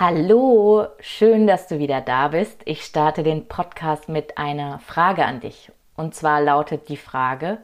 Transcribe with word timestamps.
Hallo, 0.00 0.86
schön, 1.00 1.48
dass 1.48 1.66
du 1.66 1.80
wieder 1.80 2.00
da 2.00 2.28
bist. 2.28 2.60
Ich 2.66 2.84
starte 2.84 3.24
den 3.24 3.48
Podcast 3.48 4.08
mit 4.08 4.38
einer 4.38 4.78
Frage 4.78 5.24
an 5.24 5.40
dich. 5.40 5.72
Und 5.96 6.14
zwar 6.14 6.40
lautet 6.40 6.88
die 6.88 6.96
Frage, 6.96 7.58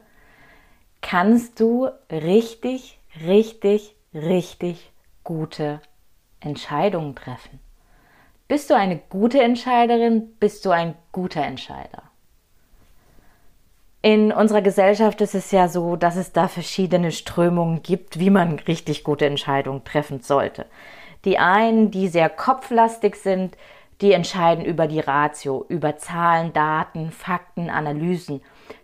kannst 0.99 1.61
du 1.61 1.87
richtig, 2.11 2.99
richtig, 3.25 3.95
richtig 4.13 4.91
gute 5.23 5.79
Entscheidungen 6.41 7.15
treffen? 7.15 7.61
Bist 8.49 8.69
du 8.69 8.75
eine 8.75 8.97
gute 8.97 9.41
Entscheiderin? 9.41 10.35
Bist 10.37 10.65
du 10.65 10.71
ein 10.71 10.95
guter 11.13 11.45
Entscheider? 11.45 12.03
In 14.01 14.33
unserer 14.33 14.61
Gesellschaft 14.61 15.21
ist 15.21 15.35
es 15.35 15.51
ja 15.51 15.69
so, 15.69 15.95
dass 15.95 16.17
es 16.17 16.33
da 16.33 16.49
verschiedene 16.49 17.13
Strömungen 17.13 17.81
gibt, 17.81 18.19
wie 18.19 18.29
man 18.29 18.59
richtig 18.59 19.05
gute 19.05 19.25
Entscheidungen 19.25 19.85
treffen 19.85 20.19
sollte. 20.19 20.65
Die 21.25 21.37
einen, 21.39 21.91
die 21.91 22.07
sehr 22.07 22.29
kopflastig 22.29 23.15
sind, 23.15 23.57
die 24.01 24.11
entscheiden 24.11 24.65
über 24.65 24.87
die 24.87 24.99
Ratio, 24.99 25.65
über 25.69 25.97
Zahlen, 25.97 26.53
Daten, 26.53 27.11
Fakten, 27.11 27.69
Analysen. 27.69 28.41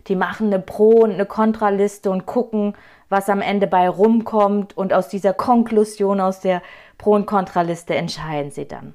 Die 0.08 0.16
machen 0.16 0.48
eine 0.48 0.58
Pro- 0.58 1.02
und 1.02 1.12
eine 1.12 1.26
Kontraliste 1.26 2.10
und 2.10 2.26
gucken, 2.26 2.74
was 3.08 3.28
am 3.28 3.42
Ende 3.42 3.66
bei 3.66 3.88
rumkommt 3.88 4.76
und 4.76 4.92
aus 4.92 5.08
dieser 5.08 5.34
Konklusion, 5.34 6.20
aus 6.20 6.40
der 6.40 6.62
Pro- 6.96 7.14
und 7.14 7.26
Kontraliste 7.26 7.94
entscheiden 7.94 8.50
sie 8.50 8.66
dann. 8.66 8.94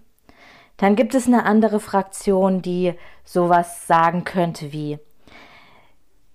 Dann 0.78 0.96
gibt 0.96 1.16
es 1.16 1.28
eine 1.28 1.46
andere 1.46 1.80
Fraktion, 1.80 2.62
die 2.62 2.94
sowas 3.24 3.88
sagen 3.88 4.24
könnte 4.24 4.72
wie, 4.72 5.00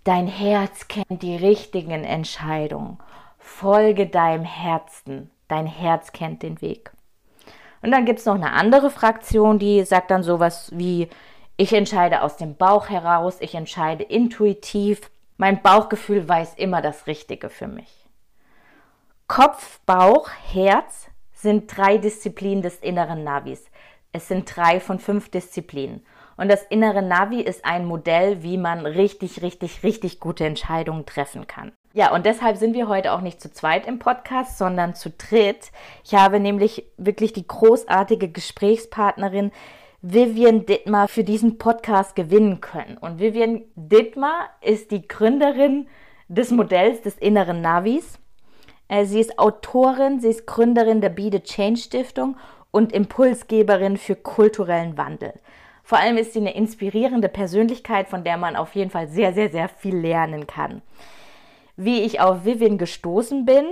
Dein 0.05 0.27
Herz 0.27 0.88
kennt 0.88 1.22
die 1.22 1.36
richtigen 1.36 2.02
Entscheidungen. 2.02 2.98
Folge 3.38 4.08
deinem 4.08 4.44
Herzen. 4.44 5.30
Dein 5.46 5.66
Herz 5.66 6.10
kennt 6.10 6.42
den 6.42 6.60
Weg. 6.60 6.90
Und 7.83 7.91
dann 7.91 8.05
gibt 8.05 8.20
es 8.20 8.27
noch 8.27 8.36
eine 8.36 8.52
andere 8.52 8.91
Fraktion, 8.91 9.58
die 9.58 9.84
sagt 9.84 10.11
dann 10.11 10.22
sowas 10.22 10.70
wie, 10.75 11.08
ich 11.56 11.72
entscheide 11.72 12.22
aus 12.22 12.36
dem 12.36 12.56
Bauch 12.56 12.89
heraus, 12.89 13.36
ich 13.41 13.55
entscheide 13.55 14.05
intuitiv, 14.05 15.11
mein 15.36 15.61
Bauchgefühl 15.61 16.28
weiß 16.28 16.55
immer 16.55 16.80
das 16.80 17.06
Richtige 17.06 17.50
für 17.50 17.66
mich. 17.66 18.08
Kopf, 19.27 19.80
Bauch, 19.86 20.30
Herz 20.52 21.08
sind 21.33 21.77
drei 21.77 21.98
Disziplinen 21.98 22.62
des 22.62 22.77
inneren 22.77 23.24
Navis. 23.24 23.64
Es 24.12 24.28
sind 24.28 24.55
drei 24.55 24.78
von 24.78 24.98
fünf 24.98 25.30
Disziplinen. 25.30 26.05
Und 26.36 26.48
das 26.48 26.62
innere 26.64 27.02
Navi 27.02 27.41
ist 27.41 27.64
ein 27.64 27.86
Modell, 27.86 28.42
wie 28.42 28.58
man 28.58 28.86
richtig, 28.86 29.42
richtig, 29.42 29.83
richtig 29.83 30.20
gute 30.20 30.44
Entscheidungen 30.44 31.06
treffen 31.06 31.46
kann. 31.46 31.72
Ja, 31.94 32.14
und 32.14 32.24
deshalb 32.24 32.56
sind 32.56 32.74
wir 32.74 32.88
heute 32.88 33.12
auch 33.12 33.20
nicht 33.20 33.40
zu 33.40 33.52
zweit 33.52 33.86
im 33.86 33.98
Podcast, 33.98 34.56
sondern 34.56 34.94
zu 34.94 35.10
dritt. 35.10 35.70
Ich 36.04 36.14
habe 36.14 36.40
nämlich 36.40 36.86
wirklich 36.96 37.34
die 37.34 37.46
großartige 37.46 38.28
Gesprächspartnerin 38.28 39.52
Vivian 40.00 40.64
Dittmar 40.64 41.06
für 41.06 41.22
diesen 41.22 41.58
Podcast 41.58 42.16
gewinnen 42.16 42.62
können. 42.62 42.96
Und 42.96 43.20
Vivian 43.20 43.62
Dittmar 43.76 44.48
ist 44.62 44.90
die 44.90 45.06
Gründerin 45.06 45.86
des 46.28 46.50
Modells 46.50 47.02
des 47.02 47.18
inneren 47.18 47.61
Navis. 47.61 48.18
Äh, 48.88 49.05
sie 49.05 49.20
ist 49.20 49.38
Autorin, 49.38 50.18
sie 50.18 50.28
ist 50.28 50.46
Gründerin 50.46 51.02
der 51.02 51.11
Be 51.11 51.28
the 51.30 51.40
Change 51.40 51.78
Stiftung 51.78 52.36
und 52.70 52.92
Impulsgeberin 52.92 53.98
für 53.98 54.17
kulturellen 54.17 54.96
Wandel. 54.96 55.34
Vor 55.84 55.98
allem 55.98 56.17
ist 56.17 56.33
sie 56.33 56.40
eine 56.40 56.55
inspirierende 56.55 57.28
Persönlichkeit, 57.28 58.08
von 58.08 58.24
der 58.24 58.38
man 58.38 58.56
auf 58.56 58.74
jeden 58.74 58.90
Fall 58.90 59.08
sehr, 59.08 59.34
sehr, 59.34 59.50
sehr 59.50 59.68
viel 59.68 59.96
lernen 59.96 60.46
kann. 60.46 60.80
Wie 61.77 62.02
ich 62.02 62.20
auf 62.20 62.44
Vivian 62.44 62.77
gestoßen 62.77 63.46
bin 63.46 63.64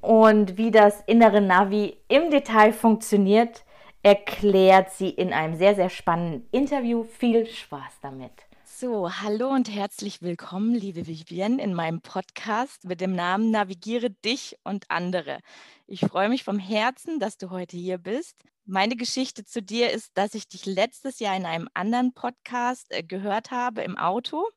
und 0.00 0.56
wie 0.56 0.70
das 0.70 1.02
innere 1.06 1.42
Navi 1.42 1.98
im 2.08 2.30
Detail 2.30 2.72
funktioniert, 2.72 3.64
erklärt 4.02 4.90
sie 4.90 5.10
in 5.10 5.34
einem 5.34 5.54
sehr, 5.54 5.74
sehr 5.74 5.90
spannenden 5.90 6.48
Interview. 6.50 7.04
Viel 7.04 7.46
Spaß 7.46 8.00
damit. 8.00 8.32
So, 8.64 9.12
hallo 9.20 9.50
und 9.50 9.68
herzlich 9.68 10.22
willkommen, 10.22 10.74
liebe 10.74 11.06
Vivienne, 11.06 11.62
in 11.62 11.74
meinem 11.74 12.00
Podcast 12.00 12.86
mit 12.86 13.02
dem 13.02 13.14
Namen 13.14 13.50
Navigiere 13.50 14.08
dich 14.08 14.56
und 14.64 14.86
andere. 14.88 15.40
Ich 15.86 16.00
freue 16.00 16.30
mich 16.30 16.44
vom 16.44 16.58
Herzen, 16.58 17.20
dass 17.20 17.36
du 17.36 17.50
heute 17.50 17.76
hier 17.76 17.98
bist. 17.98 18.42
Meine 18.64 18.96
Geschichte 18.96 19.44
zu 19.44 19.60
dir 19.60 19.90
ist, 19.90 20.10
dass 20.14 20.34
ich 20.34 20.48
dich 20.48 20.64
letztes 20.64 21.18
Jahr 21.18 21.36
in 21.36 21.44
einem 21.44 21.68
anderen 21.74 22.14
Podcast 22.14 22.86
äh, 22.88 23.02
gehört 23.02 23.50
habe 23.50 23.82
im 23.82 23.98
Auto, 23.98 24.48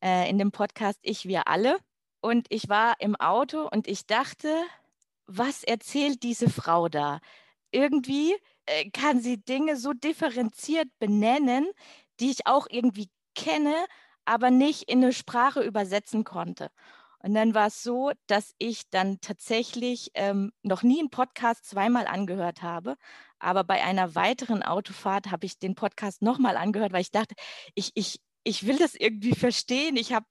äh, 0.00 0.30
in 0.30 0.38
dem 0.38 0.52
Podcast 0.52 1.00
Ich, 1.02 1.26
wir 1.26 1.48
alle. 1.48 1.78
Und 2.20 2.46
ich 2.50 2.68
war 2.68 2.94
im 3.00 3.16
Auto 3.16 3.68
und 3.68 3.86
ich 3.88 4.06
dachte, 4.06 4.48
was 5.26 5.62
erzählt 5.62 6.22
diese 6.22 6.50
Frau 6.50 6.88
da? 6.88 7.20
Irgendwie 7.70 8.34
äh, 8.66 8.90
kann 8.90 9.20
sie 9.20 9.38
Dinge 9.38 9.76
so 9.76 9.92
differenziert 9.92 10.88
benennen, 10.98 11.66
die 12.20 12.30
ich 12.30 12.46
auch 12.46 12.66
irgendwie 12.70 13.08
kenne, 13.34 13.74
aber 14.24 14.50
nicht 14.50 14.84
in 14.90 15.02
eine 15.02 15.12
Sprache 15.12 15.62
übersetzen 15.62 16.24
konnte. 16.24 16.70
Und 17.20 17.34
dann 17.34 17.54
war 17.54 17.66
es 17.68 17.82
so, 17.82 18.12
dass 18.26 18.54
ich 18.58 18.88
dann 18.90 19.20
tatsächlich 19.20 20.10
ähm, 20.14 20.52
noch 20.62 20.82
nie 20.82 21.00
einen 21.00 21.10
Podcast 21.10 21.64
zweimal 21.64 22.06
angehört 22.06 22.62
habe, 22.62 22.96
aber 23.38 23.64
bei 23.64 23.82
einer 23.82 24.14
weiteren 24.14 24.62
Autofahrt 24.62 25.30
habe 25.30 25.46
ich 25.46 25.58
den 25.58 25.74
Podcast 25.74 26.22
nochmal 26.22 26.56
angehört, 26.56 26.92
weil 26.92 27.02
ich 27.02 27.10
dachte, 27.10 27.34
ich, 27.74 27.90
ich, 27.94 28.20
ich 28.44 28.66
will 28.66 28.78
das 28.78 28.94
irgendwie 28.94 29.34
verstehen. 29.34 29.96
Ich 29.96 30.12
habe 30.12 30.26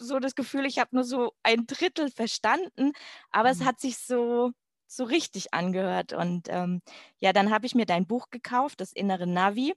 so 0.00 0.18
das 0.18 0.34
Gefühl, 0.34 0.66
ich 0.66 0.78
habe 0.78 0.90
nur 0.92 1.04
so 1.04 1.32
ein 1.42 1.66
Drittel 1.66 2.10
verstanden, 2.10 2.92
aber 3.30 3.48
mhm. 3.52 3.60
es 3.60 3.64
hat 3.64 3.80
sich 3.80 3.98
so, 3.98 4.52
so 4.86 5.04
richtig 5.04 5.54
angehört. 5.54 6.12
Und 6.12 6.48
ähm, 6.48 6.82
ja, 7.20 7.32
dann 7.32 7.50
habe 7.50 7.66
ich 7.66 7.74
mir 7.74 7.86
dein 7.86 8.06
Buch 8.06 8.30
gekauft, 8.30 8.80
das 8.80 8.92
innere 8.92 9.26
Navi, 9.26 9.74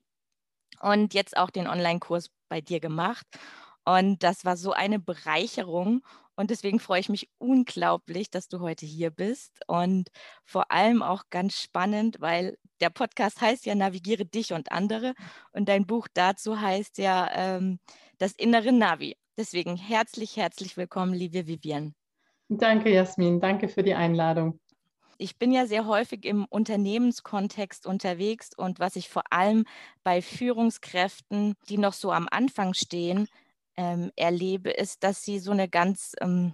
und 0.81 1.13
jetzt 1.13 1.38
auch 1.38 1.50
den 1.50 1.67
Online-Kurs 1.67 2.29
bei 2.50 2.61
dir 2.61 2.79
gemacht. 2.79 3.25
Und 3.85 4.23
das 4.23 4.45
war 4.45 4.57
so 4.57 4.72
eine 4.73 5.00
Bereicherung. 5.00 6.03
Und 6.35 6.50
deswegen 6.50 6.79
freue 6.79 7.00
ich 7.00 7.09
mich 7.09 7.29
unglaublich, 7.38 8.31
dass 8.31 8.47
du 8.47 8.59
heute 8.59 8.85
hier 8.85 9.11
bist. 9.11 9.59
Und 9.67 10.09
vor 10.45 10.72
allem 10.72 11.03
auch 11.03 11.25
ganz 11.29 11.61
spannend, 11.61 12.17
weil 12.19 12.57
der 12.81 12.90
Podcast 12.90 13.40
heißt 13.41 13.66
ja 13.66 13.75
Navigiere 13.75 14.25
dich 14.25 14.53
und 14.53 14.72
andere. 14.72 15.13
Und 15.51 15.69
dein 15.69 15.85
Buch 15.85 16.07
dazu 16.13 16.59
heißt 16.59 16.97
ja 16.97 17.29
ähm, 17.34 17.79
Das 18.17 18.34
innere 18.34 18.72
Navi. 18.72 19.16
Deswegen 19.38 19.77
herzlich, 19.77 20.38
herzlich 20.38 20.77
willkommen, 20.77 21.13
liebe 21.13 21.47
Vivian. 21.47 21.95
Danke, 22.49 22.91
Jasmin. 22.91 23.39
Danke 23.39 23.67
für 23.67 23.81
die 23.81 23.95
Einladung. 23.95 24.59
Ich 25.17 25.38
bin 25.39 25.51
ja 25.51 25.66
sehr 25.66 25.88
häufig 25.88 26.25
im 26.25 26.45
Unternehmenskontext 26.45 27.88
unterwegs 27.88 28.51
und 28.55 28.79
was 28.79 28.95
ich 28.95 29.09
vor 29.09 29.23
allem 29.31 29.66
bei 30.03 30.22
Führungskräften, 30.22 31.55
die 31.69 31.77
noch 31.77 31.93
so 31.93 32.11
am 32.11 32.27
Anfang 32.29 32.73
stehen, 32.73 33.27
ähm, 33.75 34.11
erlebe, 34.16 34.69
ist, 34.69 35.03
dass 35.03 35.23
sie 35.23 35.39
so 35.39 35.51
eine 35.51 35.67
ganz, 35.67 36.13
ähm, 36.22 36.53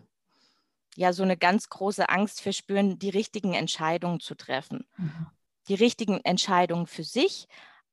ja, 0.95 1.11
so 1.11 1.23
eine 1.23 1.35
ganz 1.35 1.67
große 1.69 2.07
Angst 2.07 2.41
verspüren, 2.41 2.97
die 2.97 3.09
richtigen 3.09 3.53
Entscheidungen 3.53 4.19
zu 4.19 4.35
treffen. 4.35 4.85
Mhm. 4.97 5.27
Die 5.67 5.75
richtigen 5.75 6.21
Entscheidungen 6.23 6.87
für 6.87 7.03
sich, 7.03 7.47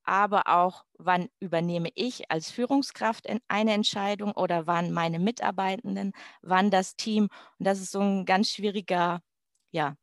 aber 0.06 0.47
auch, 0.47 0.85
wann 0.99 1.29
übernehme 1.41 1.91
ich 1.94 2.31
als 2.31 2.50
Führungskraft 2.50 3.26
eine 3.49 3.73
Entscheidung 3.73 4.32
oder 4.32 4.67
wann 4.67 4.93
meine 4.93 5.19
Mitarbeitenden, 5.19 6.12
wann 6.43 6.70
das 6.70 6.97
Team. 6.97 7.29
Und 7.58 7.67
das 7.67 7.81
ist 7.81 7.93
so 7.93 8.00
ein 8.00 8.25
ganz 8.25 8.50
schwieriger, 8.50 9.20
ja, 9.73 9.97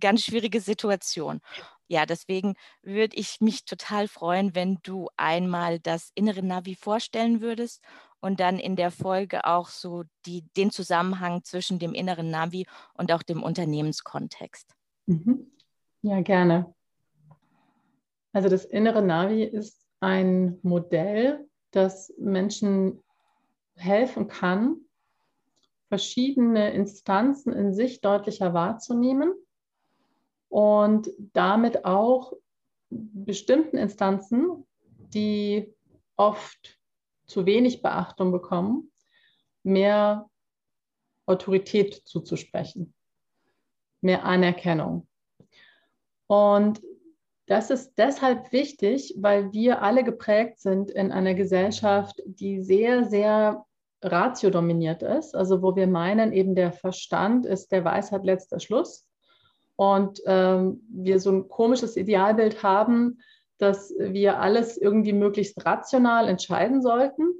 ganz 0.00 0.24
schwierige 0.24 0.60
Situation. 0.60 1.40
Ja, 1.88 2.04
deswegen 2.04 2.54
würde 2.82 3.16
ich 3.16 3.40
mich 3.40 3.64
total 3.64 4.08
freuen, 4.08 4.54
wenn 4.56 4.78
du 4.82 5.08
einmal 5.16 5.78
das 5.78 6.10
innere 6.14 6.42
Navi 6.42 6.74
vorstellen 6.74 7.40
würdest 7.40 7.80
und 8.20 8.40
dann 8.40 8.58
in 8.58 8.74
der 8.74 8.90
Folge 8.90 9.44
auch 9.44 9.68
so 9.68 10.02
die, 10.24 10.42
den 10.56 10.72
Zusammenhang 10.72 11.44
zwischen 11.44 11.78
dem 11.78 11.94
inneren 11.94 12.30
Navi 12.30 12.66
und 12.94 13.12
auch 13.12 13.22
dem 13.22 13.42
Unternehmenskontext. 13.42 14.74
Mhm. 15.06 15.52
Ja, 16.02 16.20
gerne. 16.22 16.75
Also 18.36 18.50
das 18.50 18.66
innere 18.66 19.00
Navi 19.00 19.44
ist 19.44 19.82
ein 20.00 20.58
Modell, 20.60 21.48
das 21.70 22.12
Menschen 22.18 23.02
helfen 23.76 24.28
kann, 24.28 24.76
verschiedene 25.88 26.74
Instanzen 26.74 27.54
in 27.54 27.72
sich 27.72 28.02
deutlicher 28.02 28.52
wahrzunehmen 28.52 29.32
und 30.50 31.08
damit 31.32 31.86
auch 31.86 32.34
bestimmten 32.90 33.78
Instanzen, 33.78 34.66
die 35.14 35.74
oft 36.16 36.78
zu 37.24 37.46
wenig 37.46 37.80
Beachtung 37.80 38.32
bekommen, 38.32 38.92
mehr 39.62 40.28
Autorität 41.24 42.02
zuzusprechen, 42.04 42.92
mehr 44.02 44.26
Anerkennung. 44.26 45.08
Und 46.26 46.82
das 47.46 47.70
ist 47.70 47.94
deshalb 47.96 48.52
wichtig, 48.52 49.14
weil 49.18 49.52
wir 49.52 49.82
alle 49.82 50.02
geprägt 50.02 50.60
sind 50.60 50.90
in 50.90 51.12
einer 51.12 51.34
Gesellschaft, 51.34 52.20
die 52.26 52.60
sehr, 52.62 53.04
sehr 53.04 53.64
ratiodominiert 54.02 55.02
ist, 55.02 55.34
also 55.34 55.62
wo 55.62 55.76
wir 55.76 55.86
meinen, 55.86 56.32
eben 56.32 56.54
der 56.54 56.72
Verstand 56.72 57.46
ist 57.46 57.72
der 57.72 57.84
Weisheit 57.84 58.24
letzter 58.24 58.60
Schluss. 58.60 59.06
Und 59.76 60.20
ähm, 60.26 60.82
wir 60.88 61.20
so 61.20 61.30
ein 61.30 61.48
komisches 61.48 61.96
Idealbild 61.96 62.62
haben, 62.62 63.18
dass 63.58 63.94
wir 63.98 64.40
alles 64.40 64.76
irgendwie 64.76 65.12
möglichst 65.12 65.64
rational 65.64 66.28
entscheiden 66.28 66.82
sollten 66.82 67.34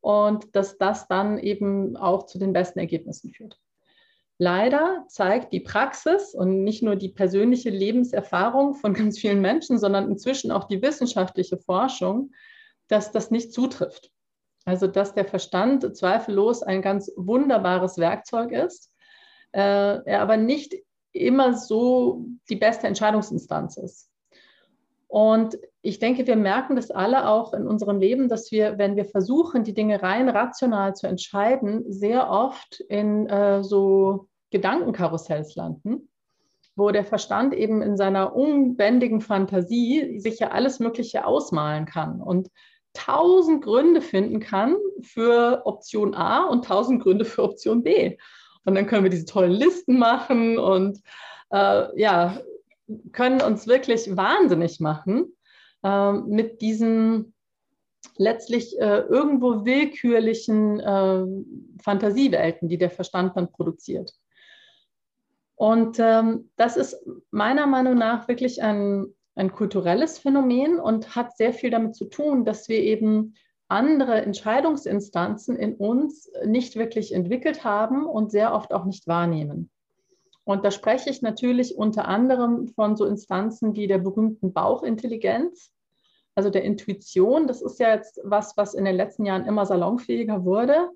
und 0.00 0.54
dass 0.54 0.78
das 0.78 1.08
dann 1.08 1.38
eben 1.38 1.96
auch 1.96 2.26
zu 2.26 2.38
den 2.38 2.52
besten 2.52 2.78
Ergebnissen 2.78 3.32
führt. 3.32 3.58
Leider 4.38 5.04
zeigt 5.08 5.52
die 5.52 5.60
Praxis 5.60 6.34
und 6.34 6.62
nicht 6.62 6.82
nur 6.82 6.96
die 6.96 7.08
persönliche 7.08 7.70
Lebenserfahrung 7.70 8.74
von 8.74 8.92
ganz 8.94 9.18
vielen 9.18 9.40
Menschen, 9.40 9.78
sondern 9.78 10.10
inzwischen 10.10 10.50
auch 10.50 10.64
die 10.64 10.82
wissenschaftliche 10.82 11.56
Forschung, 11.58 12.32
dass 12.88 13.12
das 13.12 13.30
nicht 13.30 13.52
zutrifft. 13.52 14.10
Also 14.64 14.88
dass 14.88 15.14
der 15.14 15.24
Verstand 15.24 15.96
zweifellos 15.96 16.62
ein 16.62 16.82
ganz 16.82 17.10
wunderbares 17.16 17.98
Werkzeug 17.98 18.50
ist, 18.50 18.92
äh, 19.52 19.60
er 20.04 20.20
aber 20.20 20.36
nicht 20.36 20.74
immer 21.12 21.56
so 21.56 22.26
die 22.50 22.56
beste 22.56 22.86
Entscheidungsinstanz 22.86 23.76
ist. 23.76 24.10
Und 25.16 25.56
ich 25.80 25.98
denke, 25.98 26.26
wir 26.26 26.36
merken 26.36 26.76
das 26.76 26.90
alle 26.90 27.26
auch 27.26 27.54
in 27.54 27.66
unserem 27.66 27.98
Leben, 28.00 28.28
dass 28.28 28.52
wir, 28.52 28.76
wenn 28.76 28.96
wir 28.96 29.06
versuchen, 29.06 29.64
die 29.64 29.72
Dinge 29.72 30.02
rein 30.02 30.28
rational 30.28 30.94
zu 30.94 31.06
entscheiden, 31.06 31.90
sehr 31.90 32.28
oft 32.28 32.80
in 32.80 33.26
äh, 33.26 33.64
so 33.64 34.28
Gedankenkarussells 34.50 35.54
landen, 35.54 36.10
wo 36.74 36.90
der 36.90 37.06
Verstand 37.06 37.54
eben 37.54 37.80
in 37.80 37.96
seiner 37.96 38.36
unbändigen 38.36 39.22
Fantasie 39.22 40.20
sich 40.20 40.38
ja 40.38 40.50
alles 40.50 40.80
Mögliche 40.80 41.24
ausmalen 41.24 41.86
kann 41.86 42.20
und 42.20 42.50
tausend 42.92 43.64
Gründe 43.64 44.02
finden 44.02 44.38
kann 44.38 44.76
für 45.00 45.62
Option 45.64 46.14
A 46.14 46.44
und 46.44 46.66
tausend 46.66 47.02
Gründe 47.02 47.24
für 47.24 47.42
Option 47.42 47.82
B. 47.82 48.18
Und 48.66 48.74
dann 48.74 48.86
können 48.86 49.04
wir 49.04 49.10
diese 49.10 49.24
tollen 49.24 49.52
Listen 49.52 49.98
machen 49.98 50.58
und 50.58 51.00
äh, 51.52 51.98
ja, 51.98 52.38
können 53.12 53.42
uns 53.42 53.66
wirklich 53.66 54.16
wahnsinnig 54.16 54.80
machen 54.80 55.36
äh, 55.82 56.12
mit 56.12 56.60
diesen 56.60 57.34
letztlich 58.16 58.78
äh, 58.80 59.00
irgendwo 59.00 59.64
willkürlichen 59.64 60.80
äh, 60.80 61.24
Fantasiewelten, 61.82 62.68
die 62.68 62.78
der 62.78 62.90
Verstand 62.90 63.36
dann 63.36 63.50
produziert. 63.50 64.12
Und 65.56 65.98
ähm, 65.98 66.50
das 66.56 66.76
ist 66.76 66.96
meiner 67.30 67.66
Meinung 67.66 67.94
nach 67.96 68.28
wirklich 68.28 68.62
ein, 68.62 69.06
ein 69.34 69.52
kulturelles 69.52 70.18
Phänomen 70.18 70.78
und 70.78 71.16
hat 71.16 71.36
sehr 71.36 71.52
viel 71.52 71.70
damit 71.70 71.96
zu 71.96 72.06
tun, 72.06 72.44
dass 72.44 72.68
wir 72.68 72.78
eben 72.78 73.34
andere 73.68 74.22
Entscheidungsinstanzen 74.22 75.56
in 75.56 75.74
uns 75.74 76.30
nicht 76.44 76.76
wirklich 76.76 77.12
entwickelt 77.12 77.64
haben 77.64 78.06
und 78.06 78.30
sehr 78.30 78.54
oft 78.54 78.72
auch 78.72 78.84
nicht 78.84 79.06
wahrnehmen. 79.06 79.70
Und 80.46 80.64
da 80.64 80.70
spreche 80.70 81.10
ich 81.10 81.22
natürlich 81.22 81.76
unter 81.76 82.06
anderem 82.06 82.68
von 82.68 82.96
so 82.96 83.04
Instanzen 83.04 83.74
wie 83.74 83.88
der 83.88 83.98
berühmten 83.98 84.52
Bauchintelligenz, 84.52 85.72
also 86.36 86.50
der 86.50 86.62
Intuition. 86.62 87.48
Das 87.48 87.62
ist 87.62 87.80
ja 87.80 87.92
jetzt 87.92 88.20
was, 88.22 88.56
was 88.56 88.74
in 88.74 88.84
den 88.84 88.94
letzten 88.94 89.26
Jahren 89.26 89.44
immer 89.44 89.66
salonfähiger 89.66 90.44
wurde, 90.44 90.90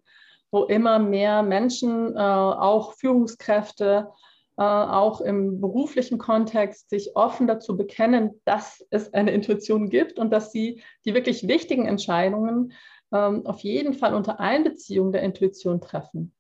wo 0.53 0.65
immer 0.65 1.01
mehr 1.01 1.43
Menschen, 1.43 2.15
äh, 2.15 2.21
auch 2.21 2.93
Führungskräfte, 2.93 4.11
äh, 4.57 4.63
auch 4.63 5.21
im 5.21 5.61
beruflichen 5.61 6.19
Kontext 6.19 6.89
sich 6.89 7.17
offen 7.17 7.49
dazu 7.49 7.77
bekennen, 7.77 8.41
dass 8.45 8.87
es 8.91 9.13
eine 9.13 9.33
Intuition 9.33 9.91
gibt 9.91 10.21
und 10.21 10.31
dass 10.31 10.53
sie 10.53 10.81
die 11.05 11.13
wirklich 11.13 11.49
wichtigen 11.49 11.87
Entscheidungen 11.87 12.73
ähm, 13.13 13.45
auf 13.47 13.59
jeden 13.61 13.95
Fall 13.95 14.15
unter 14.15 14.39
Einbeziehung 14.39 15.11
der 15.11 15.23
Intuition 15.23 15.81
treffen. 15.81 16.33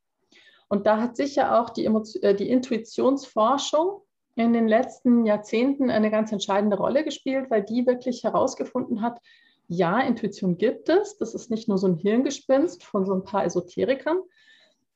Und 0.71 0.87
da 0.87 1.01
hat 1.01 1.17
sicher 1.17 1.61
auch 1.61 1.71
die, 1.71 1.85
Emotion, 1.85 2.23
äh, 2.23 2.35
die 2.35 2.49
Intuitionsforschung 2.49 4.03
in 4.37 4.53
den 4.53 4.69
letzten 4.69 5.27
Jahrzehnten 5.27 5.91
eine 5.91 6.13
ganz 6.13 6.31
entscheidende 6.31 6.77
Rolle 6.77 7.03
gespielt, 7.03 7.51
weil 7.51 7.65
die 7.65 7.87
wirklich 7.87 8.23
herausgefunden 8.23 9.03
hat, 9.03 9.19
ja, 9.67 10.01
Intuition 10.01 10.59
gibt 10.59 10.89
es. 10.89 11.19
Das 11.19 11.35
ist 11.35 11.51
nicht 11.51 11.69
nur 11.69 11.77
so 11.77 11.89
ein 11.89 11.97
Hirngespinst 11.97 12.85
von 12.85 13.05
so 13.05 13.13
ein 13.15 13.25
paar 13.25 13.45
Esoterikern. 13.45 14.21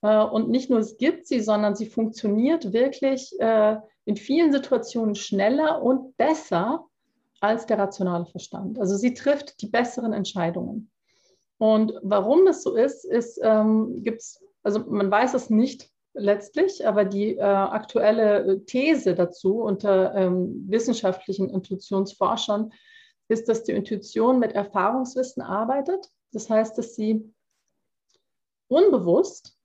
Äh, 0.02 0.22
und 0.24 0.48
nicht 0.48 0.70
nur 0.70 0.78
es 0.78 0.96
gibt 0.96 1.26
sie, 1.26 1.40
sondern 1.40 1.74
sie 1.74 1.86
funktioniert 1.86 2.72
wirklich 2.72 3.34
äh, 3.40 3.76
in 4.04 4.16
vielen 4.16 4.52
Situationen 4.52 5.16
schneller 5.16 5.82
und 5.82 6.16
besser 6.16 6.86
als 7.40 7.66
der 7.66 7.80
rationale 7.80 8.26
Verstand. 8.26 8.78
Also 8.78 8.96
sie 8.96 9.12
trifft 9.12 9.60
die 9.60 9.68
besseren 9.68 10.12
Entscheidungen. 10.12 10.90
Und 11.58 11.94
warum 12.02 12.46
das 12.46 12.62
so 12.62 12.76
ist, 12.76 13.04
ist 13.04 13.40
ähm, 13.42 14.02
gibt 14.04 14.20
es 14.20 14.43
also 14.64 14.80
man 14.80 15.10
weiß 15.10 15.34
es 15.34 15.50
nicht 15.50 15.90
letztlich, 16.14 16.86
aber 16.86 17.04
die 17.04 17.36
äh, 17.36 17.42
aktuelle 17.42 18.44
äh, 18.44 18.60
These 18.64 19.14
dazu 19.14 19.60
unter 19.60 20.14
ähm, 20.14 20.64
wissenschaftlichen 20.68 21.50
Intuitionsforschern 21.50 22.72
ist, 23.28 23.48
dass 23.48 23.64
die 23.64 23.72
Intuition 23.72 24.38
mit 24.38 24.52
Erfahrungswissen 24.52 25.42
arbeitet. 25.42 26.08
Das 26.32 26.50
heißt, 26.50 26.76
dass 26.78 26.94
sie 26.94 27.32
unbewusst 28.68 29.56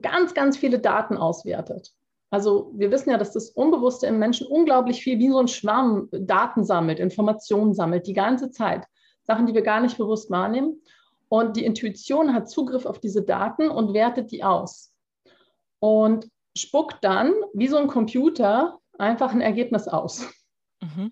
ganz, 0.00 0.34
ganz 0.34 0.56
viele 0.56 0.78
Daten 0.78 1.16
auswertet. 1.16 1.92
Also 2.30 2.72
wir 2.74 2.90
wissen 2.90 3.10
ja, 3.10 3.18
dass 3.18 3.32
das 3.32 3.50
Unbewusste 3.50 4.06
im 4.08 4.18
Menschen 4.18 4.46
unglaublich 4.46 5.02
viel 5.02 5.18
wie 5.18 5.30
so 5.30 5.38
ein 5.38 5.48
Schwamm 5.48 6.08
Daten 6.10 6.64
sammelt, 6.64 6.98
Informationen 6.98 7.74
sammelt, 7.74 8.06
die 8.06 8.12
ganze 8.12 8.50
Zeit. 8.50 8.86
Sachen, 9.22 9.46
die 9.46 9.54
wir 9.54 9.62
gar 9.62 9.80
nicht 9.80 9.96
bewusst 9.96 10.30
wahrnehmen. 10.30 10.82
Und 11.34 11.56
die 11.56 11.64
Intuition 11.64 12.32
hat 12.32 12.48
Zugriff 12.48 12.86
auf 12.86 13.00
diese 13.00 13.22
Daten 13.22 13.68
und 13.68 13.92
wertet 13.92 14.30
die 14.30 14.44
aus. 14.44 14.92
Und 15.80 16.28
spuckt 16.56 16.98
dann, 17.02 17.34
wie 17.52 17.66
so 17.66 17.76
ein 17.76 17.88
Computer, 17.88 18.78
einfach 19.00 19.32
ein 19.32 19.40
Ergebnis 19.40 19.88
aus. 19.88 20.28
Mhm. 20.80 21.10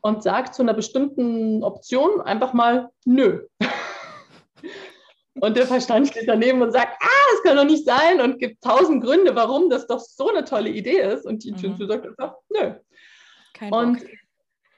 Und 0.00 0.22
sagt 0.22 0.54
zu 0.54 0.62
einer 0.62 0.74
bestimmten 0.74 1.64
Option 1.64 2.20
einfach 2.20 2.52
mal 2.52 2.90
Nö. 3.04 3.48
Und 5.40 5.56
der 5.56 5.66
Verstand 5.66 6.06
steht 6.06 6.28
daneben 6.28 6.62
und 6.62 6.70
sagt, 6.70 6.96
ah, 7.02 7.34
es 7.34 7.42
kann 7.42 7.56
doch 7.56 7.64
nicht 7.64 7.84
sein 7.84 8.20
und 8.20 8.38
gibt 8.38 8.62
tausend 8.62 9.02
Gründe, 9.02 9.34
warum 9.34 9.68
das 9.68 9.88
doch 9.88 9.98
so 9.98 10.28
eine 10.28 10.44
tolle 10.44 10.70
Idee 10.70 11.00
ist. 11.00 11.26
Und 11.26 11.42
die 11.42 11.48
Intuition 11.48 11.88
mhm. 11.88 11.90
sagt 11.90 12.06
einfach, 12.06 12.36
nö. 12.50 12.74
Kein 13.52 13.72
und 13.72 13.98
Bock. 13.98 14.08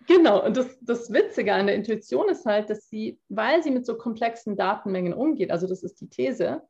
Genau, 0.06 0.44
und 0.44 0.56
das, 0.56 0.78
das 0.82 1.12
Witzige 1.12 1.52
an 1.52 1.66
der 1.66 1.74
Intuition 1.74 2.28
ist 2.28 2.46
halt, 2.46 2.70
dass 2.70 2.88
sie, 2.88 3.18
weil 3.28 3.62
sie 3.62 3.70
mit 3.70 3.86
so 3.86 3.96
komplexen 3.96 4.56
Datenmengen 4.56 5.12
umgeht, 5.12 5.50
also 5.50 5.66
das 5.66 5.82
ist 5.82 6.00
die 6.00 6.08
These, 6.08 6.62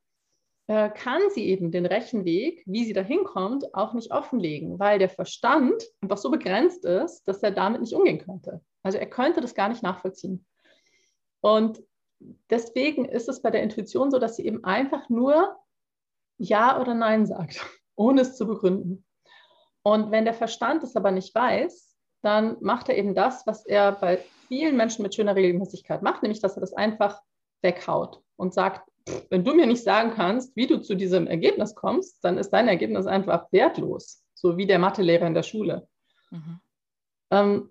äh, 0.69 0.90
kann 0.90 1.23
sie 1.31 1.47
eben 1.47 1.71
den 1.71 1.87
Rechenweg, 1.87 2.62
wie 2.66 2.85
sie 2.85 2.93
da 2.93 3.02
hinkommt, 3.02 3.73
auch 3.75 3.93
nicht 3.93 4.11
offenlegen, 4.11 4.78
weil 4.78 4.99
der 4.99 5.09
Verstand 5.09 5.83
einfach 6.00 6.16
so 6.16 6.31
begrenzt 6.31 6.85
ist, 6.85 7.25
dass 7.28 7.43
er 7.43 7.52
damit 7.52 7.83
nicht 7.83 7.93
umgehen 7.93 8.19
könnte. 8.19 8.61
Also 8.83 8.99
er 8.99 9.07
könnte 9.07 9.40
das 9.40 9.55
gar 9.55 9.69
nicht 9.69 9.83
nachvollziehen. 9.83 10.45
Und 11.40 11.83
deswegen 12.50 13.05
ist 13.05 13.28
es 13.28 13.43
bei 13.43 13.50
der 13.50 13.62
Intuition 13.62 14.11
so, 14.11 14.19
dass 14.19 14.37
sie 14.37 14.47
eben 14.47 14.64
einfach 14.64 15.09
nur 15.09 15.57
Ja 16.38 16.81
oder 16.81 16.95
Nein 16.95 17.26
sagt, 17.26 17.64
ohne 17.95 18.23
es 18.23 18.37
zu 18.37 18.47
begründen. 18.47 19.05
Und 19.83 20.11
wenn 20.11 20.25
der 20.25 20.35
Verstand 20.35 20.83
es 20.83 20.97
aber 20.97 21.12
nicht 21.12 21.33
weiß, 21.33 21.95
dann 22.23 22.56
macht 22.61 22.88
er 22.88 22.96
eben 22.96 23.14
das, 23.14 23.46
was 23.46 23.64
er 23.66 23.92
bei 23.92 24.18
vielen 24.49 24.76
Menschen 24.76 25.02
mit 25.02 25.14
schöner 25.14 25.37
Regelmäßigkeit 25.37 26.02
macht, 26.02 26.23
nämlich 26.23 26.40
dass 26.40 26.56
er 26.56 26.61
das 26.61 26.73
einfach 26.73 27.20
weghaut 27.62 28.20
und 28.37 28.54
sagt, 28.54 28.88
wenn 29.30 29.44
du 29.44 29.54
mir 29.54 29.66
nicht 29.66 29.85
sagen 29.85 30.12
kannst, 30.14 30.56
wie 30.56 30.66
du 30.66 30.78
zu 30.78 30.94
diesem 30.94 31.26
Ergebnis 31.26 31.75
kommst, 31.75 32.25
dann 32.25 32.38
ist 32.38 32.50
dein 32.50 32.68
Ergebnis 32.68 33.06
einfach 33.06 33.46
wertlos, 33.52 34.23
so 34.35 34.56
wie 34.56 34.66
der 34.66 34.78
Mathelehrer 34.78 35.26
in 35.26 35.35
der 35.35 35.44
Schule. 35.44 35.87
Mhm. 36.30 36.61
Ähm, 37.30 37.70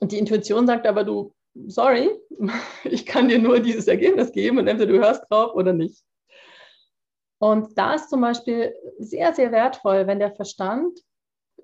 und 0.00 0.12
die 0.12 0.18
Intuition 0.18 0.66
sagt 0.66 0.86
aber, 0.86 1.04
du, 1.04 1.32
sorry, 1.66 2.10
ich 2.84 3.06
kann 3.06 3.28
dir 3.28 3.38
nur 3.38 3.60
dieses 3.60 3.86
Ergebnis 3.86 4.32
geben 4.32 4.58
und 4.58 4.68
entweder 4.68 4.92
du 4.92 4.98
hörst 4.98 5.24
drauf 5.30 5.54
oder 5.54 5.72
nicht. 5.72 6.04
Und 7.38 7.78
da 7.78 7.94
ist 7.94 8.10
zum 8.10 8.20
Beispiel 8.20 8.74
sehr, 8.98 9.32
sehr 9.32 9.52
wertvoll, 9.52 10.06
wenn 10.08 10.18
der 10.18 10.34
Verstand 10.34 10.98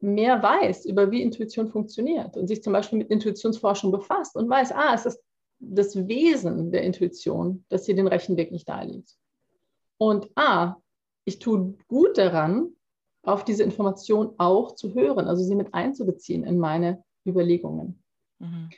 mehr 0.01 0.43
weiß 0.43 0.85
über 0.87 1.11
wie 1.11 1.23
Intuition 1.23 1.69
funktioniert 1.69 2.37
und 2.37 2.47
sich 2.47 2.63
zum 2.63 2.73
Beispiel 2.73 2.99
mit 2.99 3.11
Intuitionsforschung 3.11 3.91
befasst 3.91 4.37
und 4.37 4.49
weiß, 4.49 4.73
ah, 4.73 4.95
es 4.95 5.07
ist 5.07 5.23
das 5.59 6.09
Wesen 6.09 6.71
der 6.71 6.83
Intuition, 6.83 7.65
dass 7.69 7.87
hier 7.87 7.95
den 7.95 8.09
Rechenweg 8.09 8.53
nicht 8.53 8.69
da 8.69 8.83
liegt. 8.83 9.17
Und 9.99 10.31
ah, 10.35 10.77
ich 11.25 11.39
tue 11.39 11.75
gut 11.89 12.19
daran, 12.19 12.75
auf 13.23 13.45
diese 13.45 13.63
Information 13.63 14.35
auch 14.37 14.75
zu 14.75 14.95
hören, 14.95 15.27
also 15.29 15.43
sie 15.43 15.55
mit 15.55 15.73
einzubeziehen 15.73 16.45
in 16.45 16.59
meine 16.59 17.03
Überlegungen. 17.27 18.03
Mhm. 18.39 18.69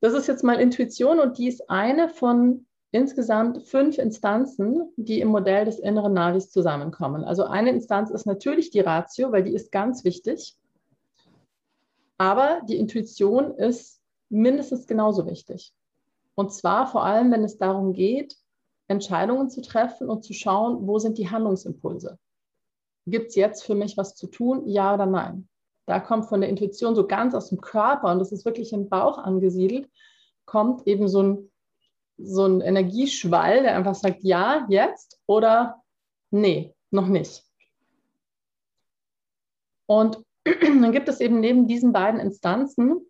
Das 0.00 0.14
ist 0.14 0.26
jetzt 0.26 0.42
mal 0.42 0.60
Intuition 0.60 1.20
und 1.20 1.38
die 1.38 1.46
ist 1.46 1.70
eine 1.70 2.08
von 2.08 2.66
insgesamt 2.92 3.62
fünf 3.62 3.98
Instanzen, 3.98 4.92
die 4.96 5.20
im 5.20 5.28
Modell 5.28 5.64
des 5.64 5.78
inneren 5.78 6.12
Navis 6.12 6.50
zusammenkommen. 6.50 7.24
Also 7.24 7.44
eine 7.44 7.70
Instanz 7.70 8.10
ist 8.10 8.26
natürlich 8.26 8.70
die 8.70 8.80
Ratio, 8.80 9.30
weil 9.32 9.44
die 9.44 9.54
ist 9.54 9.70
ganz 9.70 10.04
wichtig. 10.04 10.56
Aber 12.18 12.60
die 12.68 12.76
Intuition 12.76 13.54
ist 13.54 14.00
mindestens 14.28 14.86
genauso 14.86 15.26
wichtig. 15.26 15.72
Und 16.34 16.52
zwar 16.52 16.86
vor 16.86 17.04
allem, 17.04 17.30
wenn 17.32 17.44
es 17.44 17.58
darum 17.58 17.92
geht, 17.92 18.36
Entscheidungen 18.88 19.50
zu 19.50 19.62
treffen 19.62 20.08
und 20.08 20.24
zu 20.24 20.32
schauen, 20.32 20.86
wo 20.86 20.98
sind 20.98 21.16
die 21.16 21.30
Handlungsimpulse. 21.30 22.18
Gibt 23.06 23.28
es 23.28 23.36
jetzt 23.36 23.62
für 23.64 23.74
mich 23.74 23.96
was 23.96 24.14
zu 24.16 24.26
tun, 24.26 24.66
ja 24.66 24.94
oder 24.94 25.06
nein? 25.06 25.48
Da 25.86 26.00
kommt 26.00 26.26
von 26.26 26.40
der 26.40 26.50
Intuition 26.50 26.94
so 26.94 27.06
ganz 27.06 27.34
aus 27.34 27.48
dem 27.48 27.60
Körper 27.60 28.12
und 28.12 28.18
das 28.18 28.32
ist 28.32 28.44
wirklich 28.44 28.72
im 28.72 28.88
Bauch 28.88 29.18
angesiedelt, 29.18 29.88
kommt 30.44 30.86
eben 30.86 31.08
so 31.08 31.22
ein 31.22 31.49
so 32.22 32.46
ein 32.46 32.60
Energieschwall, 32.60 33.62
der 33.62 33.76
einfach 33.76 33.94
sagt, 33.94 34.22
ja, 34.22 34.66
jetzt 34.68 35.20
oder 35.26 35.82
nee, 36.30 36.74
noch 36.90 37.06
nicht. 37.06 37.44
Und 39.86 40.18
dann 40.44 40.92
gibt 40.92 41.08
es 41.08 41.20
eben 41.20 41.40
neben 41.40 41.66
diesen 41.66 41.92
beiden 41.92 42.20
Instanzen 42.20 43.06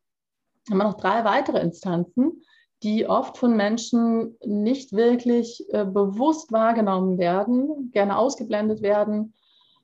immer 0.70 0.84
noch 0.84 0.94
drei 0.94 1.24
weitere 1.24 1.60
Instanzen, 1.60 2.42
die 2.82 3.06
oft 3.06 3.36
von 3.36 3.56
Menschen 3.56 4.36
nicht 4.44 4.92
wirklich 4.92 5.66
äh, 5.72 5.84
bewusst 5.84 6.52
wahrgenommen 6.52 7.18
werden, 7.18 7.90
gerne 7.92 8.16
ausgeblendet 8.16 8.80
werden, 8.80 9.34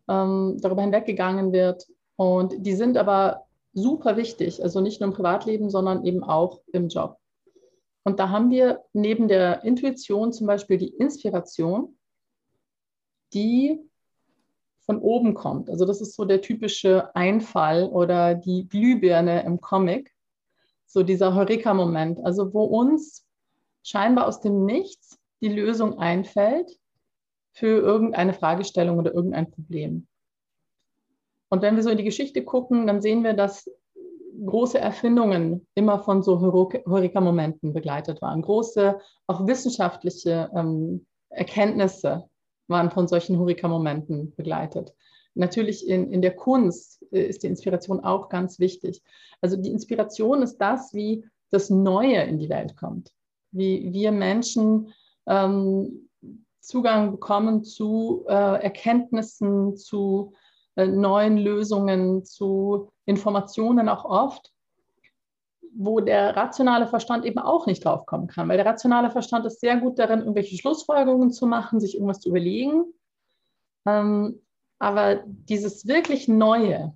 ähm, 0.09 0.59
darüber 0.61 0.83
hinweggegangen 0.83 1.52
wird. 1.52 1.87
Und 2.16 2.54
die 2.64 2.75
sind 2.75 2.97
aber 2.97 3.45
super 3.75 4.16
wichtig, 4.16 4.62
also 4.62 4.80
nicht 4.80 5.00
nur 5.00 5.09
im 5.09 5.14
Privatleben, 5.14 5.68
sondern 5.68 6.04
eben 6.04 6.25
auch 6.25 6.61
im 6.73 6.88
Job. 6.88 7.18
Und 8.06 8.20
da 8.20 8.28
haben 8.28 8.52
wir 8.52 8.84
neben 8.92 9.26
der 9.26 9.64
Intuition 9.64 10.32
zum 10.32 10.46
Beispiel 10.46 10.78
die 10.78 10.90
Inspiration, 10.90 11.98
die 13.34 13.80
von 14.82 15.00
oben 15.00 15.34
kommt. 15.34 15.68
Also 15.68 15.84
das 15.84 16.00
ist 16.00 16.14
so 16.14 16.25
der 16.25 16.40
typische 16.40 17.12
Einfall 17.16 17.82
oder 17.82 18.36
die 18.36 18.68
Glühbirne 18.68 19.42
im 19.42 19.60
Comic, 19.60 20.14
so 20.86 21.02
dieser 21.02 21.34
Heureka-Moment, 21.34 22.25
also 22.25 22.54
wo 22.54 22.62
uns 22.62 23.26
scheinbar 23.82 24.28
aus 24.28 24.40
dem 24.40 24.64
Nichts 24.64 25.18
die 25.40 25.48
Lösung 25.48 25.98
einfällt 25.98 26.78
für 27.54 27.80
irgendeine 27.80 28.34
Fragestellung 28.34 28.98
oder 28.98 29.14
irgendein 29.14 29.50
Problem. 29.50 30.06
Und 31.48 31.60
wenn 31.60 31.75
wir 31.75 31.82
so 31.82 31.90
in 31.90 31.98
die 31.98 32.04
Geschichte 32.04 32.44
gucken, 32.44 32.86
dann 32.86 33.02
sehen 33.02 33.25
wir, 33.25 33.34
dass 33.34 33.68
große 34.45 34.78
Erfindungen 34.78 35.66
immer 35.75 36.00
von 36.00 36.23
so 36.23 36.40
Heureka-Momenten 36.40 37.73
begleitet 37.73 38.21
waren. 38.23 38.43
Große, 38.43 38.99
auch 39.26 39.47
wissenschaftliche 39.47 40.50
ähm, 40.55 41.07
Erkenntnisse 41.31 42.28
waren 42.69 42.90
von 42.90 43.09
solchen 43.09 43.38
Heureka-Momenten 43.38 44.35
begleitet. 44.37 44.95
Natürlich 45.35 45.87
in, 45.87 46.12
in 46.12 46.23
der 46.23 46.35
Kunst 46.35 47.05
äh, 47.12 47.23
ist 47.23 47.43
die 47.43 47.49
Inspiration 47.49 48.00
auch 48.00 48.28
ganz 48.28 48.59
wichtig. 48.59 49.02
Also 49.40 49.57
die 49.57 49.71
Inspiration 49.71 50.43
ist 50.43 50.59
das, 50.59 50.93
wie 50.95 51.25
das 51.50 51.71
Neue 51.71 52.23
in 52.23 52.38
die 52.38 52.49
Welt 52.49 52.76
kommt. 52.76 53.12
Wie 53.52 53.93
wir 53.93 54.12
Menschen 54.12 54.93
ähm, 55.26 56.09
Zugang 56.61 57.12
bekommen 57.12 57.62
zu 57.62 58.25
äh, 58.28 58.33
Erkenntnissen, 58.33 59.76
zu 59.76 60.33
neuen 60.76 61.38
Lösungen, 61.38 62.25
zu 62.25 62.90
Informationen 63.06 63.88
auch 63.88 64.04
oft, 64.04 64.52
wo 65.75 66.00
der 66.00 66.37
rationale 66.37 66.87
Verstand 66.87 67.25
eben 67.25 67.38
auch 67.38 67.66
nicht 67.66 67.85
draufkommen 67.85 68.28
kann. 68.28 68.49
Weil 68.49 68.56
der 68.56 68.66
rationale 68.66 69.11
Verstand 69.11 69.47
ist 69.47 69.61
sehr 69.61 69.76
gut 69.78 69.99
darin, 69.99 70.21
irgendwelche 70.21 70.56
Schlussfolgerungen 70.56 71.30
zu 71.30 71.47
machen, 71.47 71.80
sich 71.80 71.95
irgendwas 71.95 72.21
zu 72.21 72.30
überlegen. 72.30 72.85
Ähm, 73.87 74.42
aber 74.78 75.23
dieses 75.26 75.87
wirklich 75.87 76.28
Neue, 76.28 76.95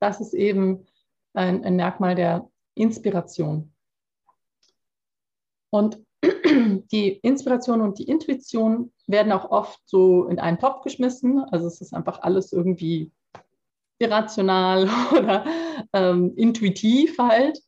das 0.00 0.20
ist 0.20 0.34
eben 0.34 0.86
ein, 1.32 1.64
ein 1.64 1.76
Merkmal 1.76 2.14
der 2.14 2.48
Inspiration. 2.74 3.72
Und 5.70 6.03
die 6.92 7.18
Inspiration 7.22 7.80
und 7.80 7.98
die 7.98 8.08
Intuition 8.08 8.92
werden 9.06 9.32
auch 9.32 9.50
oft 9.50 9.80
so 9.86 10.26
in 10.26 10.38
einen 10.38 10.58
Topf 10.58 10.82
geschmissen. 10.82 11.40
Also 11.50 11.66
es 11.66 11.80
ist 11.80 11.94
einfach 11.94 12.22
alles 12.22 12.52
irgendwie 12.52 13.12
irrational 13.98 14.88
oder 15.12 15.44
ähm, 15.92 16.32
intuitiv 16.36 17.18
halt. 17.18 17.60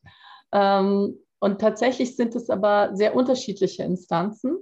Ähm, 0.51 1.17
und 1.39 1.61
tatsächlich 1.61 2.15
sind 2.15 2.35
es 2.35 2.49
aber 2.49 2.95
sehr 2.95 3.15
unterschiedliche 3.15 3.83
Instanzen. 3.83 4.57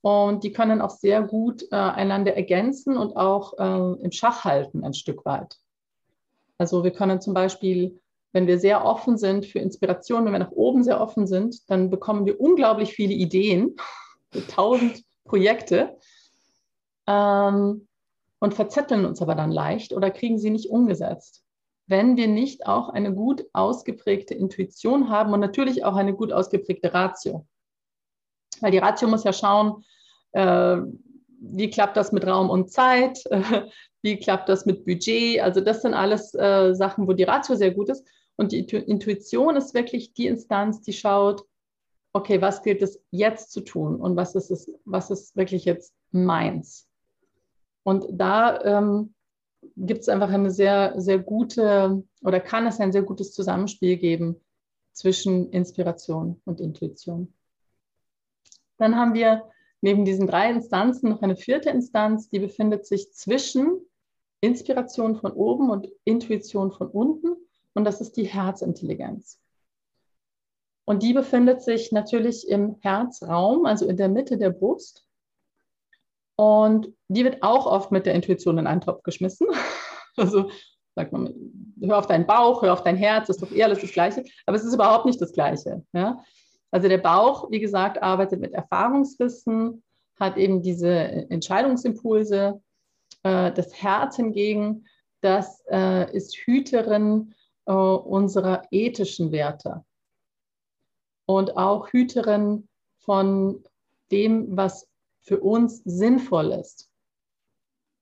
Und 0.00 0.44
die 0.44 0.52
können 0.52 0.80
auch 0.80 0.90
sehr 0.90 1.22
gut 1.22 1.64
äh, 1.72 1.76
einander 1.76 2.36
ergänzen 2.36 2.96
und 2.96 3.16
auch 3.16 3.58
äh, 3.58 4.02
im 4.02 4.12
Schach 4.12 4.44
halten 4.44 4.84
ein 4.84 4.94
Stück 4.94 5.24
weit. 5.24 5.56
Also 6.56 6.84
wir 6.84 6.92
können 6.92 7.20
zum 7.20 7.34
Beispiel 7.34 8.00
wenn 8.32 8.46
wir 8.46 8.58
sehr 8.58 8.84
offen 8.84 9.16
sind 9.16 9.46
für 9.46 9.58
Inspiration, 9.58 10.24
wenn 10.24 10.32
wir 10.32 10.38
nach 10.38 10.52
oben 10.52 10.82
sehr 10.82 11.00
offen 11.00 11.26
sind, 11.26 11.68
dann 11.70 11.90
bekommen 11.90 12.26
wir 12.26 12.40
unglaublich 12.40 12.92
viele 12.92 13.14
Ideen, 13.14 13.76
tausend 14.48 15.02
Projekte 15.24 15.96
ähm, 17.06 17.88
und 18.40 18.54
verzetteln 18.54 19.04
uns 19.04 19.22
aber 19.22 19.34
dann 19.34 19.50
leicht 19.50 19.92
oder 19.92 20.10
kriegen 20.10 20.38
sie 20.38 20.50
nicht 20.50 20.70
umgesetzt. 20.70 21.44
Wenn 21.86 22.16
wir 22.16 22.28
nicht 22.28 22.66
auch 22.66 22.90
eine 22.90 23.14
gut 23.14 23.46
ausgeprägte 23.54 24.34
Intuition 24.34 25.08
haben 25.08 25.32
und 25.32 25.40
natürlich 25.40 25.84
auch 25.84 25.96
eine 25.96 26.14
gut 26.14 26.32
ausgeprägte 26.32 26.92
Ratio. 26.92 27.46
Weil 28.60 28.72
die 28.72 28.78
Ratio 28.78 29.08
muss 29.08 29.24
ja 29.24 29.32
schauen, 29.32 29.84
äh, 30.32 30.78
wie 31.40 31.70
klappt 31.70 31.96
das 31.96 32.12
mit 32.12 32.26
Raum 32.26 32.50
und 32.50 32.70
Zeit, 32.70 33.24
wie 34.02 34.18
klappt 34.18 34.48
das 34.48 34.66
mit 34.66 34.84
Budget. 34.84 35.40
Also 35.40 35.60
das 35.60 35.82
sind 35.82 35.94
alles 35.94 36.34
äh, 36.34 36.74
Sachen, 36.74 37.06
wo 37.06 37.12
die 37.12 37.24
Ratio 37.24 37.54
sehr 37.54 37.72
gut 37.72 37.88
ist. 37.88 38.06
Und 38.38 38.52
die 38.52 38.60
Intuition 38.60 39.56
ist 39.56 39.74
wirklich 39.74 40.14
die 40.14 40.28
Instanz, 40.28 40.80
die 40.80 40.92
schaut, 40.92 41.44
okay, 42.12 42.40
was 42.40 42.62
gilt 42.62 42.82
es 42.82 43.02
jetzt 43.10 43.50
zu 43.50 43.62
tun 43.62 43.96
und 43.96 44.16
was 44.16 44.36
ist 44.36 44.50
es, 44.50 44.72
was 44.84 45.10
ist 45.10 45.36
wirklich 45.36 45.64
jetzt 45.64 45.92
meins? 46.12 46.88
Und 47.82 48.06
da 48.12 48.62
ähm, 48.62 49.12
gibt 49.76 50.02
es 50.02 50.08
einfach 50.08 50.30
eine 50.30 50.52
sehr, 50.52 50.94
sehr 51.00 51.18
gute 51.18 52.04
oder 52.22 52.38
kann 52.38 52.66
es 52.68 52.78
ein 52.78 52.92
sehr 52.92 53.02
gutes 53.02 53.32
Zusammenspiel 53.32 53.96
geben 53.96 54.40
zwischen 54.92 55.50
Inspiration 55.50 56.40
und 56.44 56.60
Intuition. 56.60 57.34
Dann 58.76 58.94
haben 58.94 59.14
wir 59.14 59.50
neben 59.80 60.04
diesen 60.04 60.28
drei 60.28 60.48
Instanzen 60.50 61.10
noch 61.10 61.22
eine 61.22 61.36
vierte 61.36 61.70
Instanz, 61.70 62.28
die 62.30 62.38
befindet 62.38 62.86
sich 62.86 63.12
zwischen 63.12 63.80
Inspiration 64.40 65.16
von 65.16 65.32
oben 65.32 65.70
und 65.70 65.88
Intuition 66.04 66.70
von 66.70 66.86
unten 66.86 67.36
und 67.78 67.84
das 67.84 68.00
ist 68.00 68.16
die 68.16 68.24
Herzintelligenz. 68.24 69.40
Und 70.84 71.04
die 71.04 71.12
befindet 71.12 71.62
sich 71.62 71.92
natürlich 71.92 72.48
im 72.48 72.74
Herzraum, 72.80 73.66
also 73.66 73.86
in 73.86 73.96
der 73.96 74.08
Mitte 74.08 74.36
der 74.36 74.50
Brust. 74.50 75.06
Und 76.34 76.92
die 77.06 77.22
wird 77.22 77.44
auch 77.44 77.66
oft 77.66 77.92
mit 77.92 78.04
der 78.04 78.14
Intuition 78.14 78.58
in 78.58 78.66
einen 78.66 78.80
Topf 78.80 79.02
geschmissen. 79.04 79.46
Also 80.16 80.50
sagt 80.96 81.12
man, 81.12 81.32
hör 81.80 81.98
auf 81.98 82.08
deinen 82.08 82.26
Bauch, 82.26 82.62
hör 82.62 82.72
auf 82.72 82.82
dein 82.82 82.96
Herz, 82.96 83.28
ist 83.28 83.40
doch 83.40 83.52
eher 83.52 83.66
alles 83.66 83.82
das 83.82 83.92
Gleiche. 83.92 84.24
Aber 84.46 84.56
es 84.56 84.64
ist 84.64 84.74
überhaupt 84.74 85.06
nicht 85.06 85.20
das 85.20 85.32
Gleiche. 85.32 85.84
Ja? 85.92 86.24
Also 86.72 86.88
der 86.88 86.98
Bauch, 86.98 87.48
wie 87.52 87.60
gesagt, 87.60 88.02
arbeitet 88.02 88.40
mit 88.40 88.52
Erfahrungswissen, 88.52 89.84
hat 90.18 90.36
eben 90.36 90.60
diese 90.62 90.90
Entscheidungsimpulse. 90.90 92.60
Äh, 93.22 93.52
das 93.52 93.80
Herz 93.80 94.16
hingegen, 94.16 94.88
das 95.20 95.62
äh, 95.70 96.12
ist 96.12 96.36
Hüterin 96.36 97.34
äh, 97.68 97.72
unserer 97.72 98.62
ethischen 98.70 99.30
Werte 99.30 99.84
und 101.26 101.56
auch 101.58 101.88
Hüterin 101.88 102.66
von 102.96 103.62
dem, 104.10 104.56
was 104.56 104.88
für 105.20 105.38
uns 105.40 105.82
sinnvoll 105.84 106.52
ist, 106.52 106.90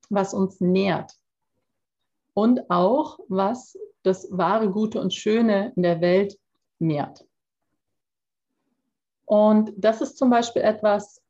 was 0.08 0.32
uns 0.32 0.61
nährt 0.61 1.12
und 2.32 2.70
auch 2.70 3.18
was 3.28 3.76
das 4.04 4.28
wahre, 4.30 4.70
gute 4.70 5.00
und 5.00 5.12
schöne 5.12 5.73
in 5.75 5.82
der 5.82 6.00
Welt 6.00 6.38
nährt. 6.78 7.26
Und 9.25 9.73
das 9.76 10.00
ist 10.00 10.16
zum 10.16 10.30
Beispiel 10.30 10.62
etwas, 10.62 11.20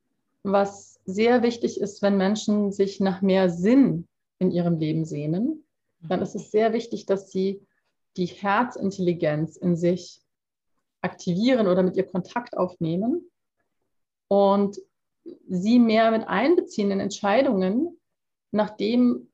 was 0.42 1.00
sehr 1.06 1.42
wichtig 1.42 1.80
ist, 1.80 2.02
wenn 2.02 2.18
Menschen 2.18 2.70
sich 2.70 3.00
nach 3.00 3.22
mehr 3.22 3.48
Sinn 3.48 4.06
in 4.38 4.50
ihrem 4.50 4.78
Leben 4.78 5.06
sehnen. 5.06 5.64
Dann 6.00 6.20
ist 6.20 6.34
es 6.34 6.50
sehr 6.50 6.74
wichtig, 6.74 7.06
dass 7.06 7.30
sie 7.30 7.65
die 8.16 8.26
Herzintelligenz 8.26 9.56
in 9.56 9.76
sich 9.76 10.20
aktivieren 11.00 11.66
oder 11.68 11.82
mit 11.82 11.96
ihr 11.96 12.06
Kontakt 12.06 12.56
aufnehmen 12.56 13.30
und 14.28 14.78
sie 15.48 15.78
mehr 15.78 16.10
mit 16.10 16.26
einbeziehen 16.26 16.90
in 16.90 17.00
Entscheidungen 17.00 17.98
nach 18.50 18.70
dem, 18.70 19.28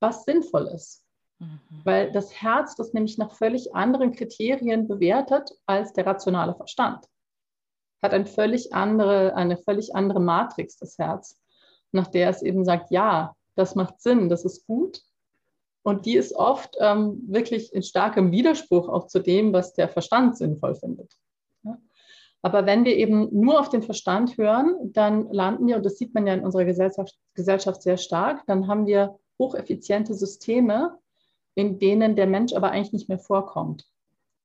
was 0.00 0.24
sinnvoll 0.24 0.68
ist. 0.68 1.04
Mhm. 1.38 1.60
Weil 1.84 2.12
das 2.12 2.40
Herz 2.40 2.76
das 2.76 2.92
nämlich 2.92 3.18
nach 3.18 3.32
völlig 3.32 3.74
anderen 3.74 4.12
Kriterien 4.12 4.88
bewertet 4.88 5.50
als 5.66 5.92
der 5.92 6.06
rationale 6.06 6.54
Verstand. 6.54 7.06
Hat 8.02 8.14
ein 8.14 8.26
völlig 8.26 8.72
andere, 8.72 9.34
eine 9.34 9.56
völlig 9.56 9.94
andere 9.94 10.20
Matrix, 10.20 10.76
das 10.76 10.98
Herz, 10.98 11.38
nach 11.92 12.06
der 12.06 12.30
es 12.30 12.42
eben 12.42 12.64
sagt, 12.64 12.90
ja, 12.90 13.34
das 13.56 13.74
macht 13.74 14.00
Sinn, 14.00 14.28
das 14.28 14.44
ist 14.44 14.66
gut. 14.66 15.02
Und 15.82 16.04
die 16.06 16.16
ist 16.16 16.34
oft 16.34 16.76
ähm, 16.78 17.22
wirklich 17.26 17.72
in 17.72 17.82
starkem 17.82 18.32
Widerspruch 18.32 18.88
auch 18.88 19.06
zu 19.06 19.18
dem, 19.20 19.52
was 19.52 19.72
der 19.72 19.88
Verstand 19.88 20.36
sinnvoll 20.36 20.74
findet. 20.74 21.16
Aber 22.42 22.64
wenn 22.64 22.84
wir 22.84 22.96
eben 22.96 23.28
nur 23.38 23.60
auf 23.60 23.68
den 23.68 23.82
Verstand 23.82 24.38
hören, 24.38 24.74
dann 24.92 25.30
landen 25.30 25.66
wir, 25.66 25.76
und 25.76 25.84
das 25.84 25.98
sieht 25.98 26.14
man 26.14 26.26
ja 26.26 26.34
in 26.34 26.44
unserer 26.44 26.64
Gesellschaft, 26.64 27.18
Gesellschaft 27.34 27.82
sehr 27.82 27.98
stark, 27.98 28.46
dann 28.46 28.66
haben 28.66 28.86
wir 28.86 29.18
hocheffiziente 29.38 30.14
Systeme, 30.14 30.98
in 31.54 31.78
denen 31.78 32.16
der 32.16 32.26
Mensch 32.26 32.54
aber 32.54 32.70
eigentlich 32.70 32.92
nicht 32.92 33.08
mehr 33.08 33.18
vorkommt. 33.18 33.86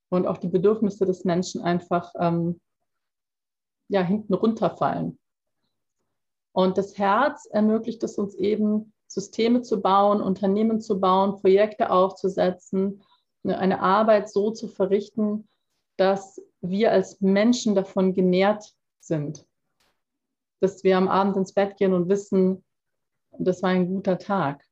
Und 0.09 0.27
auch 0.27 0.37
die 0.37 0.49
Bedürfnisse 0.49 1.05
des 1.05 1.23
Menschen 1.23 1.61
einfach 1.61 2.13
ähm, 2.19 2.59
ja, 3.87 4.01
hinten 4.01 4.33
runterfallen. 4.33 5.17
Und 6.51 6.77
das 6.77 6.97
Herz 6.97 7.45
ermöglicht 7.45 8.03
es 8.03 8.17
uns 8.17 8.35
eben, 8.35 8.93
Systeme 9.07 9.61
zu 9.61 9.81
bauen, 9.81 10.21
Unternehmen 10.21 10.81
zu 10.81 10.99
bauen, 10.99 11.39
Projekte 11.39 11.89
aufzusetzen, 11.89 13.03
eine 13.43 13.79
Arbeit 13.79 14.29
so 14.29 14.51
zu 14.51 14.67
verrichten, 14.67 15.47
dass 15.97 16.41
wir 16.61 16.91
als 16.91 17.21
Menschen 17.21 17.75
davon 17.75 18.13
genährt 18.13 18.73
sind. 18.99 19.45
Dass 20.59 20.83
wir 20.83 20.97
am 20.97 21.07
Abend 21.07 21.37
ins 21.37 21.53
Bett 21.53 21.77
gehen 21.77 21.93
und 21.93 22.09
wissen, 22.09 22.63
das 23.37 23.61
war 23.61 23.69
ein 23.69 23.87
guter 23.87 24.17
Tag 24.17 24.65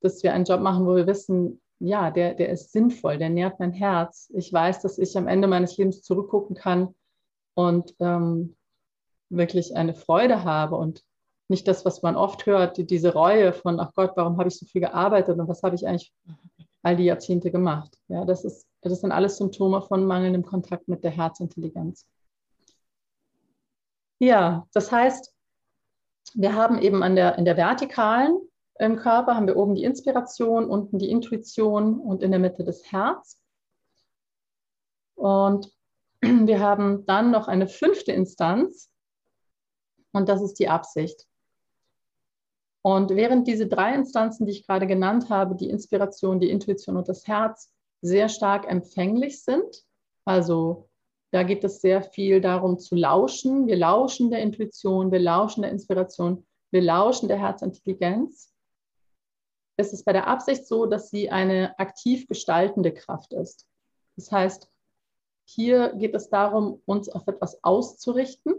dass 0.00 0.22
wir 0.22 0.32
einen 0.32 0.44
Job 0.44 0.60
machen, 0.60 0.86
wo 0.86 0.96
wir 0.96 1.06
wissen, 1.06 1.60
ja, 1.78 2.10
der, 2.10 2.34
der 2.34 2.50
ist 2.50 2.72
sinnvoll, 2.72 3.18
der 3.18 3.30
nährt 3.30 3.58
mein 3.58 3.72
Herz. 3.72 4.30
Ich 4.34 4.52
weiß, 4.52 4.82
dass 4.82 4.98
ich 4.98 5.16
am 5.16 5.28
Ende 5.28 5.48
meines 5.48 5.76
Lebens 5.76 6.02
zurückgucken 6.02 6.56
kann 6.56 6.94
und 7.54 7.94
ähm, 8.00 8.56
wirklich 9.30 9.76
eine 9.76 9.94
Freude 9.94 10.44
habe 10.44 10.76
und 10.76 11.04
nicht 11.50 11.68
das, 11.68 11.84
was 11.84 12.02
man 12.02 12.16
oft 12.16 12.46
hört, 12.46 12.76
die, 12.76 12.86
diese 12.86 13.12
Reue 13.12 13.52
von, 13.52 13.80
ach 13.80 13.92
Gott, 13.94 14.12
warum 14.16 14.38
habe 14.38 14.48
ich 14.48 14.58
so 14.58 14.66
viel 14.66 14.80
gearbeitet 14.80 15.38
und 15.38 15.48
was 15.48 15.62
habe 15.62 15.74
ich 15.74 15.86
eigentlich 15.86 16.12
all 16.82 16.96
die 16.96 17.04
Jahrzehnte 17.04 17.50
gemacht. 17.50 17.98
Ja, 18.08 18.24
das, 18.24 18.44
ist, 18.44 18.66
das 18.80 19.00
sind 19.00 19.12
alles 19.12 19.36
Symptome 19.36 19.82
von 19.82 20.06
mangelndem 20.06 20.44
Kontakt 20.44 20.88
mit 20.88 21.04
der 21.04 21.10
Herzintelligenz. 21.10 22.06
Ja, 24.18 24.66
das 24.72 24.90
heißt, 24.90 25.34
wir 26.34 26.54
haben 26.54 26.78
eben 26.80 27.02
an 27.02 27.16
der, 27.16 27.36
in 27.36 27.44
der 27.44 27.56
vertikalen 27.56 28.38
im 28.80 28.96
Körper 28.96 29.36
haben 29.36 29.46
wir 29.46 29.58
oben 29.58 29.74
die 29.74 29.84
Inspiration, 29.84 30.64
unten 30.64 30.98
die 30.98 31.10
Intuition 31.10 32.00
und 32.00 32.22
in 32.22 32.30
der 32.30 32.40
Mitte 32.40 32.64
das 32.64 32.90
Herz. 32.90 33.38
Und 35.16 35.70
wir 36.22 36.60
haben 36.60 37.04
dann 37.04 37.30
noch 37.30 37.46
eine 37.46 37.68
fünfte 37.68 38.12
Instanz 38.12 38.90
und 40.12 40.30
das 40.30 40.40
ist 40.40 40.54
die 40.54 40.70
Absicht. 40.70 41.26
Und 42.82 43.10
während 43.10 43.46
diese 43.46 43.66
drei 43.66 43.94
Instanzen, 43.94 44.46
die 44.46 44.52
ich 44.52 44.66
gerade 44.66 44.86
genannt 44.86 45.28
habe, 45.28 45.54
die 45.54 45.68
Inspiration, 45.68 46.40
die 46.40 46.50
Intuition 46.50 46.96
und 46.96 47.08
das 47.08 47.26
Herz, 47.26 47.70
sehr 48.00 48.28
stark 48.28 48.70
empfänglich 48.70 49.42
sind, 49.42 49.84
also 50.24 50.88
da 51.32 51.42
geht 51.42 51.62
es 51.64 51.80
sehr 51.80 52.02
viel 52.02 52.40
darum 52.40 52.78
zu 52.78 52.94
lauschen. 52.94 53.66
Wir 53.66 53.76
lauschen 53.76 54.30
der 54.30 54.40
Intuition, 54.40 55.12
wir 55.12 55.18
lauschen 55.18 55.62
der 55.62 55.70
Inspiration, 55.70 56.46
wir 56.70 56.80
lauschen 56.80 57.28
der 57.28 57.38
Herzintelligenz 57.38 58.50
ist 59.80 59.92
es 59.92 60.04
bei 60.04 60.12
der 60.12 60.28
Absicht 60.28 60.66
so, 60.66 60.86
dass 60.86 61.10
sie 61.10 61.30
eine 61.30 61.76
aktiv 61.78 62.28
gestaltende 62.28 62.92
Kraft 62.92 63.32
ist. 63.32 63.66
Das 64.16 64.30
heißt, 64.30 64.68
hier 65.44 65.94
geht 65.94 66.14
es 66.14 66.28
darum, 66.28 66.80
uns 66.84 67.08
auf 67.08 67.26
etwas 67.26 67.64
auszurichten, 67.64 68.54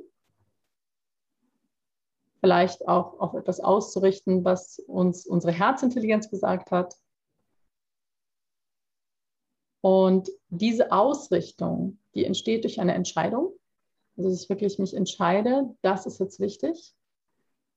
vielleicht 2.41 2.87
auch 2.87 3.19
auf 3.19 3.35
etwas 3.35 3.59
auszurichten, 3.59 4.43
was 4.43 4.79
uns 4.79 5.25
unsere 5.25 5.53
Herzintelligenz 5.53 6.29
gesagt 6.29 6.71
hat. 6.71 6.95
Und 9.81 10.29
diese 10.49 10.91
Ausrichtung, 10.91 11.99
die 12.13 12.25
entsteht 12.25 12.63
durch 12.63 12.81
eine 12.81 12.93
Entscheidung. 12.93 13.53
Also, 14.17 14.29
dass 14.29 14.43
ich 14.43 14.49
wirklich 14.49 14.77
mich 14.79 14.93
entscheide, 14.93 15.75
das 15.81 16.05
ist 16.05 16.19
jetzt 16.19 16.39
wichtig. 16.39 16.93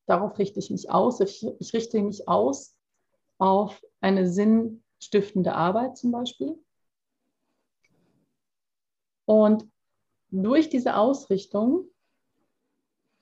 Darauf 0.06 0.38
richte 0.38 0.58
ich 0.58 0.70
mich 0.70 0.90
aus. 0.90 1.20
Ich, 1.20 1.46
ich 1.60 1.72
richte 1.72 2.02
mich 2.02 2.26
aus 2.28 2.76
auf 3.38 3.82
eine 4.00 4.28
sinnstiftende 4.28 5.54
Arbeit 5.54 5.96
zum 5.96 6.10
Beispiel. 6.10 6.58
Und 9.26 9.66
durch 10.30 10.68
diese 10.68 10.96
Ausrichtung 10.96 11.88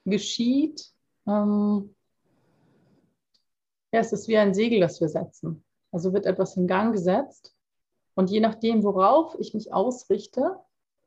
geschieht, 0.04 0.92
ähm, 1.26 1.94
ja, 3.92 4.00
es 4.00 4.12
ist 4.12 4.28
wie 4.28 4.38
ein 4.38 4.54
Segel, 4.54 4.80
das 4.80 5.00
wir 5.00 5.08
setzen. 5.08 5.64
Also 5.90 6.12
wird 6.12 6.26
etwas 6.26 6.56
in 6.56 6.66
Gang 6.66 6.92
gesetzt 6.92 7.54
und 8.14 8.30
je 8.30 8.40
nachdem, 8.40 8.82
worauf 8.82 9.36
ich 9.38 9.54
mich 9.54 9.72
ausrichte, 9.72 10.56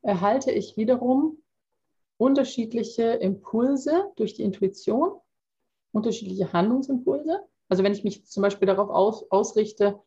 erhalte 0.02 0.52
ich 0.52 0.76
wiederum 0.76 1.42
unterschiedliche 2.18 3.02
Impulse 3.02 4.12
durch 4.16 4.34
die 4.34 4.42
Intuition, 4.42 5.20
unterschiedliche 5.92 6.52
Handlungsimpulse 6.52 7.46
also 7.68 7.82
wenn 7.82 7.92
ich 7.92 8.04
mich 8.04 8.24
zum 8.26 8.42
Beispiel 8.42 8.66
darauf 8.66 8.90
aus, 8.90 9.30
ausrichte, 9.30 10.00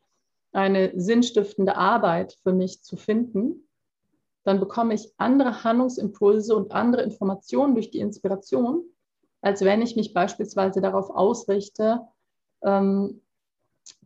eine 0.52 0.92
sinnstiftende 0.96 1.76
Arbeit 1.76 2.38
für 2.42 2.54
mich 2.54 2.82
zu 2.82 2.96
finden, 2.96 3.68
dann 4.44 4.60
bekomme 4.60 4.94
ich 4.94 5.14
andere 5.18 5.64
Handlungsimpulse 5.64 6.56
und 6.56 6.72
andere 6.72 7.04
Informationen 7.04 7.76
durch 7.76 7.92
die 7.92 8.00
Inspiration, 8.00 8.84
als 9.42 9.62
wenn 9.62 9.82
ich 9.82 9.96
mich 9.96 10.14
beispielsweise 10.14 10.82
darauf 10.82 11.10
ausrichte, 11.10 12.02
ähm, 12.64 13.22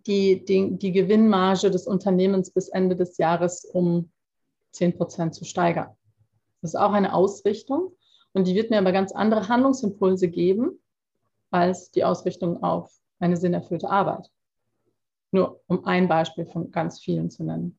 die, 0.06 0.44
die, 0.46 0.78
die 0.78 0.92
Gewinnmarge 0.92 1.72
des 1.72 1.88
Unternehmens 1.88 2.52
bis 2.52 2.70
Ende 2.70 2.96
des 2.96 3.18
Jahres 3.18 3.66
um 3.66 4.12
10 4.72 4.98
Prozent 4.98 5.36
zu 5.36 5.46
steigern. 5.46 5.96
Das 6.62 6.72
ist 6.72 6.80
auch 6.80 6.94
eine 6.94 7.14
Ausrichtung 7.14 7.96
und 8.34 8.48
die 8.48 8.56
wird 8.56 8.70
mir 8.70 8.80
aber 8.80 8.92
ganz 8.92 9.12
andere 9.12 9.48
Handlungsimpulse 9.48 10.30
geben 10.30 10.80
als 11.52 11.92
die 11.92 12.04
Ausrichtung 12.04 12.64
auf 12.64 12.92
eine 13.20 13.38
sinnerfüllte 13.38 13.90
Arbeit. 13.90 14.30
Nur 15.32 15.62
um 15.68 15.86
ein 15.86 16.08
Beispiel 16.08 16.46
von 16.46 16.72
ganz 16.72 17.00
vielen 17.00 17.30
zu 17.30 17.44
nennen. 17.44 17.78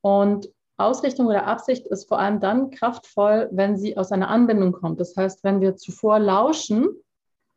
Und 0.00 0.48
Ausrichtung 0.76 1.26
oder 1.26 1.46
Absicht 1.46 1.86
ist 1.86 2.08
vor 2.08 2.18
allem 2.18 2.40
dann 2.40 2.70
kraftvoll, 2.70 3.48
wenn 3.52 3.76
sie 3.76 3.96
aus 3.96 4.12
einer 4.12 4.28
Anwendung 4.28 4.72
kommt. 4.72 5.00
Das 5.00 5.16
heißt, 5.16 5.44
wenn 5.44 5.60
wir 5.60 5.76
zuvor 5.76 6.18
lauschen 6.18 6.88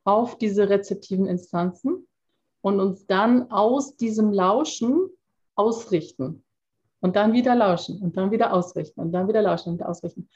auf 0.04 0.38
diese 0.38 0.70
rezeptiven 0.70 1.26
Instanzen 1.26 2.08
und 2.62 2.80
uns 2.80 3.08
dann 3.08 3.52
aus 3.52 3.96
diesem 3.96 4.32
Lauschen 4.32 5.10
ausrichten 5.56 6.44
und 7.02 7.16
dann 7.16 7.34
wieder 7.34 7.56
lauschen 7.56 8.02
und 8.02 8.18
dann 8.18 8.32
wieder 8.32 8.54
ausrichten 8.54 9.00
und 9.00 9.12
dann 9.12 9.28
wieder 9.28 9.42
lauschen 9.42 9.74
und 9.74 9.84
ausrichten. 9.84 10.30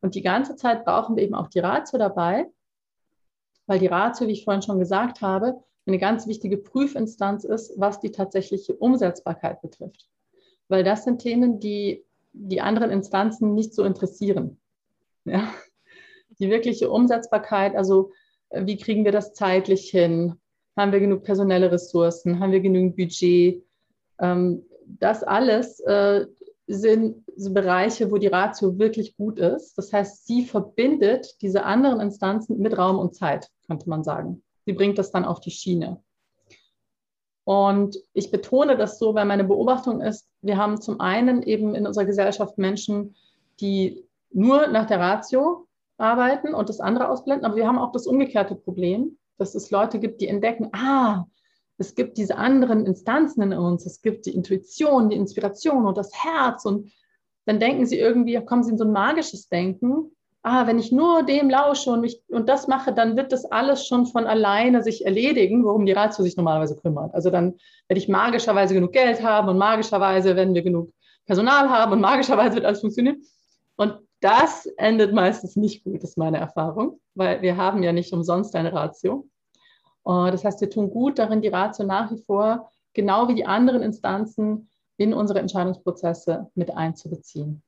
Und 0.00 0.14
die 0.14 0.22
ganze 0.22 0.56
Zeit 0.56 0.84
brauchen 0.84 1.16
wir 1.16 1.22
eben 1.22 1.34
auch 1.34 1.48
die 1.48 1.60
Ratio 1.60 1.98
dabei, 1.98 2.50
weil 3.66 3.78
die 3.78 3.86
Ratio, 3.86 4.26
wie 4.26 4.32
ich 4.32 4.44
vorhin 4.44 4.62
schon 4.62 4.78
gesagt 4.78 5.22
habe, 5.22 5.62
eine 5.86 5.98
ganz 5.98 6.26
wichtige 6.26 6.56
Prüfinstanz 6.56 7.44
ist, 7.44 7.78
was 7.78 8.00
die 8.00 8.10
tatsächliche 8.10 8.74
Umsetzbarkeit 8.74 9.60
betrifft. 9.62 10.08
Weil 10.68 10.82
das 10.82 11.04
sind 11.04 11.20
Themen, 11.20 11.60
die 11.60 12.04
die 12.34 12.60
anderen 12.60 12.90
Instanzen 12.90 13.54
nicht 13.54 13.74
so 13.74 13.84
interessieren. 13.84 14.58
Ja? 15.24 15.48
Die 16.38 16.50
wirkliche 16.50 16.90
Umsetzbarkeit, 16.90 17.76
also 17.76 18.10
äh, 18.50 18.66
wie 18.66 18.76
kriegen 18.76 19.04
wir 19.04 19.12
das 19.12 19.32
zeitlich 19.32 19.88
hin? 19.90 20.34
Haben 20.76 20.92
wir 20.92 21.00
genug 21.00 21.22
personelle 21.22 21.70
Ressourcen? 21.70 22.40
Haben 22.40 22.52
wir 22.52 22.60
genügend 22.60 22.96
Budget? 22.96 23.64
Ähm, 24.18 24.64
das 24.86 25.22
alles 25.22 25.80
äh, 25.80 26.26
sind 26.66 27.24
Bereiche, 27.36 28.10
wo 28.10 28.16
die 28.16 28.26
Ratio 28.26 28.78
wirklich 28.78 29.16
gut 29.16 29.38
ist. 29.38 29.76
Das 29.76 29.92
heißt, 29.92 30.26
sie 30.26 30.44
verbindet 30.44 31.40
diese 31.40 31.64
anderen 31.64 32.00
Instanzen 32.00 32.58
mit 32.58 32.76
Raum 32.76 32.98
und 32.98 33.14
Zeit, 33.14 33.50
könnte 33.66 33.88
man 33.88 34.02
sagen. 34.02 34.42
Sie 34.66 34.72
bringt 34.72 34.98
das 34.98 35.10
dann 35.10 35.24
auf 35.24 35.40
die 35.40 35.50
Schiene. 35.50 36.02
Und 37.44 37.96
ich 38.14 38.30
betone 38.30 38.76
das 38.76 38.98
so, 38.98 39.14
weil 39.14 39.26
meine 39.26 39.44
Beobachtung 39.44 40.00
ist, 40.00 40.28
wir 40.40 40.56
haben 40.56 40.80
zum 40.80 41.00
einen 41.00 41.42
eben 41.42 41.74
in 41.74 41.86
unserer 41.86 42.06
Gesellschaft 42.06 42.56
Menschen, 42.56 43.14
die 43.60 44.04
nur 44.30 44.66
nach 44.68 44.86
der 44.86 44.98
Ratio 44.98 45.66
arbeiten 45.98 46.54
und 46.54 46.68
das 46.68 46.80
andere 46.80 47.08
ausblenden, 47.08 47.44
aber 47.44 47.56
wir 47.56 47.66
haben 47.66 47.78
auch 47.78 47.92
das 47.92 48.06
umgekehrte 48.06 48.54
Problem, 48.54 49.18
dass 49.38 49.54
es 49.54 49.70
Leute 49.70 49.98
gibt, 49.98 50.20
die 50.20 50.28
entdecken, 50.28 50.70
ah, 50.72 51.26
es 51.76 51.94
gibt 51.94 52.18
diese 52.18 52.36
anderen 52.36 52.86
Instanzen 52.86 53.42
in 53.42 53.52
uns, 53.52 53.84
es 53.84 54.00
gibt 54.00 54.26
die 54.26 54.34
Intuition, 54.34 55.10
die 55.10 55.16
Inspiration 55.16 55.86
und 55.86 55.96
das 55.96 56.12
Herz. 56.14 56.64
Und 56.64 56.92
dann 57.46 57.58
denken 57.58 57.84
sie 57.86 57.98
irgendwie, 57.98 58.42
kommen 58.44 58.62
sie 58.62 58.70
in 58.70 58.78
so 58.78 58.84
ein 58.84 58.92
magisches 58.92 59.48
Denken 59.48 60.12
ah, 60.44 60.66
wenn 60.66 60.78
ich 60.78 60.92
nur 60.92 61.22
dem 61.22 61.48
lausche 61.48 61.90
und, 61.90 62.02
mich, 62.02 62.20
und 62.28 62.48
das 62.48 62.68
mache, 62.68 62.92
dann 62.92 63.16
wird 63.16 63.32
das 63.32 63.46
alles 63.46 63.86
schon 63.86 64.06
von 64.06 64.26
alleine 64.26 64.82
sich 64.82 65.04
erledigen, 65.04 65.64
worum 65.64 65.86
die 65.86 65.92
Ratio 65.92 66.22
sich 66.22 66.36
normalerweise 66.36 66.76
kümmert. 66.76 67.14
Also 67.14 67.30
dann 67.30 67.54
werde 67.88 67.98
ich 67.98 68.08
magischerweise 68.08 68.74
genug 68.74 68.92
Geld 68.92 69.22
haben 69.22 69.48
und 69.48 69.56
magischerweise 69.56 70.36
werden 70.36 70.54
wir 70.54 70.62
genug 70.62 70.92
Personal 71.24 71.70
haben 71.70 71.92
und 71.92 72.00
magischerweise 72.00 72.56
wird 72.56 72.66
alles 72.66 72.80
funktionieren. 72.80 73.22
Und 73.76 73.98
das 74.20 74.66
endet 74.76 75.14
meistens 75.14 75.56
nicht 75.56 75.82
gut, 75.82 76.02
ist 76.02 76.18
meine 76.18 76.38
Erfahrung, 76.38 77.00
weil 77.14 77.40
wir 77.40 77.56
haben 77.56 77.82
ja 77.82 77.92
nicht 77.92 78.12
umsonst 78.12 78.54
eine 78.54 78.72
Ratio. 78.72 79.26
Das 80.04 80.44
heißt, 80.44 80.60
wir 80.60 80.68
tun 80.68 80.90
gut 80.90 81.18
darin, 81.18 81.40
die 81.40 81.48
Ratio 81.48 81.86
nach 81.86 82.12
wie 82.12 82.22
vor, 82.22 82.70
genau 82.92 83.28
wie 83.28 83.34
die 83.34 83.46
anderen 83.46 83.82
Instanzen, 83.82 84.68
in 84.98 85.14
unsere 85.14 85.40
Entscheidungsprozesse 85.40 86.50
mit 86.54 86.70
einzubeziehen. 86.70 87.62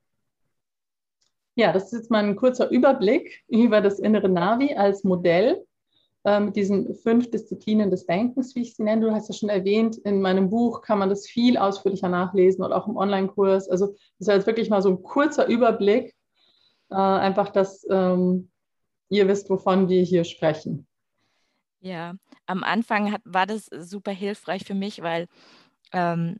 Ja, 1.57 1.73
das 1.73 1.85
ist 1.85 1.93
jetzt 1.93 2.11
mal 2.11 2.23
ein 2.23 2.35
kurzer 2.35 2.69
Überblick 2.69 3.43
über 3.47 3.81
das 3.81 3.97
innere 3.97 4.29
Navi 4.29 4.75
als 4.75 5.03
Modell 5.03 5.65
äh, 6.23 6.39
mit 6.39 6.55
diesen 6.55 6.93
fünf 6.93 7.31
Disziplinen 7.31 7.89
des 7.89 8.05
Denkens, 8.05 8.53
wie 8.53 8.61
ich 8.61 8.75
sie 8.75 8.83
nenne. 8.83 9.07
Du 9.07 9.11
hast 9.11 9.27
ja 9.27 9.33
schon 9.33 9.49
erwähnt, 9.49 9.97
in 9.97 10.21
meinem 10.21 10.51
Buch 10.51 10.83
kann 10.83 10.99
man 10.99 11.09
das 11.09 11.25
viel 11.25 11.57
ausführlicher 11.57 12.09
nachlesen 12.09 12.63
und 12.63 12.73
auch 12.73 12.87
im 12.87 12.95
Online-Kurs. 12.95 13.69
Also 13.69 13.87
das 13.87 13.97
ist 14.19 14.27
jetzt 14.27 14.45
wirklich 14.45 14.69
mal 14.69 14.83
so 14.83 14.89
ein 14.89 15.01
kurzer 15.01 15.47
Überblick, 15.47 16.15
äh, 16.91 16.95
einfach, 16.95 17.49
dass 17.49 17.87
ähm, 17.89 18.51
ihr 19.09 19.27
wisst, 19.27 19.49
wovon 19.49 19.89
wir 19.89 20.03
hier 20.03 20.25
sprechen. 20.25 20.85
Ja, 21.79 22.13
am 22.45 22.63
Anfang 22.63 23.11
hat, 23.11 23.21
war 23.25 23.47
das 23.47 23.65
super 23.79 24.11
hilfreich 24.11 24.63
für 24.63 24.75
mich, 24.75 25.01
weil 25.01 25.25
ähm, 25.91 26.37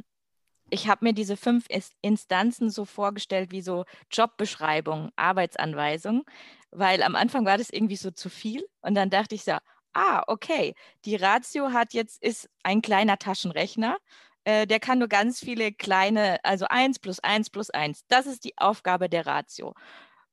ich 0.69 0.87
habe 0.87 1.05
mir 1.05 1.13
diese 1.13 1.37
fünf 1.37 1.65
Instanzen 2.01 2.69
so 2.69 2.85
vorgestellt 2.85 3.51
wie 3.51 3.61
so 3.61 3.85
Jobbeschreibung, 4.11 5.11
Arbeitsanweisung, 5.15 6.25
weil 6.71 7.03
am 7.03 7.15
Anfang 7.15 7.45
war 7.45 7.57
das 7.57 7.69
irgendwie 7.69 7.95
so 7.95 8.11
zu 8.11 8.29
viel 8.29 8.67
und 8.81 8.95
dann 8.95 9.09
dachte 9.09 9.35
ich 9.35 9.43
so, 9.43 9.57
ah, 9.93 10.23
okay, 10.27 10.75
die 11.05 11.15
Ratio 11.15 11.71
hat 11.71 11.93
jetzt, 11.93 12.21
ist 12.21 12.49
ein 12.63 12.81
kleiner 12.81 13.17
Taschenrechner, 13.17 13.97
äh, 14.43 14.67
der 14.67 14.79
kann 14.79 14.99
nur 14.99 15.07
ganz 15.07 15.39
viele 15.39 15.71
kleine, 15.73 16.39
also 16.43 16.65
1 16.69 16.99
plus 16.99 17.19
1 17.19 17.49
plus 17.49 17.69
1. 17.69 18.05
Das 18.07 18.27
ist 18.27 18.43
die 18.43 18.57
Aufgabe 18.57 19.09
der 19.09 19.25
Ratio. 19.25 19.73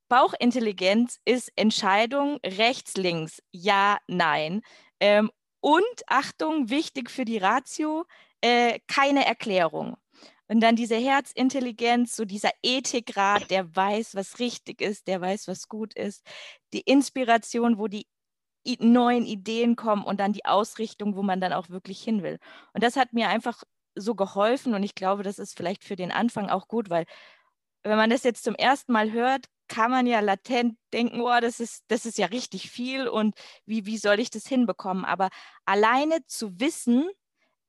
Bauchintelligenz 0.07 1.19
ist 1.25 1.51
Entscheidung 1.55 2.39
rechts, 2.45 2.95
links, 2.95 3.41
ja, 3.51 3.97
nein. 4.07 4.61
Ähm, 4.99 5.31
und 5.61 5.83
Achtung, 6.07 6.69
wichtig 6.69 7.09
für 7.09 7.25
die 7.25 7.39
Ratio, 7.39 8.05
äh, 8.41 8.79
keine 8.87 9.25
Erklärung. 9.25 9.97
Und 10.47 10.61
dann 10.61 10.75
diese 10.75 10.95
Herzintelligenz, 10.95 12.15
so 12.15 12.25
dieser 12.25 12.51
Ethikrat, 12.61 13.49
der 13.49 13.75
weiß, 13.75 14.15
was 14.15 14.39
richtig 14.39 14.81
ist, 14.81 15.07
der 15.07 15.21
weiß, 15.21 15.47
was 15.47 15.67
gut 15.67 15.93
ist. 15.95 16.23
Die 16.73 16.81
Inspiration, 16.81 17.77
wo 17.79 17.87
die 17.87 18.07
neuen 18.79 19.25
Ideen 19.25 19.75
kommen 19.75 20.03
und 20.03 20.19
dann 20.19 20.33
die 20.33 20.45
Ausrichtung, 20.45 21.15
wo 21.15 21.23
man 21.23 21.39
dann 21.39 21.53
auch 21.53 21.69
wirklich 21.69 22.03
hin 22.03 22.23
will. 22.23 22.39
Und 22.73 22.83
das 22.83 22.95
hat 22.95 23.13
mir 23.13 23.29
einfach 23.29 23.63
so 23.95 24.15
geholfen 24.15 24.73
und 24.73 24.83
ich 24.83 24.95
glaube, 24.95 25.23
das 25.23 25.39
ist 25.39 25.55
vielleicht 25.55 25.83
für 25.83 25.95
den 25.95 26.11
Anfang 26.11 26.49
auch 26.49 26.67
gut, 26.67 26.89
weil 26.89 27.05
wenn 27.83 27.97
man 27.97 28.09
das 28.09 28.23
jetzt 28.23 28.43
zum 28.43 28.55
ersten 28.55 28.91
Mal 28.91 29.11
hört, 29.11 29.45
kann 29.67 29.91
man 29.91 30.07
ja 30.07 30.19
latent 30.19 30.77
denken, 30.93 31.21
oh, 31.21 31.39
das 31.39 31.59
ist, 31.59 31.83
das 31.87 32.05
ist 32.05 32.17
ja 32.17 32.27
richtig 32.27 32.69
viel 32.69 33.07
und 33.07 33.35
wie, 33.65 33.85
wie 33.85 33.97
soll 33.97 34.19
ich 34.19 34.29
das 34.29 34.47
hinbekommen? 34.47 35.05
Aber 35.05 35.29
alleine 35.65 36.25
zu 36.27 36.59
wissen, 36.59 37.07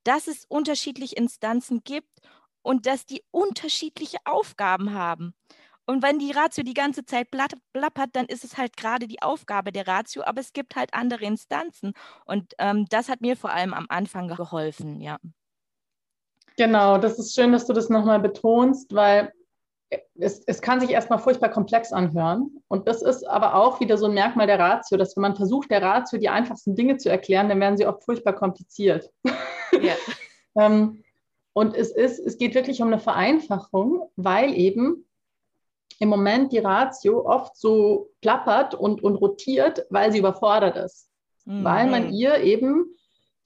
dass 0.03 0.27
es 0.27 0.45
unterschiedliche 0.45 1.15
Instanzen 1.15 1.81
gibt 1.83 2.09
und 2.67 2.85
dass 2.85 3.05
die 3.05 3.23
unterschiedliche 3.31 4.17
Aufgaben 4.25 4.93
haben. 4.93 5.33
Und 5.85 6.03
wenn 6.03 6.19
die 6.19 6.31
Ratio 6.31 6.65
die 6.65 6.73
ganze 6.73 7.05
Zeit 7.05 7.29
plappert, 7.31 8.09
dann 8.11 8.25
ist 8.25 8.43
es 8.43 8.57
halt 8.57 8.75
gerade 8.75 9.07
die 9.07 9.21
Aufgabe 9.21 9.71
der 9.71 9.87
Ratio, 9.87 10.23
aber 10.25 10.41
es 10.41 10.51
gibt 10.51 10.75
halt 10.75 10.93
andere 10.93 11.23
Instanzen. 11.23 11.93
Und 12.25 12.53
ähm, 12.59 12.85
das 12.89 13.07
hat 13.07 13.21
mir 13.21 13.37
vor 13.37 13.51
allem 13.51 13.73
am 13.73 13.85
Anfang 13.87 14.27
geholfen, 14.27 14.99
ja. 14.99 15.17
Genau, 16.57 16.97
das 16.97 17.17
ist 17.17 17.33
schön, 17.33 17.53
dass 17.53 17.67
du 17.67 17.71
das 17.71 17.87
nochmal 17.87 18.19
betonst, 18.19 18.93
weil 18.93 19.31
es, 20.15 20.43
es 20.45 20.61
kann 20.61 20.81
sich 20.81 20.89
erstmal 20.89 21.19
furchtbar 21.19 21.49
komplex 21.49 21.93
anhören. 21.93 22.61
Und 22.67 22.89
das 22.89 23.01
ist 23.01 23.25
aber 23.25 23.55
auch 23.55 23.79
wieder 23.79 23.97
so 23.97 24.07
ein 24.07 24.13
Merkmal 24.13 24.47
der 24.47 24.59
Ratio, 24.59 24.97
dass 24.97 25.15
wenn 25.15 25.21
man 25.21 25.37
versucht, 25.37 25.71
der 25.71 25.81
Ratio 25.81 26.19
die 26.19 26.27
einfachsten 26.27 26.75
Dinge 26.75 26.97
zu 26.97 27.09
erklären, 27.09 27.47
dann 27.47 27.61
werden 27.61 27.77
sie 27.77 27.87
oft 27.87 28.03
furchtbar 28.03 28.33
kompliziert. 28.33 29.09
Ja. 29.71 29.93
ähm, 30.59 31.01
und 31.57 31.75
es 31.75 31.89
ist, 31.89 32.19
es 32.19 32.37
geht 32.37 32.53
wirklich 32.53 32.83
um 32.83 32.89
eine 32.89 32.99
Vereinfachung, 32.99 34.11
weil 34.15 34.53
eben 34.53 35.07
im 35.97 36.07
Moment 36.07 36.51
die 36.51 36.59
Ratio 36.59 37.25
oft 37.25 37.57
so 37.57 38.11
plappert 38.21 38.75
und, 38.75 39.03
und 39.03 39.15
rotiert, 39.15 39.87
weil 39.89 40.11
sie 40.11 40.19
überfordert 40.19 40.75
ist. 40.75 41.09
Mhm. 41.45 41.63
Weil 41.63 41.89
man 41.89 42.13
ihr 42.13 42.41
eben 42.41 42.85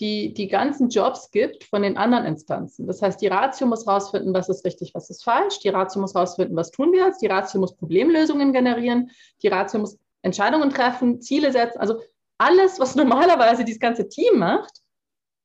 die, 0.02 0.34
die 0.34 0.50
ganzen 0.50 0.90
Jobs 0.90 1.32
gibt 1.32 1.64
von 1.64 1.84
den 1.84 1.96
anderen 1.96 2.26
Instanzen. 2.26 2.86
Das 2.86 3.02
heißt, 3.02 3.22
die 3.22 3.28
Ratio 3.28 3.66
muss 3.66 3.88
rausfinden, 3.88 4.34
was 4.34 4.50
ist 4.50 4.66
richtig, 4.66 4.94
was 4.94 5.10
ist 5.10 5.24
falsch. 5.24 5.60
Die 5.60 5.70
Ratio 5.70 6.02
muss 6.02 6.14
rausfinden, 6.14 6.58
was 6.58 6.72
tun 6.72 6.92
wir 6.92 7.06
jetzt. 7.06 7.22
Die 7.22 7.28
Ratio 7.28 7.62
muss 7.62 7.78
Problemlösungen 7.78 8.52
generieren. 8.52 9.10
Die 9.42 9.48
Ratio 9.48 9.80
muss 9.80 9.98
Entscheidungen 10.22 10.70
treffen, 10.70 11.22
Ziele 11.22 11.54
setzen. 11.54 11.80
Also 11.80 12.02
alles, 12.38 12.78
was 12.78 12.94
normalerweise 12.94 13.64
dieses 13.64 13.80
ganze 13.80 14.10
Team 14.10 14.40
macht, 14.40 14.82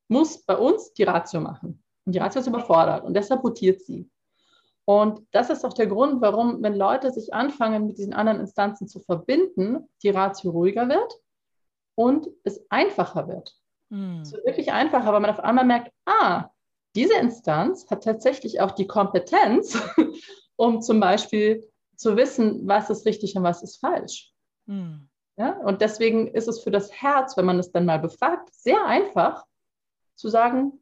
muss 0.09 0.43
bei 0.43 0.57
uns 0.57 0.93
die 0.95 1.05
Ratio 1.05 1.41
machen. 1.41 1.81
Und 2.07 2.15
die 2.15 2.19
Ratio 2.19 2.41
ist 2.41 2.47
überfordert 2.47 3.05
und 3.05 3.15
deshalb 3.15 3.43
rotiert 3.43 3.83
sie. 3.83 4.09
Und 4.85 5.27
das 5.33 5.51
ist 5.51 5.65
auch 5.65 5.73
der 5.73 5.89
Grund, 5.89 6.23
warum, 6.23 6.63
wenn 6.63 6.77
Leute 6.77 7.11
sich 7.11 7.35
anfangen, 7.35 7.89
mit 7.89 7.99
diesen 7.99 8.15
anderen 8.15 8.39
Instanzen 8.39 8.87
zu 8.87 9.01
verbinden, 9.01 9.89
die 10.03 10.11
Ratio 10.11 10.53
ruhiger 10.53 10.89
wird 10.89 11.13
und 11.97 12.29
es 12.45 12.65
einfacher 12.71 13.27
wird. 13.27 13.57
Hm. 13.91 14.21
Es 14.21 14.33
wird 14.33 14.47
wirklich 14.47 14.73
einfacher, 14.73 15.13
weil 15.13 15.21
man 15.21 15.31
auf 15.31 15.41
einmal 15.41 15.65
merkt, 15.65 15.93
ah, 16.07 16.51
diese 16.95 17.15
Instanz 17.15 17.91
hat 17.91 18.05
tatsächlich 18.05 18.61
auch 18.61 18.71
die 18.71 18.87
Kompetenz, 18.87 19.77
um 20.57 20.81
zum 20.81 21.01
Beispiel 21.01 21.69
zu 21.97 22.17
wissen, 22.17 22.69
was 22.69 22.89
ist 22.89 23.07
richtig 23.07 23.37
und 23.37 23.43
was 23.43 23.65
ist 23.65 23.79
falsch. 23.79 24.33
Hm. 24.69 25.09
Ja? 25.37 25.59
Und 25.65 25.81
deswegen 25.81 26.29
ist 26.29 26.47
es 26.47 26.63
für 26.63 26.71
das 26.71 26.93
Herz, 26.93 27.37
wenn 27.37 27.45
man 27.45 27.59
es 27.59 27.73
dann 27.73 27.87
mal 27.87 27.99
befragt, 27.99 28.55
sehr 28.55 28.87
einfach 28.87 29.45
zu 30.15 30.29
sagen, 30.29 30.81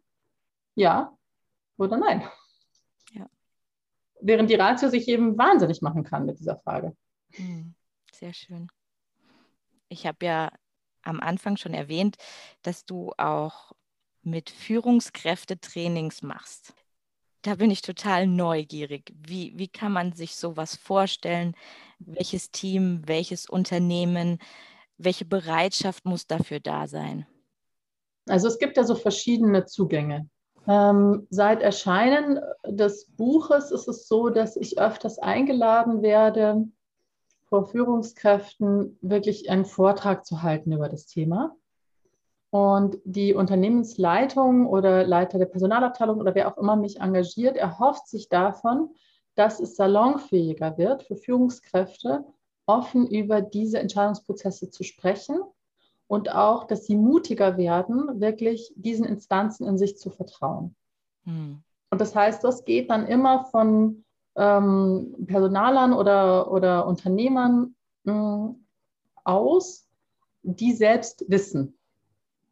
ja 0.74 1.13
oder 1.76 1.96
nein. 1.96 2.22
Ja. 3.12 3.28
Während 4.20 4.50
die 4.50 4.54
Ratio 4.54 4.88
sich 4.88 5.08
eben 5.08 5.36
wahnsinnig 5.38 5.82
machen 5.82 6.04
kann 6.04 6.26
mit 6.26 6.38
dieser 6.38 6.58
Frage. 6.58 6.96
Hm, 7.32 7.74
sehr 8.12 8.32
schön. 8.32 8.68
Ich 9.88 10.06
habe 10.06 10.24
ja 10.24 10.50
am 11.02 11.20
Anfang 11.20 11.56
schon 11.56 11.74
erwähnt, 11.74 12.16
dass 12.62 12.84
du 12.84 13.12
auch 13.18 13.72
mit 14.22 14.50
Führungskräftetrainings 14.50 16.22
machst. 16.22 16.74
Da 17.42 17.56
bin 17.56 17.70
ich 17.70 17.82
total 17.82 18.26
neugierig. 18.26 19.12
Wie, 19.14 19.52
wie 19.58 19.68
kann 19.68 19.92
man 19.92 20.12
sich 20.12 20.36
sowas 20.36 20.76
vorstellen? 20.76 21.54
Welches 21.98 22.50
Team, 22.50 23.02
welches 23.04 23.46
Unternehmen, 23.46 24.38
welche 24.96 25.26
Bereitschaft 25.26 26.06
muss 26.06 26.26
dafür 26.26 26.60
da 26.60 26.86
sein? 26.86 27.26
Also 28.26 28.48
es 28.48 28.58
gibt 28.58 28.78
ja 28.78 28.84
so 28.84 28.94
verschiedene 28.94 29.66
Zugänge. 29.66 30.30
Ähm, 30.66 31.26
seit 31.30 31.62
Erscheinen 31.62 32.40
des 32.66 33.06
Buches 33.16 33.70
ist 33.70 33.86
es 33.88 34.08
so, 34.08 34.30
dass 34.30 34.56
ich 34.56 34.78
öfters 34.78 35.18
eingeladen 35.18 36.02
werde, 36.02 36.66
vor 37.44 37.66
Führungskräften 37.66 38.98
wirklich 39.02 39.50
einen 39.50 39.66
Vortrag 39.66 40.24
zu 40.24 40.42
halten 40.42 40.72
über 40.72 40.88
das 40.88 41.06
Thema. 41.06 41.54
Und 42.50 42.98
die 43.04 43.34
Unternehmensleitung 43.34 44.66
oder 44.66 45.04
Leiter 45.04 45.38
der 45.38 45.46
Personalabteilung 45.46 46.18
oder 46.18 46.34
wer 46.34 46.48
auch 46.48 46.56
immer 46.56 46.76
mich 46.76 47.00
engagiert, 47.00 47.56
erhofft 47.56 48.08
sich 48.08 48.28
davon, 48.28 48.90
dass 49.34 49.60
es 49.60 49.76
salonfähiger 49.76 50.78
wird 50.78 51.02
für 51.02 51.16
Führungskräfte, 51.16 52.24
offen 52.66 53.06
über 53.06 53.42
diese 53.42 53.80
Entscheidungsprozesse 53.80 54.70
zu 54.70 54.84
sprechen 54.84 55.36
und 56.06 56.32
auch, 56.32 56.64
dass 56.64 56.86
sie 56.86 56.96
mutiger 56.96 57.56
werden, 57.56 58.20
wirklich 58.20 58.72
diesen 58.76 59.06
Instanzen 59.06 59.66
in 59.66 59.78
sich 59.78 59.96
zu 59.98 60.10
vertrauen. 60.10 60.74
Hm. 61.24 61.62
Und 61.90 62.00
das 62.00 62.14
heißt, 62.14 62.42
das 62.44 62.64
geht 62.64 62.90
dann 62.90 63.06
immer 63.06 63.44
von 63.46 64.04
ähm, 64.36 65.14
Personalern 65.26 65.92
oder, 65.92 66.50
oder 66.50 66.86
Unternehmern 66.86 67.74
äh, 68.06 68.48
aus, 69.24 69.86
die 70.42 70.72
selbst 70.72 71.24
wissen, 71.28 71.78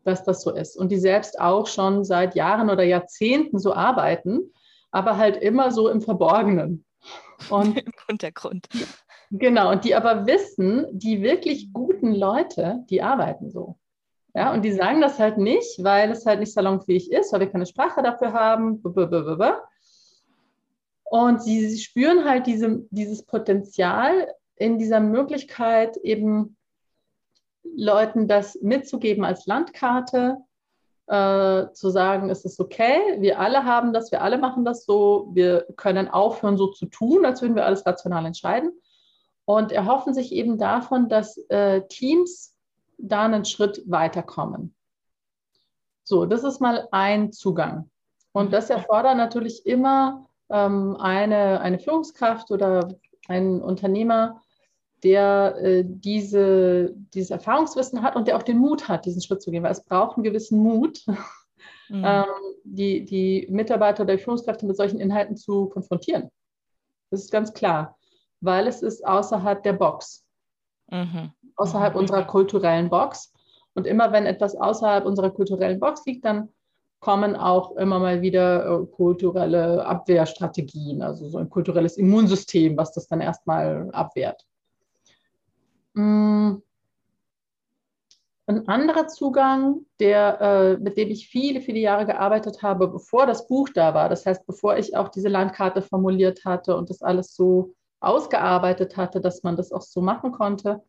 dass 0.04 0.24
das 0.24 0.42
so 0.42 0.50
ist 0.52 0.76
und 0.76 0.90
die 0.90 0.98
selbst 0.98 1.40
auch 1.40 1.66
schon 1.66 2.04
seit 2.04 2.34
Jahren 2.34 2.70
oder 2.70 2.84
Jahrzehnten 2.84 3.58
so 3.58 3.74
arbeiten, 3.74 4.52
aber 4.90 5.16
halt 5.16 5.36
immer 5.36 5.70
so 5.70 5.88
im 5.88 6.00
Verborgenen. 6.00 6.84
Und 7.50 7.76
Im 7.76 7.92
Untergrund. 8.08 8.68
Genau, 9.34 9.70
und 9.70 9.84
die 9.84 9.94
aber 9.94 10.26
wissen, 10.26 10.86
die 10.92 11.22
wirklich 11.22 11.72
guten 11.72 12.14
Leute, 12.14 12.84
die 12.90 13.00
arbeiten 13.00 13.50
so. 13.50 13.78
Ja, 14.34 14.52
und 14.52 14.62
die 14.62 14.72
sagen 14.72 15.00
das 15.00 15.18
halt 15.18 15.38
nicht, 15.38 15.82
weil 15.82 16.10
es 16.10 16.26
halt 16.26 16.40
nicht 16.40 16.52
salonfähig 16.52 17.10
ist, 17.10 17.32
weil 17.32 17.40
wir 17.40 17.50
keine 17.50 17.64
Sprache 17.64 18.02
dafür 18.02 18.34
haben. 18.34 18.82
Und 21.04 21.42
sie, 21.42 21.66
sie 21.66 21.78
spüren 21.78 22.26
halt 22.26 22.46
diese, 22.46 22.82
dieses 22.90 23.22
Potenzial 23.24 24.28
in 24.56 24.78
dieser 24.78 25.00
Möglichkeit 25.00 25.96
eben 25.98 26.56
Leuten 27.74 28.28
das 28.28 28.58
mitzugeben 28.60 29.24
als 29.24 29.46
Landkarte, 29.46 30.38
äh, 31.06 31.72
zu 31.72 31.88
sagen, 31.88 32.28
es 32.28 32.44
ist 32.44 32.60
okay, 32.60 33.18
wir 33.18 33.40
alle 33.40 33.64
haben 33.64 33.94
das, 33.94 34.12
wir 34.12 34.20
alle 34.20 34.36
machen 34.36 34.66
das 34.66 34.84
so, 34.84 35.30
wir 35.32 35.66
können 35.76 36.08
aufhören, 36.08 36.58
so 36.58 36.66
zu 36.68 36.86
tun, 36.86 37.24
als 37.24 37.40
würden 37.40 37.56
wir 37.56 37.64
alles 37.64 37.86
rational 37.86 38.26
entscheiden. 38.26 38.72
Und 39.44 39.72
erhoffen 39.72 40.14
sich 40.14 40.32
eben 40.32 40.56
davon, 40.56 41.08
dass 41.08 41.36
äh, 41.48 41.82
Teams 41.88 42.54
da 42.98 43.24
einen 43.24 43.44
Schritt 43.44 43.82
weiterkommen. 43.86 44.74
So, 46.04 46.26
das 46.26 46.44
ist 46.44 46.60
mal 46.60 46.88
ein 46.92 47.32
Zugang. 47.32 47.90
Und 48.32 48.52
das 48.52 48.70
erfordert 48.70 49.16
natürlich 49.16 49.66
immer 49.66 50.28
ähm, 50.48 50.96
eine, 50.98 51.60
eine 51.60 51.78
Führungskraft 51.78 52.50
oder 52.50 52.94
einen 53.28 53.62
Unternehmer, 53.62 54.40
der 55.02 55.56
äh, 55.60 55.84
diese, 55.84 56.94
dieses 57.14 57.30
Erfahrungswissen 57.30 58.02
hat 58.02 58.16
und 58.16 58.28
der 58.28 58.36
auch 58.36 58.42
den 58.42 58.58
Mut 58.58 58.88
hat, 58.88 59.04
diesen 59.04 59.22
Schritt 59.22 59.42
zu 59.42 59.50
gehen, 59.50 59.62
weil 59.62 59.72
es 59.72 59.84
braucht 59.84 60.16
einen 60.16 60.24
gewissen 60.24 60.62
Mut, 60.62 61.04
mhm. 61.88 62.04
ähm, 62.04 62.24
die, 62.64 63.04
die 63.04 63.46
Mitarbeiter 63.50 64.04
oder 64.04 64.16
die 64.16 64.22
Führungskräfte 64.22 64.66
mit 64.66 64.76
solchen 64.76 65.00
Inhalten 65.00 65.36
zu 65.36 65.66
konfrontieren. 65.66 66.30
Das 67.10 67.20
ist 67.20 67.32
ganz 67.32 67.52
klar, 67.52 67.98
weil 68.42 68.66
es 68.66 68.82
ist 68.82 69.06
außerhalb 69.06 69.62
der 69.62 69.72
Box, 69.72 70.24
mhm. 70.90 71.32
außerhalb 71.56 71.94
mhm. 71.94 72.00
unserer 72.00 72.24
kulturellen 72.24 72.90
Box. 72.90 73.32
Und 73.74 73.86
immer 73.86 74.12
wenn 74.12 74.26
etwas 74.26 74.54
außerhalb 74.54 75.06
unserer 75.06 75.30
kulturellen 75.30 75.80
Box 75.80 76.04
liegt, 76.04 76.26
dann 76.26 76.50
kommen 77.00 77.34
auch 77.34 77.76
immer 77.76 77.98
mal 77.98 78.20
wieder 78.20 78.82
äh, 78.82 78.86
kulturelle 78.86 79.84
Abwehrstrategien, 79.84 81.02
also 81.02 81.28
so 81.28 81.38
ein 81.38 81.48
kulturelles 81.48 81.96
Immunsystem, 81.96 82.76
was 82.76 82.92
das 82.92 83.08
dann 83.08 83.20
erstmal 83.20 83.90
abwehrt. 83.92 84.44
Mm. 85.94 86.56
Ein 88.46 88.68
anderer 88.68 89.06
Zugang, 89.06 89.86
der, 90.00 90.40
äh, 90.40 90.76
mit 90.76 90.96
dem 90.96 91.10
ich 91.10 91.28
viele, 91.28 91.60
viele 91.60 91.78
Jahre 91.78 92.06
gearbeitet 92.06 92.62
habe, 92.62 92.88
bevor 92.88 93.24
das 93.24 93.46
Buch 93.46 93.68
da 93.72 93.94
war, 93.94 94.08
das 94.08 94.26
heißt, 94.26 94.46
bevor 94.46 94.76
ich 94.76 94.96
auch 94.96 95.08
diese 95.08 95.28
Landkarte 95.28 95.80
formuliert 95.80 96.44
hatte 96.44 96.76
und 96.76 96.90
das 96.90 97.02
alles 97.02 97.34
so 97.34 97.74
ausgearbeitet 98.02 98.96
hatte, 98.96 99.20
dass 99.20 99.42
man 99.42 99.56
das 99.56 99.72
auch 99.72 99.82
so 99.82 100.00
machen 100.00 100.32
konnte, 100.32 100.82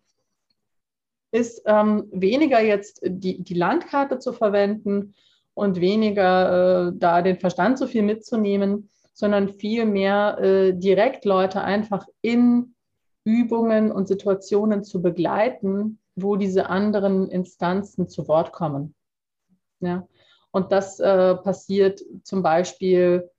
ist 1.34 1.64
ähm, 1.66 2.08
weniger 2.12 2.62
jetzt 2.62 3.02
die, 3.04 3.44
die 3.44 3.56
Landkarte 3.56 4.20
zu 4.20 4.34
verwenden 4.34 5.16
und 5.56 5.82
weniger 5.82 6.90
äh, 6.90 6.92
da 6.96 7.22
den 7.22 7.40
Verstand 7.40 7.80
so 7.80 7.88
viel 7.88 8.04
mitzunehmen, 8.04 8.90
sondern 9.14 9.50
vielmehr 9.50 10.38
äh, 10.40 10.74
direkt 10.74 11.26
Leute 11.26 11.62
einfach 11.62 12.08
in 12.22 12.76
Übungen 13.24 13.92
und 13.92 14.08
Situationen 14.08 14.84
zu 14.84 15.02
begleiten, 15.02 16.00
wo 16.16 16.36
diese 16.36 16.70
anderen 16.70 17.30
Instanzen 17.30 18.08
zu 18.08 18.28
Wort 18.28 18.52
kommen. 18.52 18.94
Ja? 19.80 20.08
Und 20.52 20.72
das 20.72 21.00
äh, 21.00 21.36
passiert 21.36 22.02
zum 22.24 22.44
Beispiel, 22.44 23.30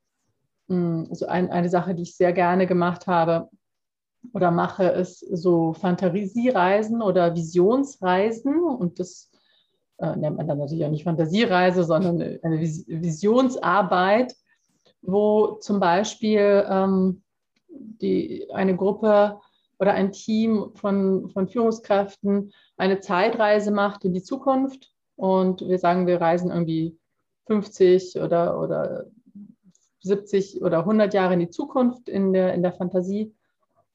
mh, 0.67 1.07
hm, 1.07 1.15
so 1.15 1.27
ein, 1.27 1.51
eine 1.51 1.69
Sache, 1.69 1.95
die 1.95 2.03
ich 2.03 2.17
sehr 2.17 2.33
gerne 2.33 2.67
gemacht 2.67 3.07
habe 3.07 3.49
oder 4.33 4.51
mache, 4.51 4.85
ist 4.85 5.21
so 5.21 5.73
Fantasiereisen 5.75 7.03
oder 7.03 7.35
Visionsreisen. 7.35 8.63
Und 8.63 8.99
das 8.99 9.31
äh, 9.99 10.17
nennt 10.17 10.37
man 10.37 10.49
dann 10.49 10.59
natürlich 10.59 10.85
auch 10.85 10.91
nicht 10.91 11.05
Fantasiereise, 11.05 11.85
sondern 11.85 12.21
eine 12.43 12.61
Visionsarbeit, 12.61 14.35
wo 15.03 15.53
zum 15.61 15.81
Beispiel 15.81 16.65
ähm, 16.69 17.23
die, 17.69 18.49
eine 18.53 18.77
Gruppe 18.77 19.41
oder 19.79 19.93
ein 19.93 20.13
Team 20.13 20.71
von, 20.75 21.29
von 21.31 21.49
Führungskräften 21.49 22.53
eine 22.77 23.01
Zeitreise 23.01 23.71
macht 23.71 24.05
in 24.05 24.15
die 24.15 24.23
Zukunft 24.23 24.93
und 25.17 25.61
wir 25.61 25.79
sagen, 25.79 26.07
wir 26.07 26.21
reisen 26.21 26.51
irgendwie 26.51 26.97
50 27.47 28.21
oder, 28.21 28.61
oder 28.61 29.07
70 30.01 30.63
oder 30.63 30.81
100 30.81 31.13
Jahre 31.15 31.35
in 31.35 31.41
die 31.41 31.51
Zukunft 31.51 32.09
in 32.09 32.33
der, 32.33 32.55
in 32.55 32.63
der 32.63 32.73
Fantasie 32.73 33.35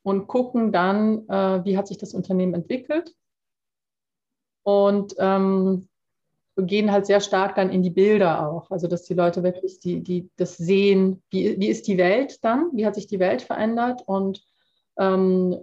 und 0.04 0.28
gucken 0.28 0.72
dann, 0.72 1.28
äh, 1.28 1.66
wie 1.66 1.78
hat 1.78 1.88
sich 1.88 1.98
das 1.98 2.14
Unternehmen 2.14 2.54
entwickelt. 2.54 3.16
Und 4.64 5.16
ähm, 5.18 5.88
gehen 6.58 6.92
halt 6.92 7.06
sehr 7.06 7.22
stark 7.22 7.56
dann 7.56 7.70
in 7.70 7.84
die 7.84 7.90
Bilder 7.90 8.50
auch, 8.50 8.70
also 8.70 8.88
dass 8.88 9.04
die 9.04 9.14
Leute 9.14 9.44
wirklich 9.44 9.80
die, 9.80 10.02
die 10.02 10.30
das 10.36 10.58
sehen, 10.58 11.24
wie, 11.30 11.60
wie 11.60 11.68
ist 11.68 11.88
die 11.88 11.98
Welt 11.98 12.44
dann, 12.44 12.70
wie 12.74 12.86
hat 12.86 12.96
sich 12.96 13.08
die 13.08 13.20
Welt 13.20 13.42
verändert? 13.42 14.02
Und 14.06 14.44
ähm, 14.98 15.58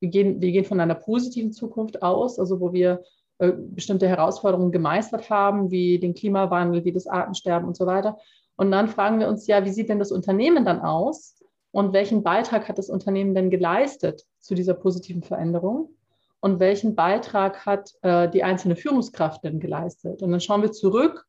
wir 0.00 0.08
gehen, 0.08 0.40
wir 0.40 0.52
gehen 0.52 0.64
von 0.64 0.80
einer 0.80 0.94
positiven 0.94 1.52
Zukunft 1.52 2.02
aus, 2.02 2.38
also 2.38 2.60
wo 2.60 2.72
wir 2.72 3.02
äh, 3.38 3.52
bestimmte 3.52 4.08
Herausforderungen 4.08 4.72
gemeistert 4.72 5.30
haben, 5.30 5.70
wie 5.70 5.98
den 5.98 6.14
Klimawandel, 6.14 6.84
wie 6.84 6.92
das 6.92 7.06
Artensterben 7.06 7.66
und 7.66 7.76
so 7.76 7.86
weiter. 7.86 8.18
Und 8.56 8.70
dann 8.70 8.88
fragen 8.88 9.18
wir 9.18 9.28
uns 9.28 9.46
ja, 9.46 9.64
wie 9.64 9.72
sieht 9.72 9.88
denn 9.88 9.98
das 9.98 10.12
Unternehmen 10.12 10.64
dann 10.64 10.80
aus 10.80 11.43
und 11.74 11.92
welchen 11.92 12.22
Beitrag 12.22 12.68
hat 12.68 12.78
das 12.78 12.88
Unternehmen 12.88 13.34
denn 13.34 13.50
geleistet 13.50 14.24
zu 14.38 14.54
dieser 14.54 14.74
positiven 14.74 15.24
Veränderung? 15.24 15.90
Und 16.38 16.60
welchen 16.60 16.94
Beitrag 16.94 17.66
hat 17.66 17.90
äh, 18.02 18.30
die 18.30 18.44
einzelne 18.44 18.76
Führungskraft 18.76 19.42
denn 19.42 19.58
geleistet? 19.58 20.22
Und 20.22 20.30
dann 20.30 20.40
schauen 20.40 20.62
wir 20.62 20.70
zurück 20.70 21.26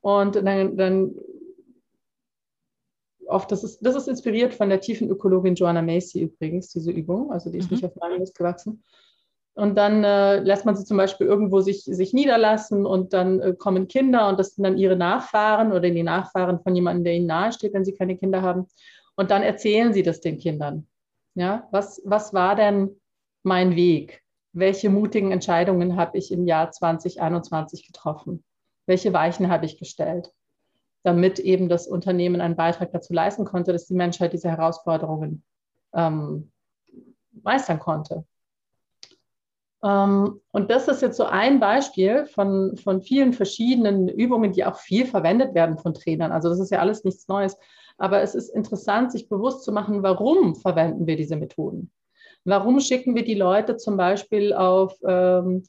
und 0.00 0.36
dann, 0.36 0.78
dann 0.78 1.14
oft, 3.26 3.52
das 3.52 3.62
ist, 3.62 3.84
das 3.84 3.94
ist 3.94 4.08
inspiriert 4.08 4.54
von 4.54 4.70
der 4.70 4.80
tiefen 4.80 5.10
Ökologin 5.10 5.54
Joanna 5.54 5.82
Macy 5.82 6.22
übrigens, 6.22 6.70
diese 6.70 6.90
Übung, 6.90 7.30
also 7.30 7.50
die 7.50 7.58
ist 7.58 7.70
mhm. 7.70 7.76
nicht 7.76 7.84
auf 7.84 7.94
meinem 7.96 8.20
Mist 8.20 8.38
gewachsen. 8.38 8.82
Und 9.52 9.76
dann 9.76 10.02
äh, 10.02 10.40
lässt 10.40 10.64
man 10.64 10.76
sie 10.76 10.86
zum 10.86 10.96
Beispiel 10.96 11.26
irgendwo 11.26 11.60
sich, 11.60 11.84
sich 11.84 12.14
niederlassen 12.14 12.86
und 12.86 13.12
dann 13.12 13.40
äh, 13.40 13.54
kommen 13.54 13.86
Kinder 13.86 14.28
und 14.28 14.40
das 14.40 14.54
sind 14.54 14.64
dann 14.64 14.78
ihre 14.78 14.96
Nachfahren 14.96 15.72
oder 15.72 15.90
die 15.90 16.02
Nachfahren 16.02 16.58
von 16.60 16.74
jemandem, 16.74 17.04
der 17.04 17.12
ihnen 17.12 17.26
nahesteht, 17.26 17.74
wenn 17.74 17.84
sie 17.84 17.94
keine 17.94 18.16
Kinder 18.16 18.40
haben. 18.40 18.66
Und 19.16 19.30
dann 19.30 19.42
erzählen 19.42 19.92
sie 19.92 20.02
das 20.02 20.20
den 20.20 20.38
Kindern. 20.38 20.86
Ja, 21.34 21.68
was, 21.70 22.00
was 22.04 22.32
war 22.32 22.56
denn 22.56 23.00
mein 23.42 23.76
Weg? 23.76 24.22
Welche 24.52 24.90
mutigen 24.90 25.32
Entscheidungen 25.32 25.96
habe 25.96 26.16
ich 26.18 26.30
im 26.30 26.46
Jahr 26.46 26.70
2021 26.70 27.86
getroffen? 27.86 28.44
Welche 28.86 29.12
Weichen 29.12 29.48
habe 29.48 29.66
ich 29.66 29.78
gestellt? 29.78 30.32
damit 31.04 31.38
eben 31.38 31.68
das 31.68 31.86
Unternehmen 31.86 32.40
einen 32.40 32.56
Beitrag 32.56 32.90
dazu 32.90 33.12
leisten 33.12 33.44
konnte, 33.44 33.72
dass 33.72 33.86
die 33.86 33.94
Menschheit 33.94 34.32
diese 34.32 34.48
Herausforderungen 34.48 35.44
ähm, 35.92 36.50
meistern 37.42 37.78
konnte. 37.78 38.24
Ähm, 39.82 40.40
und 40.50 40.70
das 40.70 40.88
ist 40.88 41.02
jetzt 41.02 41.18
so 41.18 41.24
ein 41.24 41.60
Beispiel 41.60 42.24
von, 42.24 42.78
von 42.78 43.02
vielen 43.02 43.34
verschiedenen 43.34 44.08
Übungen, 44.08 44.52
die 44.52 44.64
auch 44.64 44.78
viel 44.78 45.06
verwendet 45.06 45.54
werden 45.54 45.76
von 45.78 45.92
Trainern. 45.92 46.32
Also 46.32 46.48
das 46.48 46.58
ist 46.58 46.70
ja 46.70 46.78
alles 46.78 47.04
nichts 47.04 47.28
Neues. 47.28 47.58
Aber 47.96 48.22
es 48.22 48.34
ist 48.34 48.48
interessant, 48.48 49.12
sich 49.12 49.28
bewusst 49.28 49.64
zu 49.64 49.72
machen, 49.72 50.02
warum 50.02 50.54
verwenden 50.56 51.06
wir 51.06 51.16
diese 51.16 51.36
Methoden? 51.36 51.90
Warum 52.44 52.80
schicken 52.80 53.14
wir 53.14 53.24
die 53.24 53.34
Leute 53.34 53.76
zum 53.76 53.96
Beispiel 53.96 54.52
auf 54.52 54.96
ähm, 55.06 55.62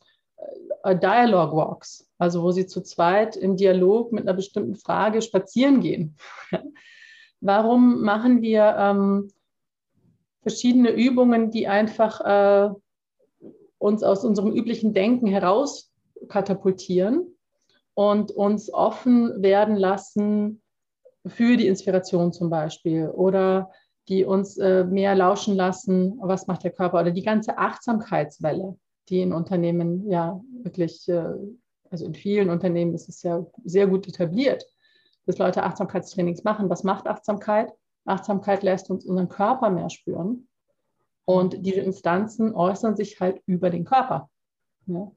äh, 0.84 0.96
Dialogue 0.96 1.56
Walks, 1.56 2.08
also 2.18 2.44
wo 2.44 2.52
sie 2.52 2.68
zu 2.68 2.82
zweit 2.82 3.36
im 3.36 3.58
Dialog 3.58 4.12
mit 4.12 4.24
einer 4.24 4.36
bestimmten 4.36 4.76
Frage 4.76 5.22
spazieren 5.22 5.82
gehen. 5.82 6.16
Warum 7.42 8.02
machen 8.02 8.42
wir 8.42 8.76
ähm, 8.78 9.32
verschiedene 10.42 10.92
Übungen, 10.92 11.52
die 11.52 11.68
einfach 11.68 12.22
äh, 12.22 12.70
uns 13.78 14.04
aus 14.04 14.24
unserem 14.24 14.52
üblichen 14.52 14.94
Denken 14.94 15.28
heraus 15.28 15.92
katapultieren 16.28 17.36
und 17.94 18.32
uns 18.32 18.72
offen 18.74 19.42
werden 19.42 19.76
lassen 19.76 20.62
für 21.28 21.58
die 21.58 21.68
Inspiration 21.68 22.34
zum 22.34 22.50
Beispiel 22.50 23.10
oder 23.10 23.72
die 24.08 24.24
uns 24.24 24.58
äh, 24.58 24.84
mehr 24.84 25.16
lauschen 25.16 25.56
lassen, 25.56 26.20
was 26.22 26.48
macht 26.48 26.64
der 26.64 26.72
Körper 26.72 27.02
oder 27.02 27.12
die 27.12 27.24
ganze 27.24 27.58
Achtsamkeitswelle 27.58 28.78
die 29.10 29.22
in 29.22 29.34
Unternehmen 29.34 30.10
ja 30.10 30.42
wirklich, 30.64 31.08
äh, 31.10 31.34
also 31.90 32.06
in 32.06 32.16
vielen 32.16 32.50
Unternehmen 32.50 32.94
ist 32.94 33.10
es 33.10 33.22
ja 33.24 33.46
sehr 33.64 33.88
gut 33.88 34.08
etabliert, 34.08 34.66
dass 35.26 35.38
Leute 35.38 35.64
Achtsamkeitstrainings 35.64 36.44
machen. 36.44 36.70
Was 36.70 36.84
macht 36.84 37.08
Achtsamkeit? 37.08 37.72
Achtsamkeit 38.06 38.64
lässt 38.64 38.90
uns 38.90 39.06
unseren 39.06 39.30
Körper 39.30 39.70
mehr 39.70 39.90
spüren. 39.90 40.48
Und 41.26 41.66
diese 41.66 41.82
Instanzen 41.82 42.54
äußern 42.54 42.96
sich 42.96 43.20
halt 43.20 43.42
über 43.48 43.70
den 43.70 43.86
Körper. 43.86 44.30
Ja? 44.86 45.12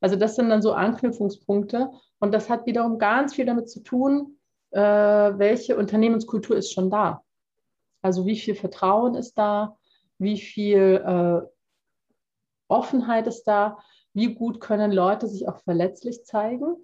Also 0.00 0.16
das 0.16 0.36
sind 0.36 0.50
dann 0.50 0.60
so 0.60 0.72
Anknüpfungspunkte. 0.72 1.90
Und 2.18 2.32
das 2.32 2.50
hat 2.50 2.66
wiederum 2.66 2.98
ganz 2.98 3.34
viel 3.34 3.46
damit 3.46 3.70
zu 3.70 3.82
tun, 3.82 4.35
äh, 4.70 4.80
welche 4.80 5.76
Unternehmenskultur 5.76 6.56
ist 6.56 6.72
schon 6.72 6.90
da. 6.90 7.22
Also 8.02 8.26
wie 8.26 8.36
viel 8.36 8.54
Vertrauen 8.54 9.14
ist 9.14 9.34
da, 9.34 9.76
wie 10.18 10.38
viel 10.38 11.02
äh, 11.04 11.46
Offenheit 12.68 13.26
ist 13.26 13.44
da, 13.44 13.78
wie 14.12 14.34
gut 14.34 14.60
können 14.60 14.92
Leute 14.92 15.28
sich 15.28 15.48
auch 15.48 15.58
verletzlich 15.58 16.24
zeigen, 16.24 16.76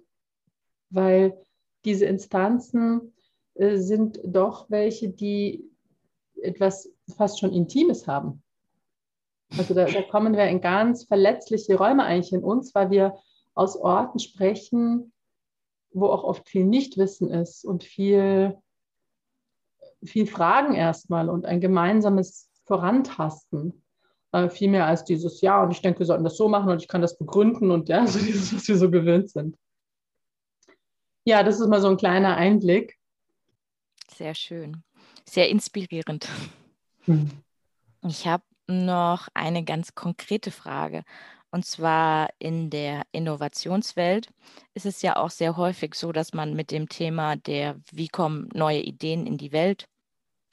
weil 0.89 1.37
diese 1.85 2.05
Instanzen 2.05 3.13
äh, 3.55 3.77
sind 3.77 4.19
doch 4.23 4.69
welche, 4.69 5.09
die 5.09 5.69
etwas 6.41 6.91
fast 7.15 7.39
schon 7.39 7.53
Intimes 7.53 8.07
haben. 8.07 8.43
Also 9.57 9.73
da, 9.73 9.85
da, 9.85 10.01
kommen 10.01 10.35
wir 10.35 10.45
in 10.47 10.61
ganz 10.61 11.05
verletzliche 11.05 11.75
Räume 11.75 12.03
eigentlich 12.03 12.33
in 12.33 12.43
uns, 12.43 12.73
weil 12.73 12.89
wir 12.89 13.15
aus 13.53 13.77
Orten 13.77 14.19
sprechen, 14.19 15.12
wo 15.93 16.07
auch 16.07 16.23
oft 16.23 16.47
viel 16.49 16.65
Nichtwissen 16.65 17.29
ist 17.29 17.65
und 17.65 17.83
viel, 17.83 18.57
viel 20.03 20.27
Fragen 20.27 20.73
erstmal 20.75 21.29
und 21.29 21.45
ein 21.45 21.61
gemeinsames 21.61 22.49
Vorantasten. 22.65 23.83
Äh, 24.31 24.49
viel 24.49 24.69
mehr 24.69 24.87
als 24.87 25.03
dieses, 25.05 25.41
ja, 25.41 25.61
und 25.63 25.71
ich 25.71 25.81
denke, 25.81 25.99
wir 25.99 26.05
sollten 26.07 26.23
das 26.23 26.37
so 26.37 26.49
machen 26.49 26.69
und 26.71 26.81
ich 26.81 26.87
kann 26.87 27.01
das 27.01 27.17
begründen 27.17 27.69
und 27.69 27.87
ja, 27.87 28.05
so 28.07 28.19
dieses, 28.19 28.53
was 28.53 28.67
wir 28.67 28.77
so 28.77 28.89
gewöhnt 28.89 29.29
sind. 29.29 29.57
Ja, 31.25 31.43
das 31.43 31.59
ist 31.59 31.67
mal 31.67 31.79
so 31.79 31.87
ein 31.87 31.97
kleiner 31.97 32.35
Einblick. 32.35 32.97
Sehr 34.09 34.35
schön. 34.35 34.83
Sehr 35.25 35.49
inspirierend. 35.49 36.27
Hm. 37.05 37.29
Ich 38.05 38.27
habe 38.27 38.43
noch 38.67 39.27
eine 39.33 39.63
ganz 39.63 39.95
konkrete 39.95 40.51
Frage. 40.51 41.03
Und 41.53 41.67
zwar 41.67 42.29
in 42.39 42.71
der 42.71 43.03
Innovationswelt 43.11 44.27
ist 44.73 44.87
es 44.87 45.03
ja 45.03 45.17
auch 45.17 45.29
sehr 45.29 45.55
häufig 45.55 45.93
so, 45.93 46.11
dass 46.11 46.33
man 46.33 46.55
mit 46.55 46.71
dem 46.71 46.89
Thema 46.89 47.35
der, 47.35 47.79
wie 47.91 48.07
kommen 48.07 48.49
neue 48.55 48.81
Ideen 48.81 49.27
in 49.27 49.37
die 49.37 49.51
Welt, 49.51 49.85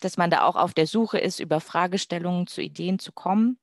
dass 0.03 0.19
man 0.19 0.29
da 0.29 0.43
auch 0.43 0.57
auf 0.57 0.75
der 0.75 0.87
Suche 0.87 1.19
ist, 1.19 1.41
über 1.41 1.61
Fragestellungen 1.61 2.47
zu 2.47 2.61
Ideen 2.61 2.99
zu 2.99 3.13
kommen. 3.13 3.59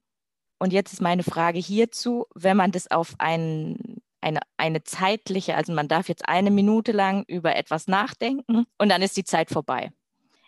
Und 0.58 0.73
jetzt 0.73 0.93
ist 0.93 1.00
meine 1.00 1.21
Frage 1.21 1.60
hierzu, 1.60 2.26
wenn 2.34 2.58
man 2.58 2.71
das 2.71 2.89
auf 2.89 3.13
ein, 3.19 4.02
eine, 4.19 4.39
eine 4.58 4.84
zeitliche, 4.84 5.58
also 5.58 5.73
man 5.73 5.88
darf 5.88 6.10
jetzt 6.10 6.28
eine 6.28 6.50
Minute 6.50 6.91
lang 6.91 7.23
über 7.28 7.56
etwas 7.56 7.86
nachdenken 7.86 8.65
und 8.80 8.89
dann 8.89 9.04
ist 9.04 9.15
die 9.15 9.26
Zeit 9.26 9.52
vorbei. 9.52 9.91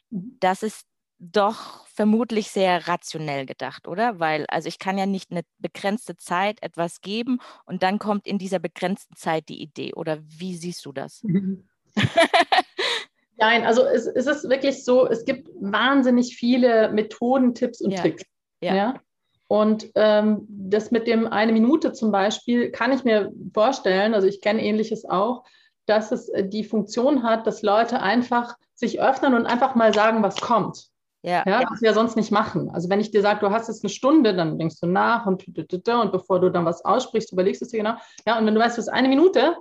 Mhm. 0.09 0.37
Das 0.39 0.63
ist 0.63 0.88
doch 1.19 1.85
vermutlich 1.87 2.49
sehr 2.49 2.87
rationell 2.87 3.45
gedacht, 3.45 3.87
oder? 3.87 4.19
Weil, 4.19 4.45
also 4.47 4.67
ich 4.67 4.79
kann 4.79 4.97
ja 4.97 5.05
nicht 5.05 5.31
eine 5.31 5.41
begrenzte 5.57 6.15
Zeit 6.15 6.63
etwas 6.63 7.01
geben 7.01 7.39
und 7.65 7.83
dann 7.83 7.99
kommt 7.99 8.25
in 8.25 8.37
dieser 8.37 8.59
begrenzten 8.59 9.15
Zeit 9.15 9.49
die 9.49 9.61
Idee. 9.61 9.93
Oder 9.93 10.19
wie 10.23 10.55
siehst 10.55 10.85
du 10.85 10.93
das? 10.93 11.23
Nein, 13.37 13.65
also 13.65 13.83
es, 13.83 14.07
es, 14.07 14.27
ist 14.27 14.49
wirklich 14.49 14.83
so, 14.83 15.07
es 15.07 15.25
gibt 15.25 15.49
wahnsinnig 15.59 16.35
viele 16.35 16.91
Methoden, 16.91 17.53
Tipps 17.53 17.81
und 17.81 17.91
ja. 17.91 18.01
Tricks. 18.01 18.23
Ja. 18.61 18.75
ja? 18.75 19.01
Und 19.47 19.89
ähm, 19.95 20.45
das 20.47 20.91
mit 20.91 21.07
dem 21.07 21.27
eine 21.27 21.51
Minute 21.51 21.91
zum 21.91 22.11
Beispiel 22.11 22.71
kann 22.71 22.91
ich 22.91 23.03
mir 23.03 23.31
vorstellen, 23.53 24.13
also 24.13 24.27
ich 24.27 24.41
kenne 24.41 24.63
ähnliches 24.63 25.05
auch, 25.05 25.43
dass 25.85 26.11
es 26.11 26.29
äh, 26.29 26.47
die 26.47 26.63
Funktion 26.63 27.23
hat, 27.23 27.47
dass 27.47 27.61
Leute 27.61 28.01
einfach 28.01 28.55
sich 28.75 29.01
öffnen 29.01 29.33
und 29.33 29.45
einfach 29.45 29.75
mal 29.75 29.93
sagen, 29.93 30.21
was 30.21 30.39
kommt. 30.39 30.89
Ja, 31.21 31.43
ja, 31.45 31.63
was 31.69 31.81
wir 31.81 31.93
sonst 31.93 32.15
nicht 32.15 32.31
machen. 32.31 32.69
Also 32.69 32.89
wenn 32.89 33.01
ich 33.01 33.11
dir 33.11 33.21
sage, 33.21 33.41
du 33.41 33.51
hast 33.51 33.67
jetzt 33.67 33.83
eine 33.83 33.89
Stunde, 33.89 34.33
dann 34.33 34.57
denkst 34.57 34.79
du 34.79 34.87
nach 34.87 35.25
und, 35.25 35.45
und 35.47 36.11
bevor 36.11 36.39
du 36.39 36.49
dann 36.49 36.63
was 36.63 36.85
aussprichst, 36.85 37.33
überlegst 37.33 37.61
du 37.61 37.65
es 37.65 37.71
dir 37.71 37.79
genau. 37.79 37.95
Ja, 38.25 38.39
und 38.39 38.45
wenn 38.45 38.55
du 38.55 38.61
weißt, 38.61 38.77
es 38.77 38.87
ist 38.87 38.93
eine 38.93 39.09
Minute, 39.09 39.57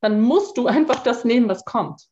dann 0.00 0.20
musst 0.20 0.58
du 0.58 0.66
einfach 0.66 1.02
das 1.02 1.24
nehmen, 1.24 1.48
was 1.48 1.64
kommt. 1.64 2.08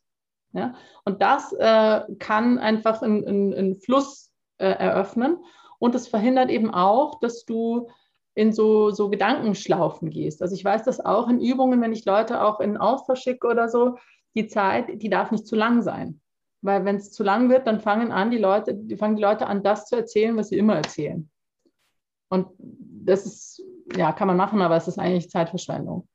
Ja, 0.53 0.73
und 1.05 1.21
das 1.21 1.53
äh, 1.53 2.01
kann 2.19 2.57
einfach 2.57 3.01
einen 3.01 3.75
Fluss 3.75 4.31
äh, 4.57 4.69
eröffnen 4.69 5.37
und 5.77 5.93
es 5.93 6.07
verhindert 6.07 6.49
eben 6.49 6.73
auch, 6.73 7.19
dass 7.19 7.45
du 7.45 7.89
in 8.33 8.53
so, 8.53 8.91
so 8.91 9.09
Gedankenschlaufen 9.09 10.09
gehst. 10.09 10.41
Also 10.41 10.55
ich 10.55 10.63
weiß 10.63 10.83
das 10.83 11.03
auch 11.03 11.27
in 11.27 11.41
Übungen, 11.41 11.81
wenn 11.81 11.91
ich 11.91 12.05
Leute 12.05 12.41
auch 12.43 12.59
in 12.59 12.77
Austausch 12.77 13.21
schicke 13.21 13.47
oder 13.47 13.67
so, 13.67 13.97
die 14.35 14.47
Zeit, 14.47 15.01
die 15.01 15.09
darf 15.09 15.31
nicht 15.31 15.47
zu 15.47 15.55
lang 15.55 15.81
sein. 15.81 16.21
Weil 16.61 16.85
wenn 16.85 16.95
es 16.95 17.11
zu 17.11 17.23
lang 17.23 17.49
wird, 17.49 17.67
dann 17.67 17.79
fangen 17.79 18.11
an 18.11 18.31
die 18.31 18.37
Leute, 18.37 18.73
die 18.73 18.97
fangen 18.97 19.15
die 19.15 19.21
Leute 19.21 19.47
an, 19.47 19.63
das 19.63 19.85
zu 19.85 19.95
erzählen, 19.95 20.35
was 20.35 20.49
sie 20.49 20.57
immer 20.57 20.75
erzählen. 20.75 21.29
Und 22.29 22.47
das 22.59 23.25
ist, 23.25 23.63
ja, 23.95 24.11
kann 24.11 24.27
man 24.27 24.37
machen, 24.37 24.61
aber 24.61 24.75
es 24.75 24.87
ist 24.87 24.99
eigentlich 24.99 25.29
Zeitverschwendung. 25.29 26.07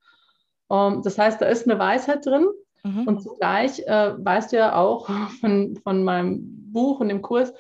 Um, 0.69 0.95
ähm, 0.95 1.03
das 1.03 1.19
heißt, 1.19 1.41
da 1.41 1.47
ist 1.47 1.69
eine 1.69 1.79
Weisheit 1.79 2.27
drin. 2.27 2.47
Mhm. 2.85 3.07
Und 3.07 3.23
zugleich 3.23 3.81
äh, 3.87 4.15
weißt 4.17 4.53
du 4.53 4.57
ja 4.57 4.77
auch 4.77 5.09
von, 5.41 5.77
von 5.83 6.05
meinem 6.05 6.73
Buch 6.73 7.01
und 7.01 7.09
dem 7.09 7.23
Kurs, 7.23 7.53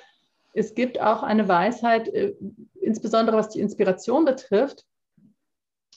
es 0.54 0.74
gibt 0.74 1.00
auch 1.00 1.22
eine 1.22 1.48
Weisheit, 1.48 2.08
äh, 2.08 2.34
insbesondere 2.80 3.36
was 3.36 3.48
die 3.48 3.60
Inspiration 3.60 4.24
betrifft. 4.24 4.84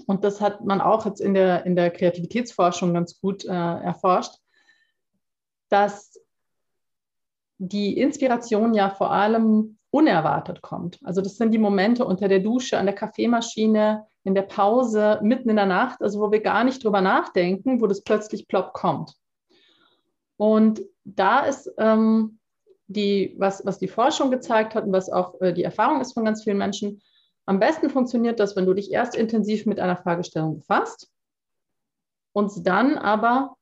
Und 0.07 0.23
das 0.23 0.41
hat 0.41 0.63
man 0.65 0.81
auch 0.81 1.05
jetzt 1.05 1.21
in 1.21 1.33
der, 1.33 1.65
in 1.65 1.75
der 1.75 1.89
Kreativitätsforschung 1.89 2.93
ganz 2.93 3.19
gut 3.19 3.45
äh, 3.45 3.49
erforscht, 3.49 4.35
dass 5.69 6.14
die 7.57 7.97
Inspiration 7.97 8.73
ja 8.73 8.89
vor 8.89 9.11
allem 9.11 9.77
unerwartet 9.91 10.61
kommt. 10.61 10.99
Also 11.03 11.21
das 11.21 11.37
sind 11.37 11.51
die 11.51 11.57
Momente 11.57 12.05
unter 12.05 12.27
der 12.27 12.39
Dusche, 12.39 12.77
an 12.77 12.85
der 12.85 12.95
Kaffeemaschine, 12.95 14.05
in 14.23 14.35
der 14.35 14.41
Pause, 14.41 15.19
mitten 15.21 15.49
in 15.49 15.55
der 15.55 15.65
Nacht, 15.65 16.01
also 16.01 16.19
wo 16.19 16.31
wir 16.31 16.41
gar 16.41 16.63
nicht 16.63 16.83
drüber 16.83 17.01
nachdenken, 17.01 17.79
wo 17.79 17.87
das 17.87 18.03
plötzlich 18.03 18.47
plopp 18.47 18.73
kommt. 18.73 19.13
Und 20.37 20.81
da 21.05 21.45
ist 21.45 21.71
ähm, 21.77 22.39
die, 22.87 23.35
was, 23.37 23.65
was 23.65 23.79
die 23.79 23.87
Forschung 23.87 24.31
gezeigt 24.31 24.75
hat 24.75 24.85
und 24.85 24.91
was 24.91 25.09
auch 25.09 25.39
äh, 25.41 25.53
die 25.53 25.63
Erfahrung 25.63 26.01
ist 26.01 26.13
von 26.13 26.25
ganz 26.25 26.43
vielen 26.43 26.57
Menschen, 26.57 27.01
am 27.45 27.59
besten 27.59 27.89
funktioniert 27.89 28.39
das, 28.39 28.55
wenn 28.55 28.65
du 28.65 28.73
dich 28.73 28.91
erst 28.91 29.15
intensiv 29.15 29.65
mit 29.65 29.79
einer 29.79 29.97
Fragestellung 29.97 30.57
befasst 30.57 31.11
und 32.33 32.51
dann 32.65 32.97
aber 32.97 33.55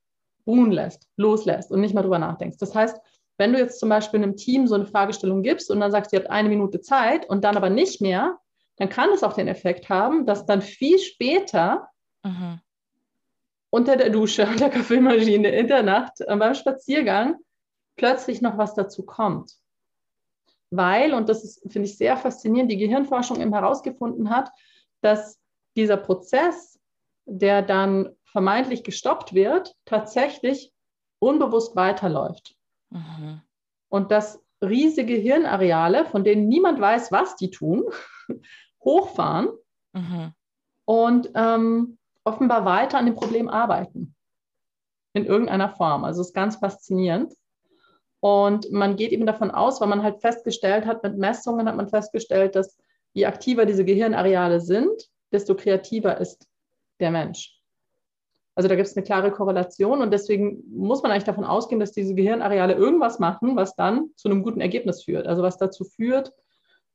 ruhen 0.48 0.72
lässt, 0.72 1.08
loslässt 1.18 1.70
und 1.72 1.82
nicht 1.82 1.94
mehr 1.94 2.04
drüber 2.04 2.20
nachdenkst. 2.20 2.58
Das 2.58 2.74
heißt, 2.74 3.00
wenn 3.38 3.54
du 3.54 3.60
jetzt 3.60 3.80
zum 3.80 3.90
Beispiel 3.90 4.22
einem 4.22 4.36
Team 4.36 4.68
so 4.68 4.76
eine 4.76 4.86
Fragestellung 4.86 5.42
gibst 5.42 5.72
und 5.72 5.80
dann 5.80 5.92
sagst, 5.92 6.14
ihr 6.14 6.20
habt 6.20 6.30
eine 6.30 6.50
Minute 6.50 6.82
Zeit 6.82 7.28
und 7.28 7.44
dann 7.44 7.58
aber 7.58 7.70
nicht 7.70 8.02
mehr, 8.02 8.38
dann 8.78 8.90
kann 8.90 9.12
es 9.12 9.24
auch 9.24 9.34
den 9.34 9.48
Effekt 9.48 9.90
haben, 9.90 10.26
dass 10.26 10.46
dann 10.46 10.62
viel 10.62 11.00
später 11.00 11.90
mhm. 12.24 12.60
unter 13.70 13.98
der 13.98 14.10
Dusche, 14.10 14.48
an 14.48 14.58
der 14.58 14.70
Kaffeemaschine, 14.70 15.50
in 15.50 15.68
der 15.68 15.84
Nacht, 15.84 16.22
äh, 16.22 16.36
beim 16.36 16.56
Spaziergang 16.56 17.38
plötzlich 17.96 18.42
noch 18.42 18.58
was 18.58 18.74
dazu 18.74 19.04
kommt. 19.04 19.54
Weil, 20.72 21.14
und 21.14 21.30
das 21.30 21.62
finde 21.68 21.88
ich 21.88 21.98
sehr 21.98 22.18
faszinierend, 22.18 22.72
die 22.72 22.78
Gehirnforschung 22.78 23.40
eben 23.40 23.54
herausgefunden 23.54 24.32
hat, 24.32 24.50
dass 25.02 25.40
dieser 25.76 25.98
Prozess, 25.98 26.80
der 27.26 27.62
dann 27.62 28.16
vermeintlich 28.26 28.84
gestoppt 28.84 29.36
wird, 29.36 29.76
tatsächlich 29.86 30.72
unbewusst 31.20 31.76
weiterläuft. 31.76 32.56
Mhm. 32.94 33.42
Und 33.90 34.12
dass 34.12 34.44
riesige 34.62 35.16
Hirnareale, 35.16 36.06
von 36.06 36.24
denen 36.24 36.48
niemand 36.48 36.80
weiß, 36.80 37.12
was 37.12 37.36
die 37.36 37.52
tun, 37.52 37.84
hochfahren 38.84 39.50
mhm. 39.94 40.34
und 40.86 41.32
ähm, 41.36 41.98
offenbar 42.24 42.66
weiter 42.66 42.98
an 42.98 43.06
dem 43.06 43.16
Problem 43.16 43.50
arbeiten. 43.50 44.16
In 45.14 45.26
irgendeiner 45.26 45.70
Form. 45.70 46.06
Also 46.06 46.22
es 46.22 46.28
ist 46.28 46.34
ganz 46.34 46.56
faszinierend. 46.56 47.34
Und 48.20 48.72
man 48.72 48.96
geht 48.96 49.12
eben 49.12 49.26
davon 49.26 49.52
aus, 49.52 49.82
weil 49.82 49.90
man 49.90 50.02
halt 50.02 50.22
festgestellt 50.22 50.86
hat, 50.86 51.04
mit 51.04 51.18
Messungen 51.18 51.68
hat 51.68 51.76
man 51.76 51.90
festgestellt, 51.90 52.56
dass 52.56 52.78
je 53.12 53.26
aktiver 53.26 53.66
diese 53.66 53.86
Gehirnareale 53.86 54.60
sind, 54.62 55.10
desto 55.32 55.56
kreativer 55.56 56.18
ist 56.20 56.48
der 57.00 57.12
Mensch. 57.12 57.62
Also 58.56 58.70
da 58.70 58.76
gibt 58.76 58.88
es 58.88 58.96
eine 58.96 59.04
klare 59.04 59.32
Korrelation 59.32 60.02
und 60.02 60.12
deswegen 60.12 60.64
muss 60.70 61.02
man 61.02 61.12
eigentlich 61.12 61.24
davon 61.24 61.44
ausgehen, 61.44 61.80
dass 61.80 61.92
diese 61.92 62.14
Gehirnareale 62.14 62.74
irgendwas 62.74 63.18
machen, 63.20 63.56
was 63.56 63.76
dann 63.76 64.12
zu 64.16 64.30
einem 64.30 64.44
guten 64.44 64.62
Ergebnis 64.62 65.04
führt. 65.04 65.26
Also 65.26 65.42
was 65.42 65.58
dazu 65.58 65.84
führt, 65.84 66.32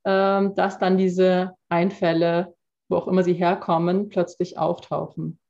ähm, 0.05 0.55
dass 0.55 0.79
dann 0.79 0.97
diese 0.97 1.55
Einfälle, 1.68 2.55
wo 2.88 2.97
auch 2.97 3.09
immer 3.09 3.25
sie 3.25 3.33
herkommen, 3.33 4.09
plötzlich 4.09 4.57
auftauchen. 4.57 5.40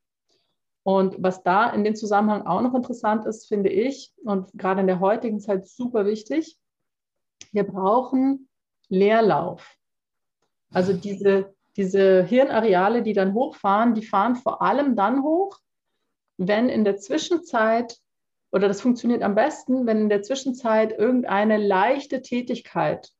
Und 0.82 1.16
was 1.18 1.42
da 1.42 1.68
in 1.68 1.84
dem 1.84 1.94
Zusammenhang 1.94 2.46
auch 2.46 2.62
noch 2.62 2.74
interessant 2.74 3.26
ist, 3.26 3.46
finde 3.46 3.68
ich, 3.68 4.14
und 4.24 4.50
gerade 4.54 4.80
in 4.80 4.86
der 4.86 5.00
heutigen 5.00 5.38
Zeit 5.38 5.68
super 5.68 6.06
wichtig, 6.06 6.56
wir 7.52 7.64
brauchen 7.64 8.48
Leerlauf. 8.88 9.76
Also 10.72 10.94
diese, 10.94 11.54
diese 11.76 12.22
Hirnareale, 12.24 13.02
die 13.02 13.12
dann 13.12 13.34
hochfahren, 13.34 13.94
die 13.94 14.02
fahren 14.02 14.36
vor 14.36 14.62
allem 14.62 14.96
dann 14.96 15.22
hoch, 15.22 15.58
wenn 16.38 16.68
in 16.68 16.84
der 16.84 16.96
Zwischenzeit, 16.96 17.98
oder 18.50 18.68
das 18.68 18.80
funktioniert 18.80 19.22
am 19.22 19.34
besten, 19.34 19.86
wenn 19.86 19.98
in 19.98 20.08
der 20.08 20.22
Zwischenzeit 20.22 20.96
irgendeine 20.96 21.58
leichte 21.58 22.22
Tätigkeit 22.22 23.10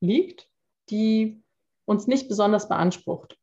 liegt, 0.00 0.50
die 0.90 1.42
uns 1.86 2.06
nicht 2.06 2.28
besonders 2.28 2.68
beansprucht. 2.68 3.38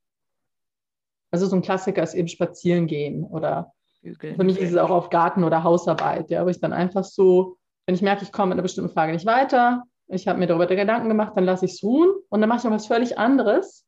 Also 1.32 1.48
so 1.48 1.56
ein 1.56 1.64
Klassiker 1.64 2.04
ist 2.04 2.14
eben 2.14 2.28
spazieren 2.28 2.88
gehen 2.88 3.24
oder 3.24 3.74
Bügeln. 4.02 4.36
für 4.36 4.44
mich 4.44 4.60
ist 4.60 4.72
es 4.72 4.78
auch 4.78 4.92
auf 4.92 5.10
Garten- 5.10 5.44
oder 5.44 5.64
Hausarbeit, 5.64 6.30
ja, 6.30 6.46
wo 6.46 6.50
ich 6.50 6.60
dann 6.60 6.74
einfach 6.74 7.04
so, 7.04 7.58
wenn 7.86 7.96
ich 7.96 8.02
merke, 8.02 8.24
ich 8.24 8.32
komme 8.32 8.50
mit 8.50 8.56
einer 8.56 8.62
bestimmten 8.62 8.94
Frage 8.94 9.14
nicht 9.14 9.26
weiter, 9.26 9.84
ich 10.08 10.28
habe 10.28 10.38
mir 10.38 10.48
darüber 10.48 10.68
Gedanken 10.68 11.10
gemacht, 11.10 11.34
dann 11.36 11.46
lasse 11.46 11.66
ich 11.66 11.74
es 11.74 11.84
ruhen 11.84 12.14
und 12.30 12.42
dann 12.42 12.50
mache 12.50 12.60
ich 12.60 12.64
noch 12.66 12.72
was 12.72 12.88
völlig 12.88 13.18
anderes 13.18 13.86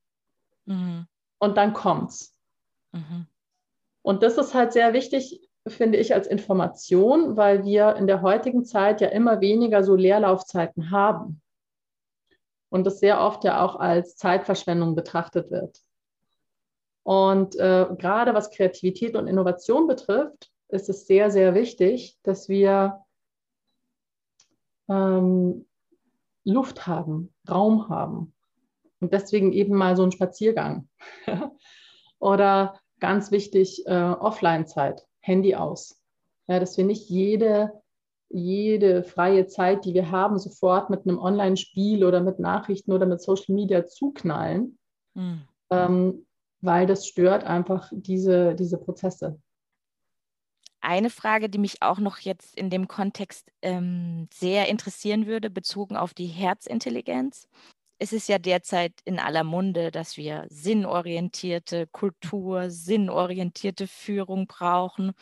mhm. 0.66 1.06
und 1.38 1.58
dann 1.58 1.74
kommt's. 1.74 2.36
Mhm. 2.92 3.28
Und 4.08 4.24
das 4.24 4.38
ist 4.38 4.54
halt 4.54 4.72
sehr 4.72 4.94
wichtig, 4.94 5.42
finde 5.68 5.98
ich, 5.98 6.14
als 6.14 6.28
Information, 6.28 7.36
weil 7.36 7.66
wir 7.66 7.98
in 7.98 8.08
der 8.08 8.22
heutigen 8.22 8.64
Zeit 8.64 9.02
ja 9.02 9.10
immer 9.10 9.42
weniger 9.42 9.84
so 9.84 9.96
Leerlaufzeiten 9.96 10.92
haben. 10.92 11.42
und 12.70 12.86
das 12.88 13.02
sehr 13.02 13.20
oft 13.20 13.44
ja 13.44 13.66
auch 13.66 13.76
als 13.76 14.16
Zeitverschwendung 14.16 14.96
betrachtet 14.96 15.52
wird. 15.52 15.82
Und 17.04 17.58
äh, 17.58 17.86
gerade 17.98 18.34
was 18.34 18.50
Kreativität 18.50 19.18
und 19.18 19.28
Innovation 19.28 19.88
betrifft, 19.88 20.52
ist 20.70 20.88
es 20.88 21.06
sehr, 21.06 21.30
sehr 21.30 21.54
wichtig, 21.54 22.18
dass 22.24 22.48
wir 22.48 23.02
ähm, 24.88 25.68
Luft 26.46 26.88
haben, 26.88 27.34
Raum 27.50 27.90
haben. 27.90 28.34
Und 29.02 29.12
deswegen 29.12 29.52
eben 29.52 29.76
mal 29.76 29.98
so 29.98 30.04
ein 30.04 30.14
Spaziergang. 30.14 30.88
Oder 32.20 32.80
ganz 33.00 33.32
wichtig, 33.32 33.86
äh, 33.86 33.92
Offline-Zeit, 33.92 35.06
Handy 35.20 35.56
aus. 35.56 36.02
Ja, 36.48 36.60
dass 36.60 36.78
wir 36.78 36.86
nicht 36.86 37.10
jede, 37.10 37.74
jede 38.30 39.04
freie 39.04 39.48
Zeit, 39.48 39.86
die 39.86 39.94
wir 39.94 40.12
haben, 40.12 40.40
sofort 40.40 40.90
mit 40.90 41.06
einem 41.06 41.20
Online-Spiel 41.20 42.06
oder 42.06 42.22
mit 42.22 42.40
Nachrichten 42.40 42.92
oder 42.92 43.06
mit 43.06 43.22
Social 43.22 43.54
Media 43.54 43.86
zuknallen, 43.86 44.78
mhm. 45.14 45.42
ähm, 45.70 46.26
weil 46.62 46.88
das 46.88 47.06
stört 47.06 47.44
einfach 47.44 47.92
diese, 47.92 48.56
diese 48.56 48.78
Prozesse. 48.78 49.40
Eine 50.80 51.10
Frage, 51.10 51.50
die 51.50 51.58
mich 51.58 51.82
auch 51.82 52.00
noch 52.00 52.20
jetzt 52.20 52.56
in 52.56 52.70
dem 52.70 52.88
Kontext 52.88 53.52
ähm, 53.62 54.30
sehr 54.34 54.70
interessieren 54.70 55.26
würde, 55.26 55.50
bezogen 55.50 55.98
auf 55.98 56.14
die 56.14 56.28
Herzintelligenz 56.28 57.50
es 58.00 58.14
ist 58.14 58.30
ja 58.30 58.40
derzeit 58.40 58.94
in 59.06 59.20
aller 59.20 59.44
Munde, 59.44 59.92
dass 59.92 60.18
wir 60.18 60.46
sinnorientierte 60.50 61.88
Kultur, 61.88 62.70
sinnorientierte 62.70 63.88
Führung 63.88 64.48
brauchen. 64.48 65.14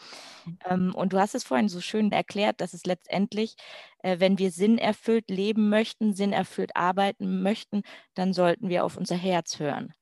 Mhm. 0.45 0.59
Ähm, 0.65 0.95
und 0.95 1.13
du 1.13 1.19
hast 1.19 1.35
es 1.35 1.43
vorhin 1.43 1.69
so 1.69 1.81
schön 1.81 2.11
erklärt, 2.11 2.61
dass 2.61 2.73
es 2.73 2.85
letztendlich, 2.85 3.55
äh, 3.99 4.19
wenn 4.19 4.37
wir 4.39 4.51
sinnerfüllt 4.51 5.29
leben 5.29 5.69
möchten, 5.69 6.13
sinnerfüllt 6.13 6.75
arbeiten 6.75 7.41
möchten, 7.43 7.83
dann 8.13 8.33
sollten 8.33 8.69
wir 8.69 8.85
auf 8.85 8.97
unser 8.97 9.15
Herz 9.15 9.59
hören. 9.59 9.93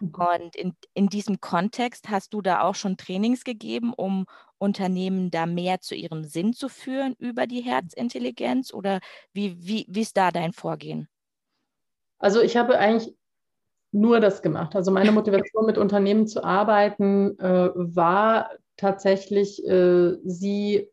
Mhm. 0.00 0.14
Und 0.14 0.56
in, 0.56 0.76
in 0.94 1.08
diesem 1.08 1.40
Kontext 1.40 2.08
hast 2.10 2.34
du 2.34 2.42
da 2.42 2.62
auch 2.62 2.74
schon 2.74 2.96
Trainings 2.96 3.44
gegeben, 3.44 3.92
um 3.94 4.26
Unternehmen 4.58 5.30
da 5.30 5.46
mehr 5.46 5.80
zu 5.80 5.94
ihrem 5.94 6.24
Sinn 6.24 6.52
zu 6.54 6.68
führen 6.68 7.14
über 7.18 7.46
die 7.46 7.62
Herzintelligenz? 7.62 8.72
Oder 8.72 9.00
wie, 9.32 9.56
wie, 9.66 9.86
wie 9.88 10.00
ist 10.02 10.16
da 10.16 10.30
dein 10.30 10.52
Vorgehen? 10.52 11.08
Also 12.18 12.40
ich 12.40 12.56
habe 12.56 12.78
eigentlich 12.78 13.14
nur 13.92 14.20
das 14.20 14.42
gemacht. 14.42 14.74
Also 14.74 14.90
meine 14.90 15.12
Motivation 15.12 15.66
mit 15.66 15.78
Unternehmen 15.78 16.26
zu 16.26 16.42
arbeiten 16.42 17.38
äh, 17.38 17.70
war 17.74 18.50
tatsächlich, 18.76 19.64
äh, 19.66 20.16
sie 20.24 20.90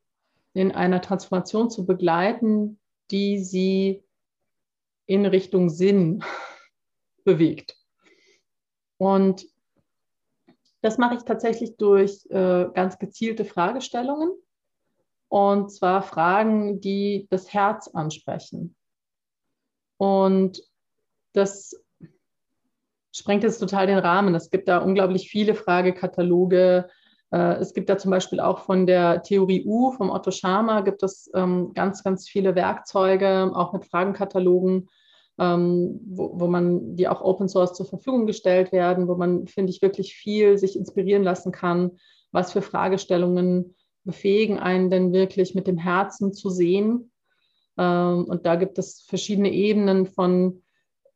in 0.54 0.72
einer 0.72 1.02
Transformation 1.02 1.70
zu 1.70 1.86
begleiten, 1.86 2.80
die 3.10 3.40
sie 3.40 4.04
in 5.08 5.26
Richtung 5.26 5.70
Sinn 5.70 6.24
bewegt. 7.24 7.76
Und 8.98 9.46
das 10.82 10.98
mache 10.98 11.16
ich 11.16 11.24
tatsächlich 11.24 11.78
durch 11.78 12.26
äh, 12.30 12.68
ganz 12.74 13.00
gezielte 13.00 13.46
Fragestellungen. 13.46 14.32
Und 15.28 15.72
zwar 15.72 16.04
Fragen, 16.04 16.82
die 16.82 17.28
das 17.30 17.54
Herz 17.54 17.88
ansprechen. 17.88 18.76
Und 19.98 20.62
das 21.34 21.76
sprengt 23.12 23.44
jetzt 23.44 23.60
total 23.60 23.88
den 23.88 24.00
Rahmen. 24.00 24.36
Es 24.36 24.50
gibt 24.50 24.68
da 24.68 24.80
unglaublich 24.80 25.30
viele 25.30 25.54
Fragekataloge. 25.54 26.88
Äh, 27.32 27.56
es 27.56 27.74
gibt 27.74 27.90
da 27.90 27.98
zum 27.98 28.12
Beispiel 28.12 28.40
auch 28.40 28.60
von 28.60 28.86
der 28.88 29.22
Theorie 29.22 29.66
U, 29.66 29.92
vom 29.92 30.10
Otto 30.10 30.32
Schama, 30.32 30.82
gibt 30.82 31.04
es 31.04 31.30
ähm, 31.34 31.74
ganz, 31.74 32.04
ganz 32.04 32.28
viele 32.28 32.56
Werkzeuge, 32.56 33.52
auch 33.54 33.74
mit 33.74 33.86
Fragenkatalogen, 33.86 34.90
ähm, 35.40 36.00
wo, 36.06 36.40
wo 36.40 36.48
man, 36.48 36.96
die 36.96 37.08
auch 37.08 37.22
Open 37.22 37.50
Source 37.50 37.74
zur 37.74 37.86
Verfügung 37.86 38.26
gestellt 38.26 38.72
werden, 38.72 39.08
wo 39.08 39.16
man, 39.16 39.48
finde 39.48 39.72
ich, 39.72 39.82
wirklich 39.82 40.16
viel 40.16 40.58
sich 40.58 40.78
inspirieren 40.78 41.24
lassen 41.24 41.52
kann, 41.52 41.92
was 42.32 42.52
für 42.52 42.62
Fragestellungen 42.62 43.76
befähigen 44.04 44.58
einen 44.58 44.90
denn 44.90 45.14
wirklich 45.14 45.54
mit 45.54 45.68
dem 45.68 45.78
Herzen 45.78 46.34
zu 46.34 46.50
sehen. 46.50 47.12
Ähm, 47.78 48.26
und 48.26 48.46
da 48.46 48.56
gibt 48.56 48.78
es 48.78 49.02
verschiedene 49.02 49.52
Ebenen 49.52 50.06
von 50.06 50.64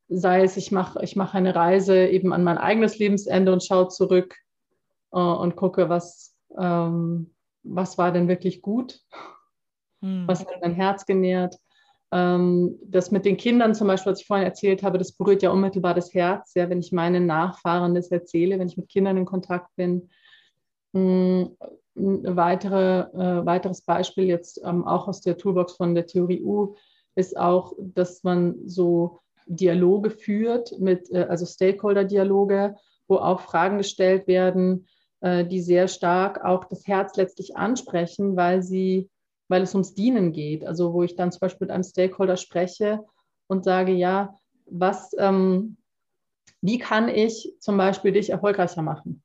sei 0.08 0.43
es, 0.43 0.58
ich 0.58 0.72
mache 0.72 1.03
ich 1.03 1.16
mach 1.16 1.34
eine 1.34 1.56
Reise 1.56 2.08
eben 2.08 2.34
an 2.34 2.43
mein 2.43 2.58
eigenes 2.58 2.99
Lebensende 2.99 3.51
und 3.51 3.64
schaue 3.64 3.88
zurück 3.88 4.36
äh, 5.12 5.18
und 5.18 5.56
gucke, 5.56 5.89
was, 5.89 6.36
ähm, 6.58 7.34
was 7.64 7.97
war 7.97 8.12
denn 8.12 8.28
wirklich 8.28 8.62
gut, 8.62 8.99
hm. 10.01 10.28
was 10.28 10.41
hat 10.41 10.62
mein 10.62 10.74
Herz 10.74 11.06
genährt. 11.06 11.58
Ähm, 12.12 12.78
das 12.86 13.12
mit 13.12 13.26
den 13.26 13.38
Kindern 13.38 13.74
zum 13.74 13.88
Beispiel, 13.88 14.12
was 14.12 14.22
ich 14.22 14.28
vorhin 14.28 14.45
erzählt 14.45 14.84
habe, 14.84 14.99
das 14.99 15.12
berührt 15.12 15.41
ja 15.41 15.49
unmittelbar 15.49 15.95
das 15.95 16.14
Herz, 16.14 16.53
ja, 16.53 16.70
wenn 16.70 16.80
ich 16.80 16.91
meinen 16.91 17.26
Nachfahren 17.26 17.95
das 17.95 18.12
erzähle, 18.12 18.60
wenn 18.60 18.68
ich 18.68 18.78
mit 18.78 18.89
Kindern 18.89 19.18
in 19.18 19.26
Kontakt 19.26 19.76
bin. 19.76 20.10
Hm, 20.93 21.58
ein 21.97 22.36
weitere, 22.36 23.01
äh, 23.14 23.45
weiteres 23.45 23.82
Beispiel 23.82 24.26
jetzt 24.26 24.62
ähm, 24.66 24.86
auch 24.86 25.08
aus 25.08 25.22
der 25.22 25.38
Toolbox 25.38 25.74
von 25.74 25.95
der 25.95 26.06
Theorie 26.06 26.41
U 26.41 26.76
ist 27.16 27.38
auch, 27.38 27.74
dass 27.80 28.24
man 28.24 28.68
so 28.68 29.22
Dialoge 29.46 30.10
führt, 30.10 30.78
mit, 30.80 31.12
äh, 31.12 31.26
also 31.30 31.46
Stakeholder-Dialoge, 31.46 32.76
wo 33.08 33.18
auch 33.18 33.41
Fragen 33.41 33.78
gestellt 33.78 34.28
werden, 34.28 34.88
äh, 35.22 35.46
die 35.46 35.62
sehr 35.62 35.88
stark 35.88 36.43
auch 36.43 36.66
das 36.66 36.88
Herz 36.88 37.16
letztlich 37.16 37.56
ansprechen, 37.56 38.36
weil 38.36 38.62
sie, 38.62 39.10
weil 39.48 39.62
es 39.62 39.74
ums 39.74 39.93
Dienen 39.93 40.32
geht. 40.32 40.66
Also 40.66 40.93
wo 40.93 41.04
ich 41.04 41.16
dann 41.16 41.32
zum 41.32 41.39
Beispiel 41.41 41.66
mit 41.66 41.72
einem 41.72 41.84
Stakeholder 41.84 42.38
spreche 42.38 43.04
und 43.48 43.64
sage, 43.64 43.91
ja, 43.91 44.36
was, 44.66 45.16
ähm, 45.20 45.78
wie 46.62 46.80
kann 46.80 47.08
ich 47.10 47.54
zum 47.60 47.78
Beispiel 47.78 48.12
dich 48.12 48.32
erfolgreicher 48.32 48.82
machen? 48.82 49.22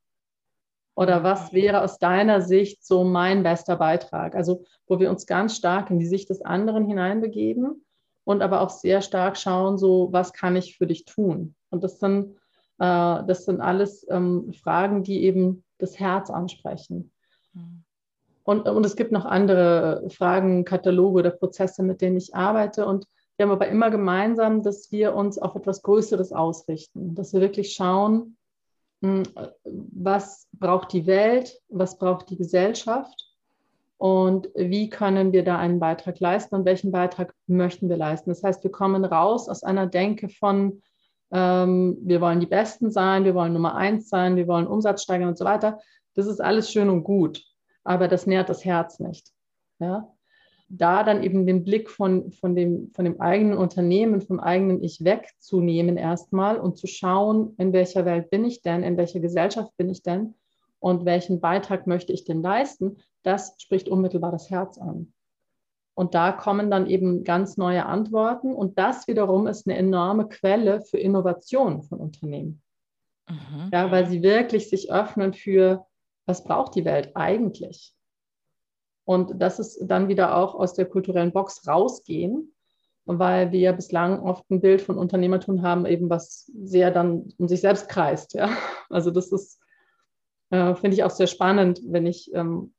Oder 0.94 1.22
was 1.22 1.54
wäre 1.54 1.82
aus 1.82 1.98
deiner 1.98 2.42
Sicht 2.42 2.84
so 2.84 3.04
mein 3.04 3.42
bester 3.42 3.76
Beitrag? 3.76 4.34
Also, 4.34 4.64
wo 4.86 5.00
wir 5.00 5.08
uns 5.08 5.24
ganz 5.24 5.56
stark 5.56 5.88
in 5.88 5.98
die 5.98 6.06
Sicht 6.06 6.28
des 6.28 6.42
anderen 6.42 6.84
hineinbegeben 6.84 7.82
und 8.30 8.42
aber 8.42 8.60
auch 8.60 8.70
sehr 8.70 9.02
stark 9.02 9.36
schauen, 9.36 9.76
so 9.76 10.08
was 10.12 10.32
kann 10.32 10.54
ich 10.54 10.76
für 10.76 10.86
dich 10.86 11.04
tun? 11.04 11.56
Und 11.70 11.82
das 11.82 11.98
sind, 11.98 12.36
äh, 12.78 13.24
das 13.26 13.44
sind 13.44 13.60
alles 13.60 14.06
ähm, 14.08 14.52
Fragen, 14.52 15.02
die 15.02 15.24
eben 15.24 15.64
das 15.78 15.98
Herz 15.98 16.30
ansprechen. 16.30 17.10
Mhm. 17.54 17.82
Und, 18.44 18.68
und 18.68 18.86
es 18.86 18.94
gibt 18.94 19.10
noch 19.10 19.24
andere 19.24 20.04
Fragen, 20.10 20.64
Kataloge 20.64 21.18
oder 21.18 21.30
Prozesse, 21.30 21.82
mit 21.82 22.00
denen 22.00 22.18
ich 22.18 22.32
arbeite. 22.32 22.86
Und 22.86 23.04
wir 23.36 23.46
haben 23.46 23.52
aber 23.52 23.66
immer 23.66 23.90
gemeinsam, 23.90 24.62
dass 24.62 24.92
wir 24.92 25.16
uns 25.16 25.36
auf 25.36 25.56
etwas 25.56 25.82
Größeres 25.82 26.32
ausrichten, 26.32 27.16
dass 27.16 27.32
wir 27.32 27.40
wirklich 27.40 27.74
schauen, 27.74 28.36
hm, 29.02 29.24
was 29.64 30.46
braucht 30.52 30.92
die 30.92 31.06
Welt, 31.06 31.60
was 31.68 31.98
braucht 31.98 32.30
die 32.30 32.36
Gesellschaft 32.36 33.29
und 34.00 34.48
wie 34.54 34.88
können 34.88 35.34
wir 35.34 35.44
da 35.44 35.58
einen 35.58 35.78
Beitrag 35.78 36.20
leisten 36.20 36.54
und 36.54 36.64
welchen 36.64 36.90
Beitrag 36.90 37.34
möchten 37.46 37.90
wir 37.90 37.98
leisten. 37.98 38.30
Das 38.30 38.42
heißt, 38.42 38.64
wir 38.64 38.70
kommen 38.70 39.04
raus 39.04 39.46
aus 39.46 39.62
einer 39.62 39.86
Denke 39.86 40.30
von, 40.30 40.80
ähm, 41.30 41.98
wir 42.00 42.22
wollen 42.22 42.40
die 42.40 42.46
Besten 42.46 42.90
sein, 42.90 43.26
wir 43.26 43.34
wollen 43.34 43.52
Nummer 43.52 43.74
eins 43.74 44.08
sein, 44.08 44.36
wir 44.36 44.48
wollen 44.48 44.66
Umsatz 44.66 45.02
steigern 45.02 45.28
und 45.28 45.36
so 45.36 45.44
weiter. 45.44 45.80
Das 46.14 46.26
ist 46.26 46.40
alles 46.40 46.72
schön 46.72 46.88
und 46.88 47.04
gut, 47.04 47.44
aber 47.84 48.08
das 48.08 48.26
nährt 48.26 48.48
das 48.48 48.64
Herz 48.64 49.00
nicht. 49.00 49.32
Ja? 49.80 50.08
Da 50.70 51.04
dann 51.04 51.22
eben 51.22 51.46
den 51.46 51.62
Blick 51.62 51.90
von, 51.90 52.32
von, 52.32 52.56
dem, 52.56 52.90
von 52.94 53.04
dem 53.04 53.20
eigenen 53.20 53.58
Unternehmen, 53.58 54.22
vom 54.22 54.40
eigenen 54.40 54.82
Ich 54.82 55.04
wegzunehmen 55.04 55.98
erstmal 55.98 56.58
und 56.58 56.78
zu 56.78 56.86
schauen, 56.86 57.54
in 57.58 57.74
welcher 57.74 58.06
Welt 58.06 58.30
bin 58.30 58.46
ich 58.46 58.62
denn, 58.62 58.82
in 58.82 58.96
welcher 58.96 59.20
Gesellschaft 59.20 59.76
bin 59.76 59.90
ich 59.90 60.02
denn 60.02 60.36
und 60.78 61.04
welchen 61.04 61.42
Beitrag 61.42 61.86
möchte 61.86 62.14
ich 62.14 62.24
denn 62.24 62.40
leisten, 62.40 62.96
das 63.22 63.54
spricht 63.58 63.88
unmittelbar 63.88 64.32
das 64.32 64.50
Herz 64.50 64.78
an. 64.78 65.12
Und 65.94 66.14
da 66.14 66.32
kommen 66.32 66.70
dann 66.70 66.86
eben 66.86 67.24
ganz 67.24 67.56
neue 67.56 67.84
Antworten 67.84 68.54
und 68.54 68.78
das 68.78 69.06
wiederum 69.06 69.46
ist 69.46 69.66
eine 69.66 69.76
enorme 69.76 70.28
Quelle 70.28 70.80
für 70.80 70.98
Innovation 70.98 71.82
von 71.82 71.98
Unternehmen. 71.98 72.62
Mhm. 73.28 73.70
Ja, 73.72 73.90
weil 73.90 74.06
sie 74.06 74.22
wirklich 74.22 74.70
sich 74.70 74.90
öffnen 74.90 75.34
für, 75.34 75.86
was 76.26 76.44
braucht 76.44 76.74
die 76.74 76.84
Welt 76.84 77.10
eigentlich? 77.14 77.94
Und 79.04 79.42
das 79.42 79.58
ist 79.58 79.78
dann 79.82 80.08
wieder 80.08 80.36
auch 80.36 80.54
aus 80.54 80.74
der 80.74 80.86
kulturellen 80.86 81.32
Box 81.32 81.66
rausgehen, 81.66 82.54
weil 83.04 83.50
wir 83.50 83.72
bislang 83.72 84.20
oft 84.20 84.48
ein 84.50 84.60
Bild 84.60 84.80
von 84.80 84.96
Unternehmertum 84.96 85.62
haben, 85.62 85.84
eben 85.84 86.08
was 86.08 86.50
sehr 86.54 86.90
dann 86.90 87.34
um 87.36 87.48
sich 87.48 87.60
selbst 87.60 87.88
kreist. 87.88 88.34
Ja? 88.34 88.56
Also 88.88 89.10
das 89.10 89.32
ist 89.32 89.60
äh, 90.50 90.74
Finde 90.74 90.96
ich 90.96 91.04
auch 91.04 91.10
sehr 91.10 91.28
spannend, 91.28 91.80
wenn 91.86 92.06
ich 92.06 92.32
ähm, 92.34 92.74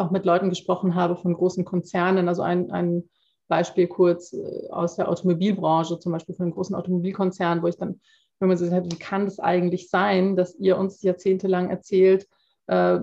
auch 0.00 0.10
mit 0.10 0.24
Leuten 0.24 0.48
gesprochen 0.48 0.94
habe 0.94 1.16
von 1.16 1.34
großen 1.34 1.64
Konzernen. 1.64 2.28
Also 2.28 2.42
ein, 2.42 2.70
ein 2.70 3.08
Beispiel 3.48 3.86
kurz 3.86 4.32
äh, 4.32 4.68
aus 4.70 4.96
der 4.96 5.08
Automobilbranche, 5.08 5.98
zum 5.98 6.12
Beispiel 6.12 6.34
von 6.34 6.44
einem 6.44 6.54
großen 6.54 6.74
Automobilkonzern, 6.74 7.62
wo 7.62 7.66
ich 7.66 7.76
dann, 7.76 8.00
wenn 8.38 8.48
man 8.48 8.56
so 8.56 8.66
sagt, 8.66 8.90
wie 8.90 8.98
kann 8.98 9.26
das 9.26 9.38
eigentlich 9.38 9.90
sein, 9.90 10.36
dass 10.36 10.54
ihr 10.56 10.78
uns 10.78 11.02
jahrzehntelang 11.02 11.68
erzählt, 11.68 12.26
äh, 12.68 13.00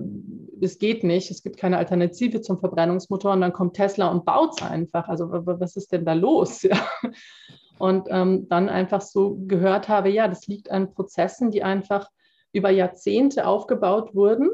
es 0.61 0.79
geht 0.79 1.03
nicht, 1.03 1.29
es 1.29 1.43
gibt 1.43 1.57
keine 1.57 1.77
Alternative 1.77 2.41
zum 2.41 2.57
Verbrennungsmotor 2.57 3.33
und 3.33 3.41
dann 3.41 3.53
kommt 3.53 3.75
Tesla 3.75 4.07
und 4.07 4.25
baut 4.25 4.53
es 4.55 4.65
einfach. 4.65 5.09
Also 5.09 5.29
was 5.29 5.75
ist 5.75 5.91
denn 5.91 6.05
da 6.05 6.13
los? 6.13 6.63
Ja. 6.71 6.79
Und 7.79 8.07
ähm, 8.09 8.47
dann 8.49 8.69
einfach 8.69 9.01
so 9.01 9.37
gehört 9.45 9.87
habe, 9.87 10.09
ja, 10.09 10.27
das 10.27 10.47
liegt 10.47 10.71
an 10.71 10.95
Prozessen, 10.95 11.51
die 11.51 11.61
einfach 11.61 12.09
über 12.51 12.71
Jahrzehnte 12.71 13.45
aufgebaut 13.45 14.15
wurden, 14.15 14.49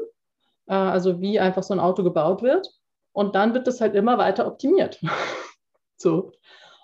äh, 0.66 0.74
also 0.74 1.20
wie 1.20 1.40
einfach 1.40 1.62
so 1.62 1.74
ein 1.74 1.80
Auto 1.80 2.02
gebaut 2.02 2.42
wird. 2.42 2.68
Und 3.12 3.34
dann 3.34 3.54
wird 3.54 3.66
das 3.66 3.80
halt 3.80 3.94
immer 3.94 4.18
weiter 4.18 4.46
optimiert. 4.46 5.00
so. 5.96 6.32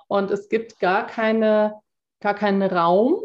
Und 0.08 0.30
es 0.30 0.48
gibt 0.48 0.80
gar, 0.80 1.06
keine, 1.06 1.80
gar 2.20 2.34
keinen 2.34 2.62
Raum 2.62 3.22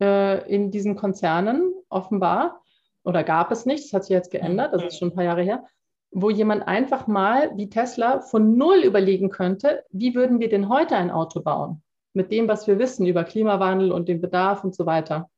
äh, 0.00 0.46
in 0.52 0.70
diesen 0.70 0.96
Konzernen, 0.96 1.72
offenbar, 1.88 2.62
oder 3.04 3.22
gab 3.22 3.52
es 3.52 3.66
nicht, 3.66 3.84
das 3.84 3.92
hat 3.92 4.04
sich 4.04 4.14
jetzt 4.14 4.30
geändert, 4.30 4.72
das 4.72 4.82
ist 4.82 4.98
schon 4.98 5.08
ein 5.08 5.14
paar 5.14 5.24
Jahre 5.24 5.42
her, 5.42 5.64
wo 6.10 6.30
jemand 6.30 6.66
einfach 6.66 7.06
mal 7.06 7.50
wie 7.56 7.68
Tesla 7.68 8.20
von 8.20 8.56
Null 8.56 8.78
überlegen 8.78 9.30
könnte, 9.30 9.84
wie 9.90 10.14
würden 10.14 10.40
wir 10.40 10.48
denn 10.48 10.68
heute 10.68 10.96
ein 10.96 11.10
Auto 11.10 11.40
bauen? 11.40 11.82
Mit 12.14 12.30
dem, 12.30 12.48
was 12.48 12.66
wir 12.66 12.78
wissen 12.78 13.04
über 13.06 13.24
Klimawandel 13.24 13.92
und 13.92 14.08
den 14.08 14.20
Bedarf 14.20 14.64
und 14.64 14.74
so 14.74 14.86
weiter. 14.86 15.28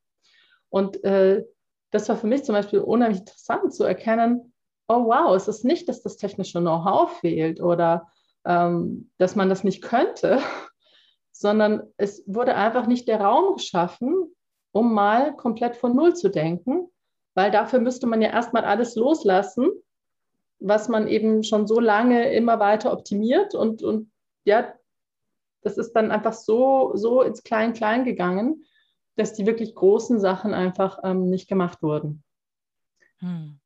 Und 0.68 1.02
äh, 1.02 1.44
das 1.90 2.08
war 2.08 2.16
für 2.16 2.26
mich 2.26 2.44
zum 2.44 2.54
Beispiel 2.54 2.80
unheimlich 2.80 3.20
interessant 3.20 3.74
zu 3.74 3.84
erkennen, 3.84 4.52
oh 4.88 5.06
wow, 5.06 5.34
es 5.34 5.48
ist 5.48 5.64
nicht, 5.64 5.88
dass 5.88 6.02
das 6.02 6.16
technische 6.16 6.60
Know-how 6.60 7.18
fehlt 7.18 7.60
oder 7.60 8.08
ähm, 8.44 9.10
dass 9.18 9.36
man 9.36 9.48
das 9.48 9.64
nicht 9.64 9.82
könnte, 9.82 10.38
sondern 11.32 11.82
es 11.96 12.22
wurde 12.26 12.54
einfach 12.54 12.86
nicht 12.86 13.08
der 13.08 13.20
Raum 13.20 13.56
geschaffen, 13.56 14.34
um 14.72 14.92
mal 14.94 15.34
komplett 15.34 15.76
von 15.76 15.96
Null 15.96 16.14
zu 16.14 16.28
denken, 16.28 16.88
weil 17.34 17.50
dafür 17.50 17.80
müsste 17.80 18.06
man 18.06 18.22
ja 18.22 18.30
erstmal 18.30 18.64
alles 18.64 18.94
loslassen 18.94 19.70
was 20.58 20.88
man 20.88 21.08
eben 21.08 21.42
schon 21.42 21.66
so 21.66 21.80
lange 21.80 22.32
immer 22.32 22.58
weiter 22.58 22.92
optimiert 22.92 23.54
und, 23.54 23.82
und 23.82 24.10
ja, 24.44 24.72
das 25.62 25.78
ist 25.78 25.92
dann 25.92 26.10
einfach 26.10 26.32
so, 26.32 26.92
so 26.94 27.22
ins 27.22 27.42
Klein-Klein 27.42 28.04
gegangen, 28.04 28.64
dass 29.16 29.32
die 29.32 29.46
wirklich 29.46 29.74
großen 29.74 30.20
Sachen 30.20 30.54
einfach 30.54 31.00
ähm, 31.02 31.28
nicht 31.28 31.48
gemacht 31.48 31.82
wurden. 31.82 32.22
Hm. 33.18 33.58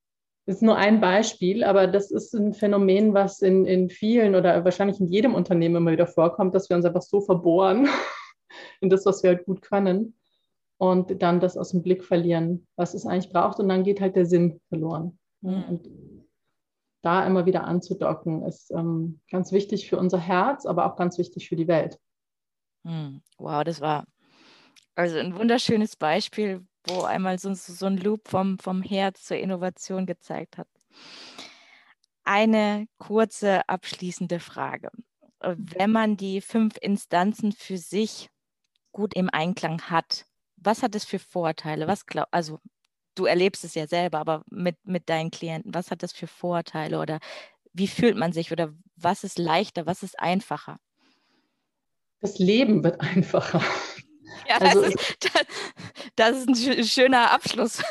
Das 0.47 0.57
ist 0.57 0.63
nur 0.63 0.77
ein 0.77 1.01
Beispiel, 1.01 1.65
aber 1.65 1.87
das 1.87 2.11
ist 2.11 2.35
ein 2.35 2.55
Phänomen, 2.55 3.15
was 3.15 3.43
in, 3.43 3.67
in 3.67 3.91
vielen 3.91 4.35
oder 4.35 4.65
wahrscheinlich 4.65 4.99
in 5.01 5.07
jedem 5.07 5.35
Unternehmen 5.35 5.77
immer 5.77 5.93
wieder 5.93 6.07
vorkommt, 6.07 6.55
dass 6.55 6.69
wir 6.71 6.77
uns 6.77 6.87
einfach 6.87 7.03
so 7.03 7.21
verbohren 7.21 7.89
in 8.81 8.91
das, 8.91 9.07
was 9.07 9.23
wir 9.23 9.31
halt 9.31 9.45
gut 9.45 9.63
können 9.63 10.15
und 10.79 11.23
dann 11.23 11.41
das 11.41 11.57
aus 11.57 11.71
dem 11.71 11.83
Blick 11.83 12.03
verlieren, 12.05 12.67
was 12.77 12.95
es 12.95 13.07
eigentlich 13.07 13.33
braucht 13.33 13.61
und 13.61 13.69
dann 13.69 13.85
geht 13.85 14.01
halt 14.01 14.17
der 14.17 14.27
Sinn 14.27 14.61
verloren. 14.69 15.19
Hm. 15.43 15.65
Und 15.65 15.91
da 17.03 17.27
immer 17.27 17.47
wieder 17.47 17.65
anzudocken, 17.65 18.43
ist 18.45 18.71
ähm, 18.71 19.21
ganz 19.31 19.53
wichtig 19.53 19.89
für 19.89 19.99
unser 19.99 20.19
Herz, 20.19 20.67
aber 20.67 20.87
auch 20.87 20.97
ganz 20.97 21.19
wichtig 21.19 21.49
für 21.49 21.57
die 21.57 21.69
Welt. 21.69 21.99
Hm, 22.85 23.23
wow, 23.39 23.63
das 23.65 23.81
war 23.81 24.05
also 25.01 25.19
ein 25.19 25.35
wunderschönes 25.35 25.97
Beispiel, 25.97 26.67
wo 26.87 27.03
einmal 27.03 27.39
so, 27.39 27.55
so 27.55 27.87
ein 27.87 27.97
Loop 27.97 28.29
vom, 28.29 28.59
vom 28.59 28.83
Herz 28.83 29.25
zur 29.25 29.39
Innovation 29.39 30.05
gezeigt 30.05 30.59
hat. 30.59 30.69
Eine 32.23 32.87
kurze 32.99 33.67
abschließende 33.67 34.41
Frage. 34.41 34.91
Wenn 35.41 35.91
man 35.91 36.19
die 36.19 36.43
fünf 36.43 36.77
Instanzen 36.83 37.53
für 37.53 37.79
sich 37.79 38.29
gut 38.93 39.15
im 39.15 39.31
Einklang 39.31 39.81
hat, 39.89 40.27
was 40.57 40.83
hat 40.83 40.95
es 40.95 41.07
für 41.07 41.19
Vorteile? 41.19 41.87
Was 41.87 42.05
glaub, 42.05 42.27
also 42.31 42.61
du 43.15 43.25
erlebst 43.25 43.65
es 43.65 43.75
ja 43.75 43.87
selber, 43.87 44.19
aber 44.19 44.45
mit, 44.51 44.77
mit 44.85 45.09
deinen 45.09 45.31
Klienten, 45.31 45.73
was 45.73 45.91
hat 45.91 46.03
das 46.03 46.13
für 46.13 46.27
Vorteile 46.27 47.01
oder 47.01 47.21
wie 47.73 47.89
fühlt 47.89 48.19
man 48.19 48.35
sich 48.35 48.53
oder 48.53 48.75
was 48.97 49.25
ist 49.25 49.39
leichter, 49.39 49.87
was 49.87 50.03
ist 50.03 50.21
einfacher? 50.21 50.79
Das 52.21 52.39
Leben 52.39 52.85
wird 52.85 53.01
einfacher. 53.17 53.63
Ja, 54.49 54.57
also 54.59 54.83
das, 54.83 54.95
ist, 54.95 55.19
das, 56.17 56.37
ist 56.39 56.49
ein 56.49 56.85
schöner 56.85 57.33
Abschluss. 57.33 57.83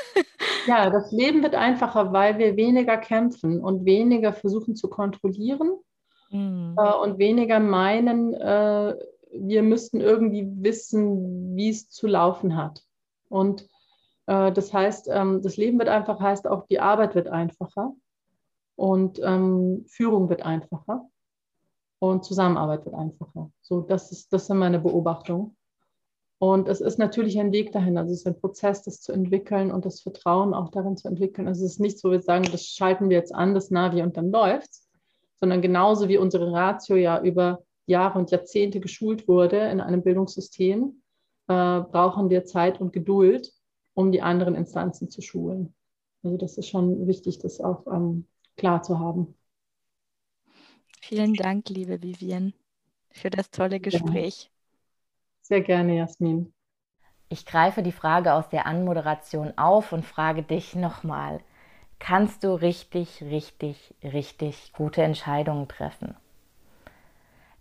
Ja, 0.68 0.90
das 0.90 1.12
Leben 1.12 1.44
wird 1.44 1.56
einfacher, 1.56 2.12
weil 2.12 2.38
wir 2.38 2.56
weniger 2.56 2.98
kämpfen 2.98 3.60
und 3.60 3.86
weniger 3.86 4.34
versuchen 4.34 4.76
zu 4.76 4.90
kontrollieren 4.90 5.72
mhm. 6.32 6.76
äh, 6.78 6.94
und 6.94 7.18
weniger 7.18 7.60
meinen, 7.60 8.34
äh, 8.34 8.96
wir 9.32 9.64
müssten 9.64 10.02
irgendwie 10.02 10.48
wissen, 10.64 11.56
wie 11.56 11.70
es 11.70 11.90
zu 11.90 12.08
laufen 12.08 12.56
hat. 12.56 12.84
Und 13.30 13.68
äh, 14.26 14.52
das 14.52 14.74
heißt, 14.74 15.10
ähm, 15.12 15.42
das 15.42 15.58
Leben 15.58 15.80
wird 15.80 15.90
einfach, 15.90 16.20
heißt 16.20 16.48
auch, 16.48 16.66
die 16.68 16.80
Arbeit 16.80 17.16
wird 17.16 17.28
einfacher 17.28 17.94
und 18.76 19.20
ähm, 19.24 19.86
Führung 19.88 20.30
wird 20.30 20.44
einfacher 20.44 21.10
und 22.00 22.24
Zusammenarbeit 22.24 22.86
wird 22.86 22.96
einfacher. 22.96 23.52
So, 23.62 23.82
das, 23.82 24.12
ist, 24.12 24.32
das 24.32 24.48
sind 24.48 24.58
meine 24.58 24.80
Beobachtungen. 24.80 25.56
Und 26.40 26.70
es 26.70 26.80
ist 26.80 26.98
natürlich 26.98 27.38
ein 27.38 27.52
Weg 27.52 27.74
dahin. 27.74 27.98
Also 27.98 28.14
es 28.14 28.22
ist 28.22 28.28
ein 28.28 28.40
Prozess, 28.40 28.84
das 28.84 29.02
zu 29.02 29.12
entwickeln 29.12 29.72
und 29.72 29.86
das 29.86 30.00
Vertrauen 30.00 30.54
auch 30.54 30.72
darin 30.72 30.96
zu 30.96 31.10
entwickeln. 31.10 31.48
Also 31.50 31.66
es 31.66 31.74
ist 31.74 31.80
nichts, 31.80 32.04
wo 32.04 32.12
wir 32.12 32.22
sagen, 32.22 32.46
das 32.50 32.66
schalten 32.66 33.10
wir 33.10 33.18
jetzt 33.18 33.36
an, 33.36 33.54
das 33.54 33.72
Navi 33.72 34.02
und 34.02 34.16
dann 34.16 34.32
läuft's, 34.32 34.88
sondern 35.36 35.62
genauso 35.62 36.08
wie 36.08 36.18
unsere 36.18 36.52
Ratio 36.54 36.96
ja 36.96 37.22
über 37.22 37.62
Jahre 37.88 38.20
und 38.20 38.32
Jahrzehnte 38.32 38.80
geschult 38.80 39.28
wurde 39.28 39.58
in 39.70 39.82
einem 39.82 40.02
Bildungssystem, 40.02 41.02
äh, 41.48 41.82
brauchen 41.82 42.30
wir 42.30 42.46
Zeit 42.46 42.80
und 42.80 42.94
Geduld, 42.94 43.52
um 43.94 44.14
die 44.14 44.22
anderen 44.22 44.56
Instanzen 44.56 45.10
zu 45.10 45.22
schulen. 45.22 45.74
Also 46.24 46.38
das 46.38 46.58
ist 46.58 46.70
schon 46.70 47.06
wichtig, 47.08 47.40
das 47.40 47.60
auch 47.60 47.86
ähm, 47.88 48.28
klar 48.56 48.82
zu 48.82 49.00
haben. 49.00 49.36
Vielen 51.02 51.34
Dank, 51.34 51.68
liebe 51.70 52.02
Vivian, 52.02 52.54
für 53.10 53.30
das 53.30 53.50
tolle 53.50 53.80
Gespräch. 53.80 54.52
Sehr 55.50 55.62
gerne, 55.62 55.98
Jasmin. 55.98 56.54
Ich 57.28 57.48
greife 57.48 57.82
die 57.82 57.92
Frage 57.92 58.34
aus 58.36 58.50
der 58.50 58.68
Anmoderation 58.68 59.58
auf 59.58 59.94
und 59.94 60.06
frage 60.06 60.44
dich 60.44 60.76
nochmal. 60.76 61.40
Kannst 61.98 62.44
du 62.44 62.54
richtig, 62.54 63.24
richtig, 63.24 63.96
richtig 64.04 64.74
gute 64.74 65.02
Entscheidungen 65.02 65.68
treffen? 65.68 66.16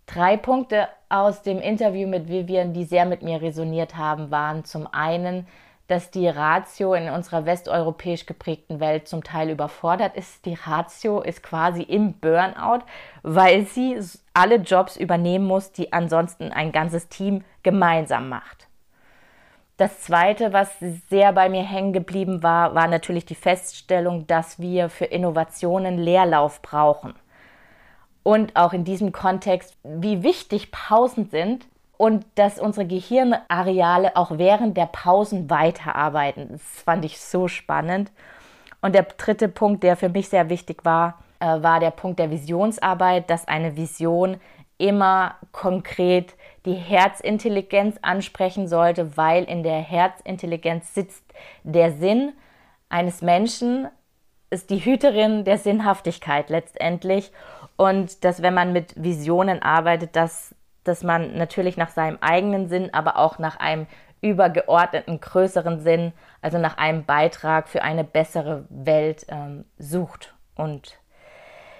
Drei 0.07 0.37
Punkte 0.37 0.87
aus 1.07 1.43
dem 1.43 1.59
Interview 1.59 2.07
mit 2.07 2.27
Vivian, 2.27 2.73
die 2.73 2.83
sehr 2.83 3.05
mit 3.05 3.21
mir 3.21 3.41
resoniert 3.41 3.95
haben, 3.95 4.31
waren 4.31 4.65
zum 4.65 4.87
einen, 4.87 5.47
dass 5.89 6.11
die 6.11 6.27
Ratio 6.27 6.93
in 6.93 7.09
unserer 7.09 7.45
westeuropäisch 7.45 8.27
geprägten 8.27 8.79
Welt 8.79 9.07
zum 9.07 9.23
Teil 9.23 9.49
überfordert 9.49 10.15
ist. 10.15 10.45
Die 10.45 10.53
Ratio 10.53 11.21
ist 11.21 11.41
quasi 11.41 11.81
im 11.81 12.13
Burnout, 12.13 12.85
weil 13.23 13.65
sie 13.65 13.99
alle 14.33 14.57
Jobs 14.57 14.97
übernehmen 14.97 15.45
muss, 15.45 15.71
die 15.71 15.91
ansonsten 15.91 16.51
ein 16.51 16.71
ganzes 16.71 17.09
Team 17.09 17.43
gemeinsam 17.63 18.29
macht. 18.29 18.67
Das 19.77 20.01
Zweite, 20.01 20.51
was 20.51 20.69
sehr 21.09 21.31
bei 21.31 21.47
mir 21.47 21.63
hängen 21.63 21.93
geblieben 21.93 22.43
war, 22.43 22.75
war 22.75 22.87
natürlich 22.87 23.25
die 23.25 23.33
Feststellung, 23.33 24.27
dass 24.27 24.59
wir 24.59 24.89
für 24.89 25.05
Innovationen 25.05 25.97
Leerlauf 25.97 26.61
brauchen. 26.61 27.13
Und 28.21 28.57
auch 28.57 28.73
in 28.73 28.83
diesem 28.83 29.11
Kontext, 29.11 29.77
wie 29.83 30.21
wichtig 30.21 30.71
Pausen 30.71 31.29
sind, 31.29 31.65
und 31.99 32.25
dass 32.35 32.59
unsere 32.59 32.87
Gehirnareale 32.87 34.15
auch 34.15 34.37
während 34.37 34.77
der 34.77 34.85
Pausen 34.85 35.49
weiterarbeiten. 35.49 36.47
Das 36.49 36.61
fand 36.61 37.03
ich 37.03 37.19
so 37.19 37.49
spannend. 37.49 38.09
Und 38.79 38.95
der 38.95 39.03
dritte 39.03 39.49
Punkt, 39.49 39.83
der 39.83 39.97
für 39.97 40.07
mich 40.07 40.29
sehr 40.29 40.49
wichtig 40.49 40.85
war, 40.85 41.19
äh, 41.41 41.61
war 41.61 41.81
der 41.81 41.91
Punkt 41.91 42.17
der 42.19 42.31
Visionsarbeit, 42.31 43.29
dass 43.29 43.49
eine 43.49 43.75
Vision 43.75 44.37
immer 44.77 45.35
konkret 45.51 46.35
die 46.65 46.75
Herzintelligenz 46.75 47.97
ansprechen 48.01 48.69
sollte, 48.69 49.17
weil 49.17 49.43
in 49.43 49.63
der 49.63 49.81
Herzintelligenz 49.81 50.93
sitzt 50.93 51.25
der 51.63 51.91
Sinn 51.91 52.31
eines 52.87 53.21
Menschen, 53.21 53.89
ist 54.49 54.69
die 54.69 54.85
Hüterin 54.85 55.43
der 55.43 55.57
Sinnhaftigkeit 55.57 56.49
letztendlich. 56.49 57.33
Und 57.75 58.23
dass 58.23 58.41
wenn 58.41 58.53
man 58.53 58.71
mit 58.71 58.93
Visionen 58.95 59.61
arbeitet, 59.61 60.15
dass 60.15 60.55
dass 60.89 61.03
man 61.03 61.37
natürlich 61.37 61.77
nach 61.77 61.89
seinem 61.89 62.17
eigenen 62.19 62.67
Sinn, 62.67 62.93
aber 62.93 63.17
auch 63.17 63.39
nach 63.39 63.57
einem 63.57 63.87
übergeordneten, 64.21 65.21
größeren 65.21 65.79
Sinn, 65.79 66.13
also 66.41 66.57
nach 66.57 66.77
einem 66.77 67.05
Beitrag 67.05 67.69
für 67.69 67.83
eine 67.83 68.03
bessere 68.03 68.65
Welt 68.69 69.25
ähm, 69.29 69.65
sucht. 69.77 70.33
Und 70.55 70.99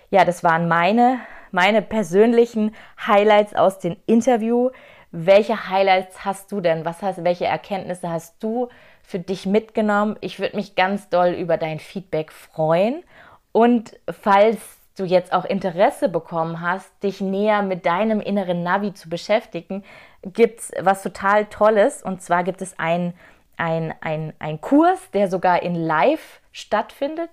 ja, 0.09 0.23
das 0.23 0.43
waren 0.43 0.67
meine, 0.67 1.19
meine 1.51 1.81
persönlichen 1.81 2.75
Highlights 3.05 3.55
aus 3.55 3.79
dem 3.79 3.97
Interview. 4.05 4.69
Welche 5.11 5.69
Highlights 5.69 6.23
hast 6.23 6.51
du 6.51 6.61
denn? 6.61 6.85
Was 6.85 7.01
hast, 7.01 7.23
welche 7.23 7.45
Erkenntnisse 7.45 8.09
hast 8.09 8.41
du 8.41 8.69
für 9.03 9.19
dich 9.19 9.45
mitgenommen? 9.45 10.15
Ich 10.21 10.39
würde 10.39 10.55
mich 10.55 10.75
ganz 10.75 11.09
doll 11.09 11.29
über 11.31 11.57
dein 11.57 11.79
Feedback 11.79 12.31
freuen. 12.31 13.03
Und 13.51 13.99
falls 14.09 14.78
du 14.99 15.05
jetzt 15.05 15.33
auch 15.33 15.45
Interesse 15.45 16.09
bekommen 16.09 16.61
hast, 16.61 16.91
dich 17.03 17.21
näher 17.21 17.61
mit 17.61 17.85
deinem 17.85 18.21
inneren 18.21 18.63
Navi 18.63 18.93
zu 18.93 19.09
beschäftigen, 19.09 19.83
gibt 20.23 20.59
es 20.59 20.71
was 20.79 21.03
total 21.03 21.45
Tolles. 21.45 22.03
Und 22.03 22.21
zwar 22.21 22.43
gibt 22.43 22.61
es 22.61 22.77
einen 22.77 23.13
ein, 23.59 23.93
ein 24.39 24.61
Kurs, 24.61 25.11
der 25.11 25.29
sogar 25.29 25.61
in 25.61 25.75
Live 25.75 26.39
stattfindet. 26.51 27.29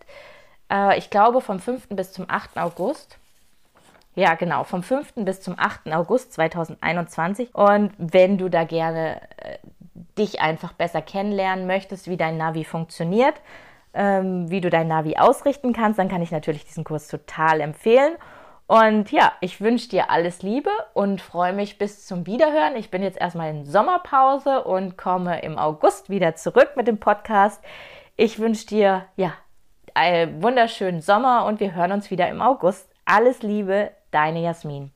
Äh, 0.70 0.98
ich 0.98 1.10
glaube 1.10 1.40
vom 1.40 1.60
5. 1.60 1.88
bis 1.90 2.12
zum 2.12 2.26
8. 2.28 2.58
August. 2.58 3.18
Ja, 4.14 4.34
genau, 4.34 4.64
vom 4.64 4.82
5. 4.82 5.14
bis 5.16 5.40
zum 5.40 5.58
8. 5.58 5.92
August 5.92 6.32
2021. 6.32 7.54
Und 7.54 7.92
wenn 7.98 8.38
du 8.38 8.48
da 8.48 8.64
gerne 8.64 9.20
äh, 9.36 9.58
dich 10.18 10.40
einfach 10.40 10.72
besser 10.72 11.02
kennenlernen 11.02 11.66
möchtest, 11.66 12.08
wie 12.08 12.16
dein 12.16 12.36
Navi 12.36 12.64
funktioniert, 12.64 13.34
ähm, 13.96 14.50
wie 14.50 14.60
du 14.60 14.70
dein 14.70 14.88
Navi 14.88 15.16
ausrichten 15.16 15.72
kannst, 15.72 15.98
dann 15.98 16.08
kann 16.08 16.22
ich 16.22 16.30
natürlich 16.30 16.64
diesen 16.64 16.84
Kurs 16.84 17.08
total 17.08 17.60
empfehlen. 17.60 18.14
Und 18.66 19.12
ja, 19.12 19.32
ich 19.40 19.60
wünsche 19.60 19.88
dir 19.88 20.10
alles 20.10 20.42
Liebe 20.42 20.70
und 20.92 21.20
freue 21.20 21.52
mich 21.52 21.78
bis 21.78 22.04
zum 22.04 22.26
Wiederhören. 22.26 22.76
Ich 22.76 22.90
bin 22.90 23.02
jetzt 23.02 23.20
erstmal 23.20 23.50
in 23.50 23.64
Sommerpause 23.64 24.64
und 24.64 24.98
komme 24.98 25.40
im 25.42 25.56
August 25.56 26.10
wieder 26.10 26.34
zurück 26.34 26.70
mit 26.76 26.88
dem 26.88 26.98
Podcast. 26.98 27.62
Ich 28.16 28.38
wünsche 28.38 28.66
dir 28.66 29.04
ja 29.16 29.34
einen 29.94 30.42
wunderschönen 30.42 31.00
Sommer 31.00 31.44
und 31.46 31.60
wir 31.60 31.74
hören 31.74 31.92
uns 31.92 32.10
wieder 32.10 32.28
im 32.28 32.42
August. 32.42 32.90
Alles 33.04 33.42
Liebe, 33.42 33.92
deine 34.10 34.40
Jasmin. 34.42 34.95